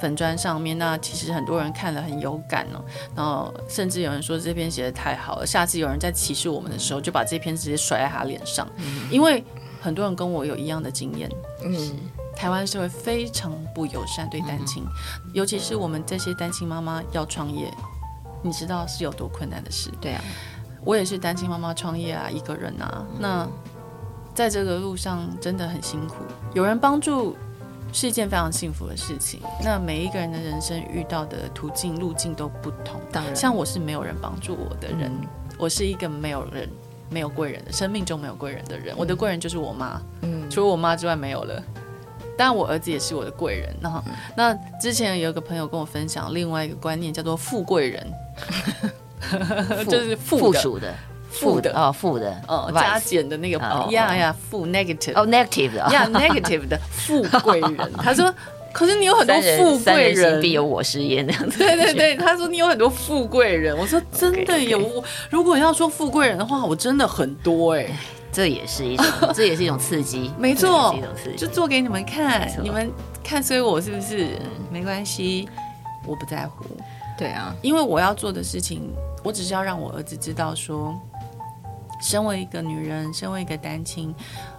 [0.00, 0.78] 粉砖上面。
[0.78, 2.82] 那其实很多人看了很有感哦，
[3.14, 8.66] 然后甚至有人说这篇写的太好了，下次有人在歧视我们的时候，就把这篇直接甩在他脸上。
[8.78, 9.44] 嗯、因为
[9.82, 11.30] 很多人跟我有一样的经验，
[11.62, 11.94] 嗯，
[12.34, 14.82] 台湾社会非常不友善对单亲，
[15.26, 17.70] 嗯、尤其是我们这些单亲妈妈要创业，
[18.42, 19.90] 你知道是有多困难的事？
[20.00, 20.24] 对啊。
[20.84, 23.06] 我也是单亲妈妈创业啊，一个人啊。
[23.18, 23.48] 那
[24.34, 27.36] 在这个路上真的很辛苦，有人帮助
[27.92, 29.40] 是一件非常幸福的事情。
[29.62, 33.00] 那每一个人的人生遇到的途径路径都不同。
[33.12, 35.28] 当然，像我是没有人帮助我的人，嗯、
[35.58, 36.68] 我是一个没有人、
[37.10, 38.94] 没有贵人的生命中没有贵人的人。
[38.94, 41.62] 嗯、我的贵人就是我妈，嗯，除了我妈之外没有了。
[42.38, 43.76] 但，我儿子也是我的贵人。
[44.34, 48.12] 那、之前有一个朋友跟我分享另外一个观念，叫做富贵人。
[49.88, 50.94] 就是负数的，
[51.30, 53.58] 负的哦，负的哦，加减的那个
[53.90, 57.92] 呀呀，负 negative 哦，negative 的 呀，negative 的 富贵人。
[57.98, 58.32] 他说，
[58.72, 61.58] 可是你有很多富贵人，必有我师焉那样子。
[61.58, 63.76] 对对对，他说你有很多富贵人。
[63.76, 67.86] 我说真的有，如果要说富贵人的话，我真的很多哎。
[68.34, 70.96] 这也是一种，这也是一种刺激，没错，
[71.36, 72.90] 就做给你们看，你们
[73.22, 74.38] 看所以我是不是？
[74.70, 75.46] 没关系，
[76.06, 76.64] 我不在乎。
[77.18, 78.90] 对啊，因为我要做的事情。
[79.22, 81.00] 我只是要让我儿子知道说，
[82.00, 84.14] 身为一个女人，身为一个单亲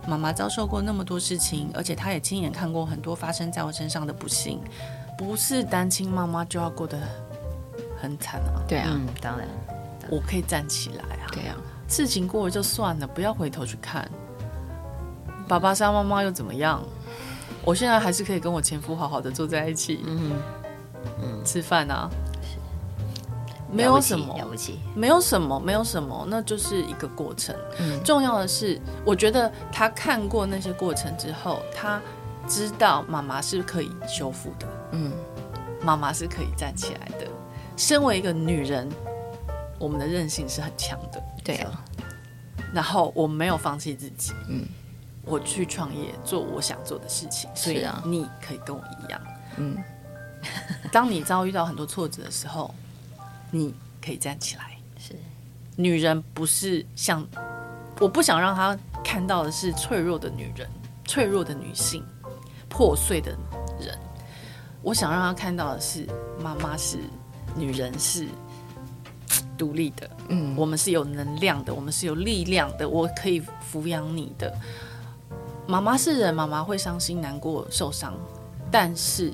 [0.08, 4.62] 妈妈，遭受过那么多事情，而且她也亲眼看过很多发生在我身上的不幸。
[5.18, 6.98] 不是单亲妈妈就要过得
[8.02, 8.64] 很惨啊！
[8.68, 9.48] 对啊，嗯，当然，
[10.10, 11.30] 我可以站起来啊！
[11.32, 11.56] 对啊，
[11.88, 14.10] 事情过了就算了，不要回头去看。
[15.48, 16.82] 爸爸杀妈妈又怎么样？
[17.64, 20.32] 我现在还是可以跟我前夫好好的坐在一起，嗯
[21.22, 22.10] 嗯，吃饭啊。
[23.74, 27.56] 没有什么了不起，没有什么，没有什么，那就是一个过程。
[27.80, 32.00] 嗯，重要的是，我觉得他看过那些过程之后，他
[32.48, 34.68] 知道妈妈是可以修复的。
[34.92, 35.12] 嗯，
[35.82, 37.28] 妈妈是可以站起来的。
[37.76, 38.88] 身为一个女人，
[39.80, 41.22] 我们的韧性是很强的。
[41.44, 41.84] 对啊。
[42.72, 44.34] 然后我没有放弃自己。
[44.50, 44.66] 嗯，
[45.26, 47.50] 我去创业，做我想做的事情。
[47.56, 49.22] 所以啊，你可以跟我一样。
[49.58, 49.78] 嗯，
[50.92, 52.74] 当你遭遇到很多挫折的时候。
[53.54, 53.72] 你
[54.04, 54.76] 可以站起来。
[54.98, 55.16] 是，
[55.76, 57.24] 女人不是像，
[58.00, 60.68] 我不想让她看到的是脆弱的女人，
[61.06, 62.04] 脆弱的女性，
[62.68, 63.32] 破碎的
[63.80, 63.96] 人。
[64.82, 66.08] 我想让她看到的是，
[66.42, 66.98] 妈妈是
[67.56, 68.28] 女人，是
[69.56, 70.10] 独立的。
[70.30, 73.40] 嗯，我们是有能量的，我们是有力量的，我可以
[73.72, 74.52] 抚养你的。
[75.68, 78.16] 妈妈是人，妈妈会伤心、难过、受伤，
[78.72, 79.32] 但是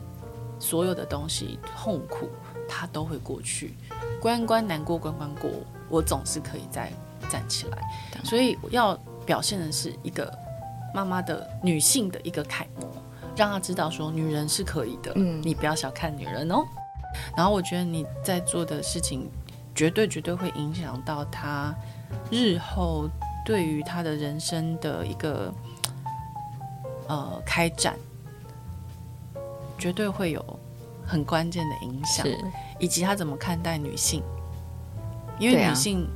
[0.60, 2.30] 所有的东西，痛苦，
[2.70, 3.74] 她都会过去。
[4.22, 5.50] 关关难过关关过，
[5.90, 6.91] 我总是可以再
[7.30, 7.78] 站起来。
[8.24, 10.32] 所以要表现的是一个
[10.94, 12.88] 妈妈的女性的一个楷模，
[13.36, 16.64] 让她知道说女人是可以的，嗯，你不要小看女人哦。
[17.36, 19.30] 然后我觉得你在做的事情，
[19.74, 21.74] 绝对绝对会影响到她
[22.30, 23.10] 日后
[23.46, 25.54] 对于她的人生的一个
[27.08, 27.96] 呃开展，
[29.78, 30.59] 绝对会有
[31.10, 32.26] 很关键的影响，
[32.80, 34.22] 以及他怎么看待女性，
[35.40, 36.07] 因为女性。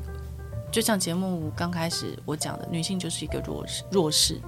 [0.71, 4.41] 就像节目刚开始我讲的，女性就是一个弱势，弱势，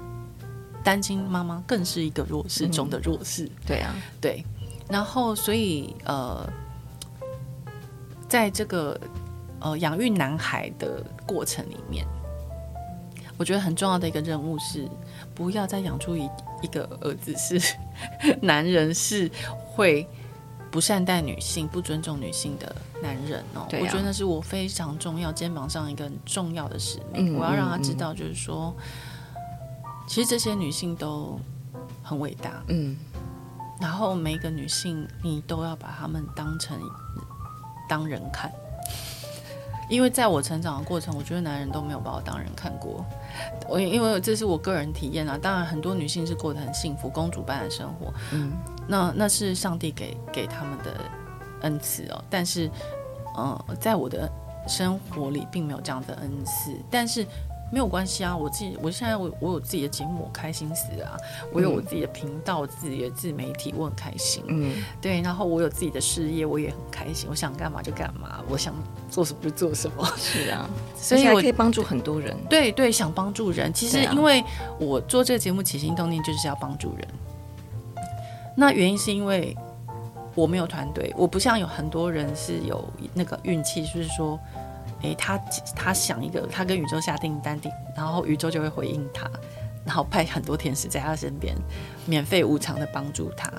[0.84, 3.44] 单亲妈妈更是一个弱势中的弱势。
[3.46, 4.44] 嗯、对啊，对。
[4.90, 6.44] 然后，所以呃，
[8.28, 9.00] 在这个
[9.60, 12.04] 呃养育男孩的过程里面，
[13.38, 14.90] 我觉得很重要的一个任务是，
[15.36, 16.28] 不要再养出一
[16.64, 17.62] 一个儿子是
[18.42, 19.30] 男人是
[19.76, 20.08] 会。
[20.76, 27.34] 不善待女性、不尊重女性的男人哦，啊、我觉得那是我非常重要肩膀上一个很重要的使命。
[27.34, 28.84] 嗯、我要让他知道，就是说，嗯、
[30.06, 31.40] 其实这些女性都
[32.04, 32.62] 很伟大。
[32.68, 32.98] 嗯，
[33.80, 36.78] 然后每一个女性，你都要把她们当成
[37.88, 38.52] 当人看。
[39.88, 43.06] 因为在我成长的过程，我觉得男人都没有把我当人看过。
[43.70, 48.14] 我因为这是我个人体验啊，当然很多女性是过得很幸福，公主般的生活。
[48.34, 48.52] 嗯，
[48.88, 50.94] 那那是上帝给给他们的
[51.62, 52.24] 恩赐哦。
[52.30, 52.70] 但是，
[53.36, 54.32] 呃，在我的
[54.68, 57.26] 生活里并没有这样的恩赐，但是。
[57.72, 61.18] 没有关系啊，我自己，我现在我我有自己的节目，我开心死啊！
[61.52, 64.44] 我有我自己的频道，我自己的自媒体，我很开心。
[64.48, 67.28] 嗯，对，然后我有自己的事业，我也很开心。
[67.28, 68.72] 我想干嘛就干嘛，我想
[69.10, 70.08] 做什么就做什么。
[70.16, 72.38] 是啊， 所以我可以帮助很多人。
[72.48, 73.74] 对对，想帮助人。
[73.74, 74.44] 其实因为
[74.80, 77.08] 我做这个节目起心动念就是要帮助人。
[78.56, 79.56] 那原因是因为
[80.34, 82.84] 我没有团队，我不像有很多人是有
[83.14, 84.40] 那个运气，就是说。
[85.02, 85.38] 诶，他
[85.76, 87.60] 他想一个，他跟宇宙下订单，
[87.96, 89.30] 然后宇宙就会回应他，
[89.86, 91.56] 然后派很多天使在他身边，
[92.08, 93.52] 免费无偿的帮助他。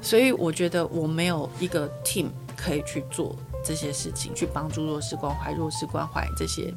[0.00, 3.34] 所以我觉得我没有一个 team 可以去做
[3.64, 6.72] 这些事情，去帮助弱势关怀、弱势关怀这些。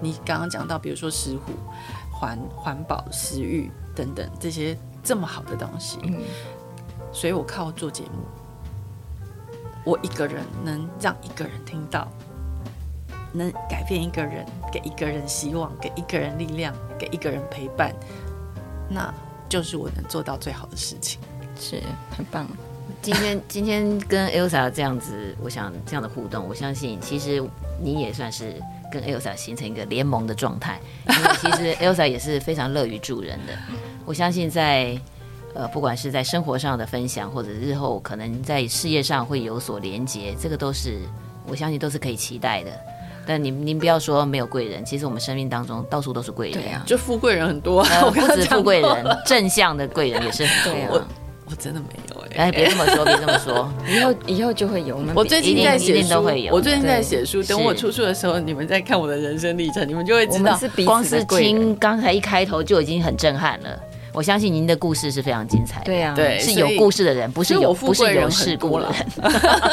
[0.00, 1.52] 你刚刚讲到，比如说石虎、
[2.10, 5.98] 环环保、食育等等这些这么好的东西，
[7.12, 8.24] 所以我靠做节目，
[9.84, 12.08] 我一个人能让一个人听到。
[13.34, 17.90] 能改变一个人，给一个人希望，给一个人力量，给一个人陪伴，
[18.90, 19.10] 那
[19.48, 21.18] 就是我能做到最好的事情，
[21.58, 21.82] 是
[22.14, 22.46] 很棒。
[23.00, 27.42] 今天 今天跟 Elsa 这样子，我想这样的互动，我相信其实
[27.82, 28.60] 你也算是
[28.92, 30.78] 跟 Elsa 形成一个联盟的状态，
[31.08, 33.54] 因为其实 Elsa 也是非常乐于助人的。
[34.04, 35.00] 我相信在
[35.54, 41.00] 呃，不管是在生活上的分享，或者日后可能在事业上会有所连接，这个都是
[41.46, 42.70] 我相信都是可以期待的。
[43.24, 46.60] 但您您不要说没有贵人，其实我们生命当中到处都是贵人。
[46.60, 50.96] 对啊，就富贵人很多，呃、 不止富贵人， 正向的贵人也是很多。
[50.96, 51.02] 我
[51.50, 54.98] 我真的没有哎、欸，哎，别这么说，别这么说， 以后以后就会有。
[55.14, 56.54] 我最近在写书，都会有。
[56.54, 63.78] 我最近在写书，等我出书的时候，你们再看我的人生历程，你们就会知道，光是听刚才一开头就已经很震撼了。
[64.12, 65.86] 我相信您的故事是非常精彩的。
[65.86, 69.06] 对啊，对，是有故事的人，不是有不是有事故的人。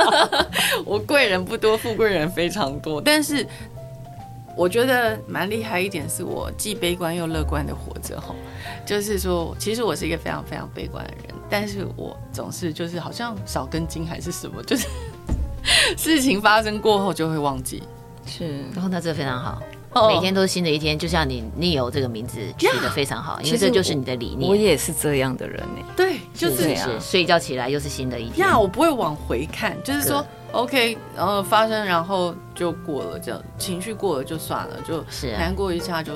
[0.85, 3.45] 我贵人不多，富贵人非常多，但是。
[4.55, 8.35] 我觉得蛮厉害一点，是我既悲观又乐观的活着哈。
[8.85, 14.85] 就是说，其实我是一个非常非常悲观的人，但是我总是就是好像少根筋还是什么，就是
[15.95, 17.81] 事情发生过后就会忘记。
[18.25, 19.61] 是，然后那这个非常好，
[20.07, 24.49] 每天都是新的一天，就像你 Neo 这个名字取得非常好，因为这就是你的理念。
[24.49, 25.85] 我也是这样的人呢。
[25.95, 26.89] 对，就是这样。
[26.99, 28.47] 睡一觉起来又是新的一天。
[28.47, 30.25] 呀，我不会往回看，就是说。
[30.51, 36.13] OK，然后发生，然后就过了，这样情绪过了就算了，就是难过一下就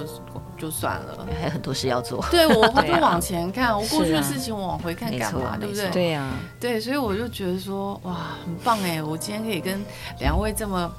[0.57, 1.27] 就算了。
[1.39, 2.25] 还有很多事要做。
[2.31, 5.49] 对，我会 往前看，啊、我过去的事情我往回看干嘛？
[5.49, 5.87] 啊、对不对？
[5.91, 9.03] 对呀、啊，对，所以我就觉得说，哇，很棒哎！
[9.03, 9.79] 我今天可以跟
[10.19, 10.91] 两位这么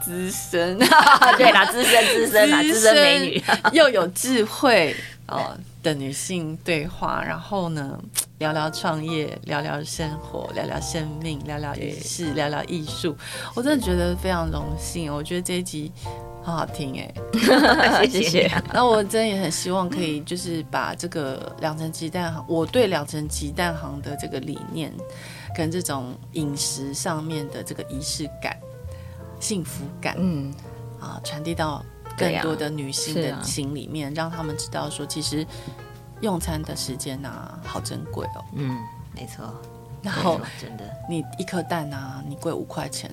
[0.00, 0.78] 资深，
[1.36, 4.94] 对啦，资深资深啊， 资深美女， 又有智慧
[5.26, 7.98] 哦的女性对话，然后呢？
[8.38, 13.14] 聊聊创业，聊聊生活，聊聊生命，聊聊仪式，聊聊艺术。
[13.54, 15.92] 我真的觉得非常荣幸，我觉得这一集
[16.42, 18.50] 好好听哎，谢谢。
[18.72, 24.90] 那我真的也很希望可以，就是把这个两层鸡蛋行，我对两层鸡蛋行的这个理念，
[25.54, 28.56] 跟这种饮食上面的这个仪式感、
[29.40, 30.54] 幸福感，嗯，
[31.00, 31.84] 啊，传递到
[32.16, 35.44] 更多的女性的心里面，啊、让他们知道说，其实。
[36.22, 38.44] 用餐的时间啊，好珍贵哦。
[38.52, 38.76] 嗯，
[39.14, 39.54] 没错。
[40.02, 43.10] 然后真的，你一颗蛋啊，你贵五块钱，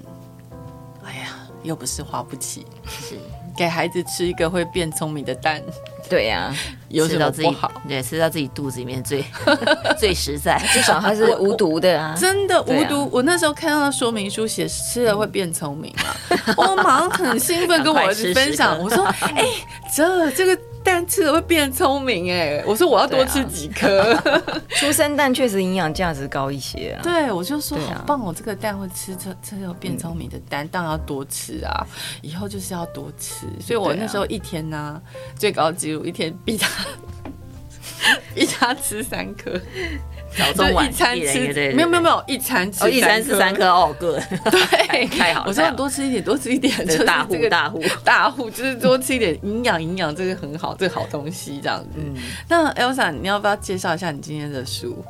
[1.06, 2.66] 哎呀，又不是花不起。
[2.86, 3.18] 是，
[3.58, 5.62] 给孩子吃一个会变聪明的蛋。
[6.10, 6.56] 对呀、啊，
[6.88, 7.70] 有什么不好？
[7.88, 9.26] 对，吃到自己肚子里面最
[10.00, 13.10] 最实在， 至少它是无毒的啊，真的无毒。
[13.12, 16.16] 我那时候看到说明书写吃了会变聪明啊，
[16.56, 19.04] 我马上很兴奋跟我儿子分享，我说
[19.36, 19.44] ：“哎，
[19.94, 20.58] 这这个。”
[20.88, 22.64] 蛋吃了会变聪明哎！
[22.66, 24.14] 我说我要多吃几颗。
[24.14, 24.42] 啊、
[24.80, 27.04] 出生蛋确实营养价值高一些啊。
[27.04, 31.86] 对，我就说好棒，哦这个蛋会吃吃吃有变聪明的蛋，当然要多吃啊！
[32.22, 35.02] 以后就是要多吃，所以我那时候一天呢、啊，
[35.38, 36.70] 最高纪录一天逼他
[38.34, 39.52] 逼他吃三颗。
[40.38, 45.48] 早中晚一餐吃，没有没有没有，一餐吃一餐吃三颗哦，个对， 太好了。
[45.48, 52.00] 我说多吃一点，多吃一点，就是大户大户大户，就是多吃一点营养营养，这个很好，这个好东西这样子。
[52.48, 55.04] 那 Elsa，你要不要介绍一下你今天的书？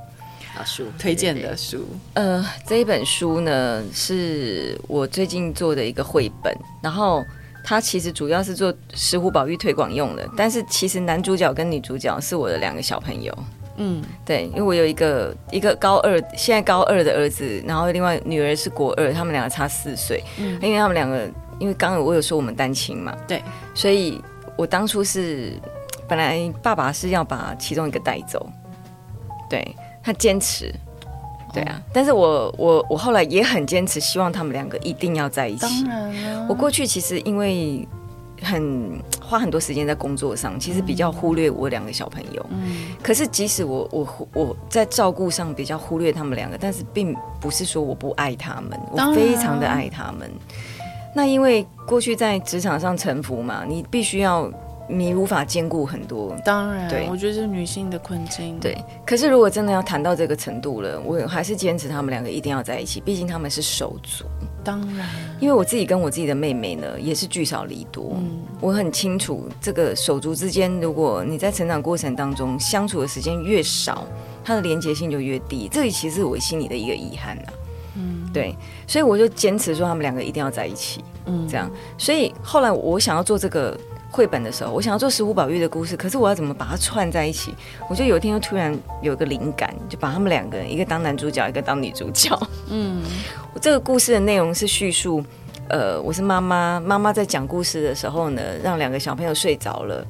[0.55, 1.85] 好书推荐的书。
[2.13, 6.51] 呃，这一本书呢，是我最近做的一个绘本，
[6.81, 7.23] 然后
[7.63, 13.37] 它其实主要是做石虎保育推广用的，但是其实男主角跟女主角是我的两个小朋友。
[13.77, 20.23] 嗯，对，因为我有一个一个高二，现在高二的儿子，然后另外女儿是国二，他们两个差四岁。
[20.39, 21.29] 嗯，因为他们两个，
[21.59, 23.41] 因为刚刚我有说我们单亲嘛，对，
[23.75, 24.21] 所以
[24.55, 25.53] 我当初是
[26.07, 28.49] 本来爸爸是要把其中一个带走，
[29.49, 30.73] 对，他坚持，
[31.53, 35.61] 对啊，但是我我我后来也很坚持，希望他们两个一定要在一起。
[35.61, 37.87] 当然了，我过去其实因为。
[38.41, 42.45] 很花很多时间在工作上，其实比较忽略我两个小朋友。
[42.49, 50.29] 嗯，可是即使我我我在照顾上比较忽略他们两个，但是并不是说我不爱他们，我非常的爱他们。
[51.15, 54.51] 那因为过去在职场上沉浮嘛，你必须要。
[54.89, 58.57] 你无法兼顾很多，当然，对，我觉得是女性的困境。
[58.57, 64.23] 对，可是如果真的要谈到这个程度了，我还是坚持他们两个一定要在一起，毕竟他们是手足。
[64.67, 65.07] 当然，
[65.39, 68.11] 因为我自己跟我自己的妹妹呢，也是聚少离多。
[68.17, 74.05] 嗯，我很清楚，这个手足之间，如果你在成长过程当中相处的时间越少，
[74.43, 75.69] 它的连结性就越低。
[75.71, 77.53] 这里其实是我心里的一个遗憾啊。
[77.95, 78.53] 嗯，对，
[78.85, 81.01] 所以我就坚持说他们两个一定要在一起。
[81.27, 83.79] 嗯，这样，所以后来我想要做这个。
[84.09, 87.53] 绘本的时候，我想要做石虎宝玉的故事，可是我要怎么把它串在一起？
[87.89, 92.35] 我就有一天又突然有一个灵感，就把他们两个人，一个当男主角，一个当女主角。
[92.69, 93.03] 嗯，
[93.53, 95.23] 我 这个故事的内容是叙述，
[95.69, 100.05] 呃，我是妈妈，妈妈在讲故事的时候呢，让两个小朋友睡着了，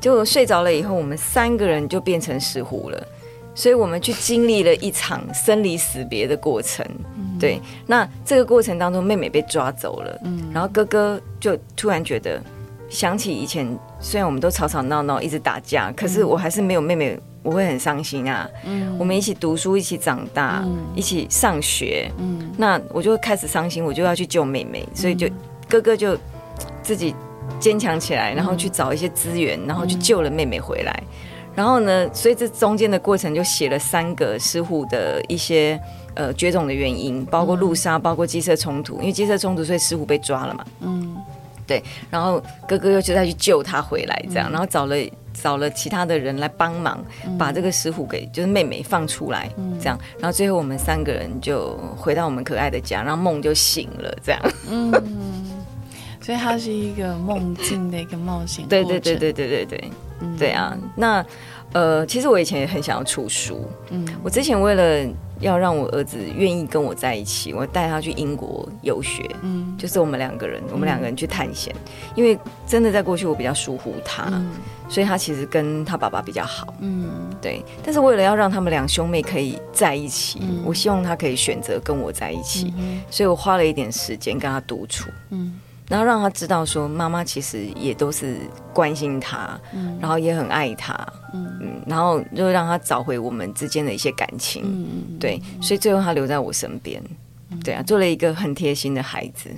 [0.00, 3.06] 结果睡着了以后，我们三个人就变成石虎了，
[3.54, 6.84] 所以我们去经历了一场生离死别的过程。
[7.16, 12.42] 嗯、对，那这个过程当中，妹妹被抓走了，嗯，然后哥哥就突然觉得。
[12.92, 13.66] 想起以前，
[13.98, 18.46] 虽然我们都吵吵闹闹，一直打架，可是我还是没有妹妹，我会很伤心啊。
[18.66, 22.12] 嗯，我们一起读书，一起长大，嗯、一起上学。
[22.18, 25.26] 嗯，那我就会开始伤心，我就要去救妹妹，所以就
[25.70, 26.18] 哥哥就
[26.82, 27.14] 自己
[27.58, 31.02] 坚强起来，然后去找一些资源，然后去救了妹妹回来。
[31.54, 35.80] 然后呢，所以这中间的过程就写了三个师傅的一些
[36.14, 40.64] 呃绝种的原因，包括路杀，包括鸡舍冲突，因为鸡舍冲突，所以石虎被抓了嘛。
[40.80, 41.16] 嗯。
[41.66, 44.96] 对，然后哥哥又就再去救他回来，这样，然后找了
[45.32, 47.02] 找了其他的人来帮忙，
[47.38, 49.48] 把这个石虎给就是妹妹放出来，
[49.80, 54.40] 这样，然后最后我们三个人就回到我们可爱的家，然后梦就醒了，这样。
[54.68, 54.90] 嗯，
[56.20, 58.66] 所以它是一个梦境的一个冒险。
[58.68, 59.90] 对对对对对对对，
[60.38, 60.76] 对啊。
[60.96, 61.24] 那
[61.72, 65.12] 呃，其实我以前也很想要出书，嗯，我之前为了。
[65.42, 71.74] 要让我儿子愿意跟我在一起，我带他去英国游学，嗯，就是我们两个人，我们两个人去探险。
[72.14, 74.32] 因为真的在过去我比较疏忽他，
[74.88, 77.62] 所以他其实跟他爸爸比较好，嗯，对。
[77.82, 82.72] 但是为了要让他们两兄妹可以在一起，我希望他可以选择跟我在一起，
[83.10, 85.58] 所以我花了一点时间跟他独处，嗯。
[85.92, 88.38] 然后让他知道说，妈妈其实也都是
[88.72, 90.94] 关心他，嗯，然后也很爱他，
[91.34, 91.58] 嗯。
[91.60, 97.02] 嗯，然后就让他找回我们之间的一些感情，嗯，对，所以最后他留在我身边，
[97.62, 99.50] 对啊，做了一个很贴心的孩子，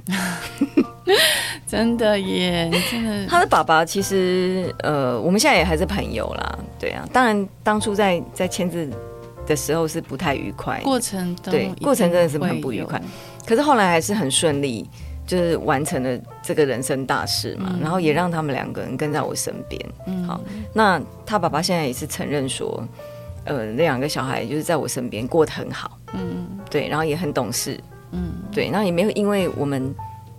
[1.68, 3.26] 真的耶，真的。
[3.28, 8.90] 他的爸爸其实呃，我们现在也还是朋友啦，对啊，当然当初在在签字
[9.46, 13.00] 的时候是不太愉快，过程对过程真的是很不愉快，
[13.46, 14.84] 可是后来还是很顺利。
[15.26, 19.80] 就是完成了这个人生大事嘛，嗯、然后也让他们两个人跟在我身边。
[20.06, 20.40] 嗯，好，
[20.72, 22.86] 那他爸爸现在也是承认说，
[23.44, 25.98] 呃，那两个小孩就是在我身边过得很好。
[26.12, 27.80] 嗯，对，然后也很懂事。
[28.12, 29.94] 嗯，对，然后也没有因为我们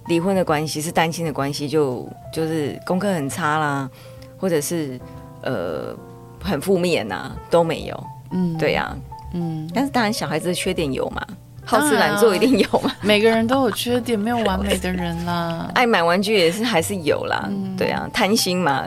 [0.08, 3.90] 离婚的关系是单亲的关系，就就是功课很差啦，
[4.38, 5.00] 或者是
[5.42, 5.96] 呃
[6.42, 8.04] 很负面呐、啊，都没有。
[8.32, 8.98] 嗯，对呀、啊，
[9.34, 11.26] 嗯，但是当然小孩子的缺点有嘛。
[11.66, 12.92] 好吃懒做一定有嘛？
[13.02, 15.70] 每个人都有缺点，没有完美的人啦。
[15.76, 18.86] 爱买玩具也是还是有啦，嗯、对啊，贪心嘛。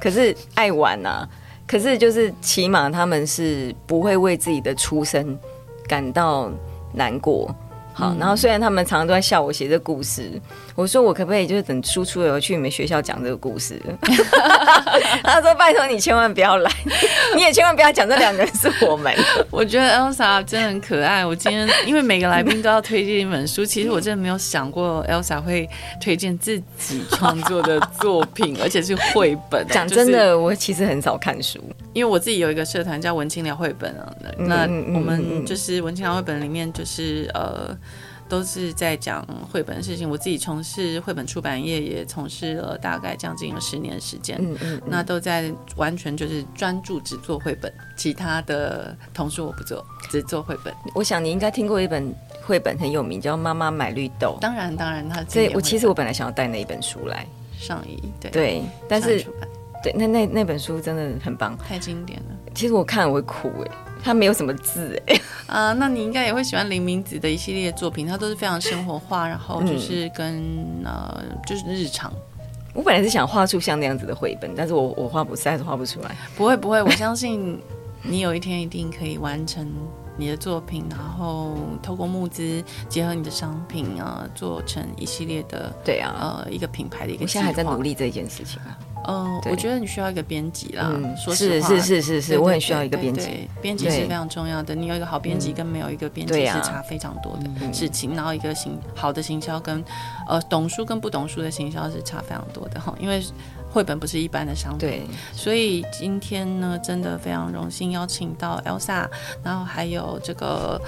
[0.00, 1.28] 可是爱玩呐、啊，
[1.66, 5.38] 可是就是起码他们是不会为自己的出身
[5.86, 6.50] 感到
[6.92, 7.54] 难过。
[8.00, 10.32] 好，然后虽然他们常常都在笑我写这故事，
[10.74, 13.78] 我说我可不可以就是等输出了，我去你们学校讲这个故事？
[15.22, 16.70] 他说拜托你千万不要来，
[17.36, 19.14] 你也千万不要讲这两个人是我们。
[19.50, 21.24] 我觉得 Elsa 真的很可爱。
[21.26, 25.68] 我今天因为每个来宾都要推荐一本书，其实我真的没有想过 Elsa 会
[26.00, 29.66] 推荐自己创作的作品， 而且是绘本。
[29.68, 31.60] 讲真的，我其实很少看书，
[31.92, 34.10] 因为我自己有一个社团叫文青聊绘本啊。
[34.38, 34.62] 那
[34.94, 37.76] 我们就是文青聊绘本里面就是呃。
[38.30, 40.08] 都是在讲绘本的事情。
[40.08, 50.72] 我自己从事绘本出版业也从事了大概将近有十年时间，嗯嗯，那都在完全就是专注只做绘本，其他的同事我不做，只做绘本。
[50.94, 54.36] 我想你应该听过一本绘本很有名，叫《妈妈买绿豆》。
[54.40, 57.26] 当然，当然，他所以我其实我本来想要带那一本书来
[57.58, 59.26] 上一对对，但是
[59.82, 62.36] 对那那那本书真的很棒，太经典了。
[62.54, 63.70] 其实我看我会哭哎，
[64.02, 65.20] 它没有什么字哎。
[65.46, 72.12] 啊，那你应该也会喜欢林明子的一系列作品，它都是非常生活化，然后就是跟、嗯、呃，就是日常。
[72.72, 76.16] 我本来是想画出像那样子的绘本，但是我我画不，实在是画不出来。
[76.36, 77.60] 不会不会，我相信
[78.02, 79.68] 你有一天一定可以完成
[80.16, 85.74] 你的作品，然后透过募资结合你的商品啊，做成一系列的。
[85.84, 87.24] 对啊，呃，一个品牌的一个。
[87.24, 88.78] 我现在还在努力这件事情啊。
[89.06, 90.90] 嗯，我觉得你需要一个编辑啦。
[90.92, 93.48] 嗯，说实话，是是是是是，我很需要一个编辑。
[93.60, 94.74] 编辑是非常重要的。
[94.74, 98.14] 你有一个好编辑跟没有一个编辑是差非常多的事情。
[98.14, 99.82] 然后一个行好的行销跟
[100.28, 102.94] 呃懂书跟不懂书的行销是差非常多的哈。
[103.00, 103.22] 因为
[103.70, 105.02] 绘本不是一般的商品，对。
[105.32, 109.08] 所以今天呢，真的非常荣幸邀请到 Elsa，
[109.42, 110.80] 然后还有这个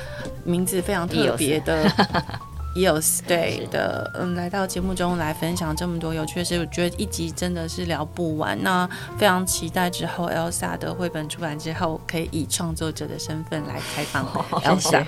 [0.45, 1.91] 名字非常特别的。
[2.75, 8.61] EOS 对的，嗯，来到节目中来分享这么多有趣的事，我觉得一集真的是聊不完。
[8.63, 8.89] 那
[9.19, 14.25] 非常期待之后 Elsa 的绘本出版之后，可以以创作者的身份来采访
[14.65, 15.05] Elsa。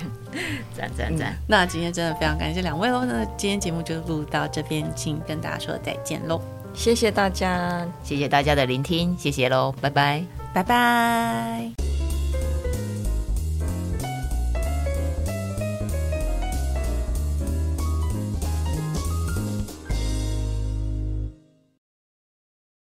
[0.75, 1.37] 赞赞赞！
[1.47, 3.05] 那今天真的非常感谢两位喽。
[3.05, 6.41] 那今天节目就录到这边，请跟大家说再见喽。
[6.73, 12.14] 谢谢大家，谢谢大家的聆听，谢谢喽，拜拜，拜拜。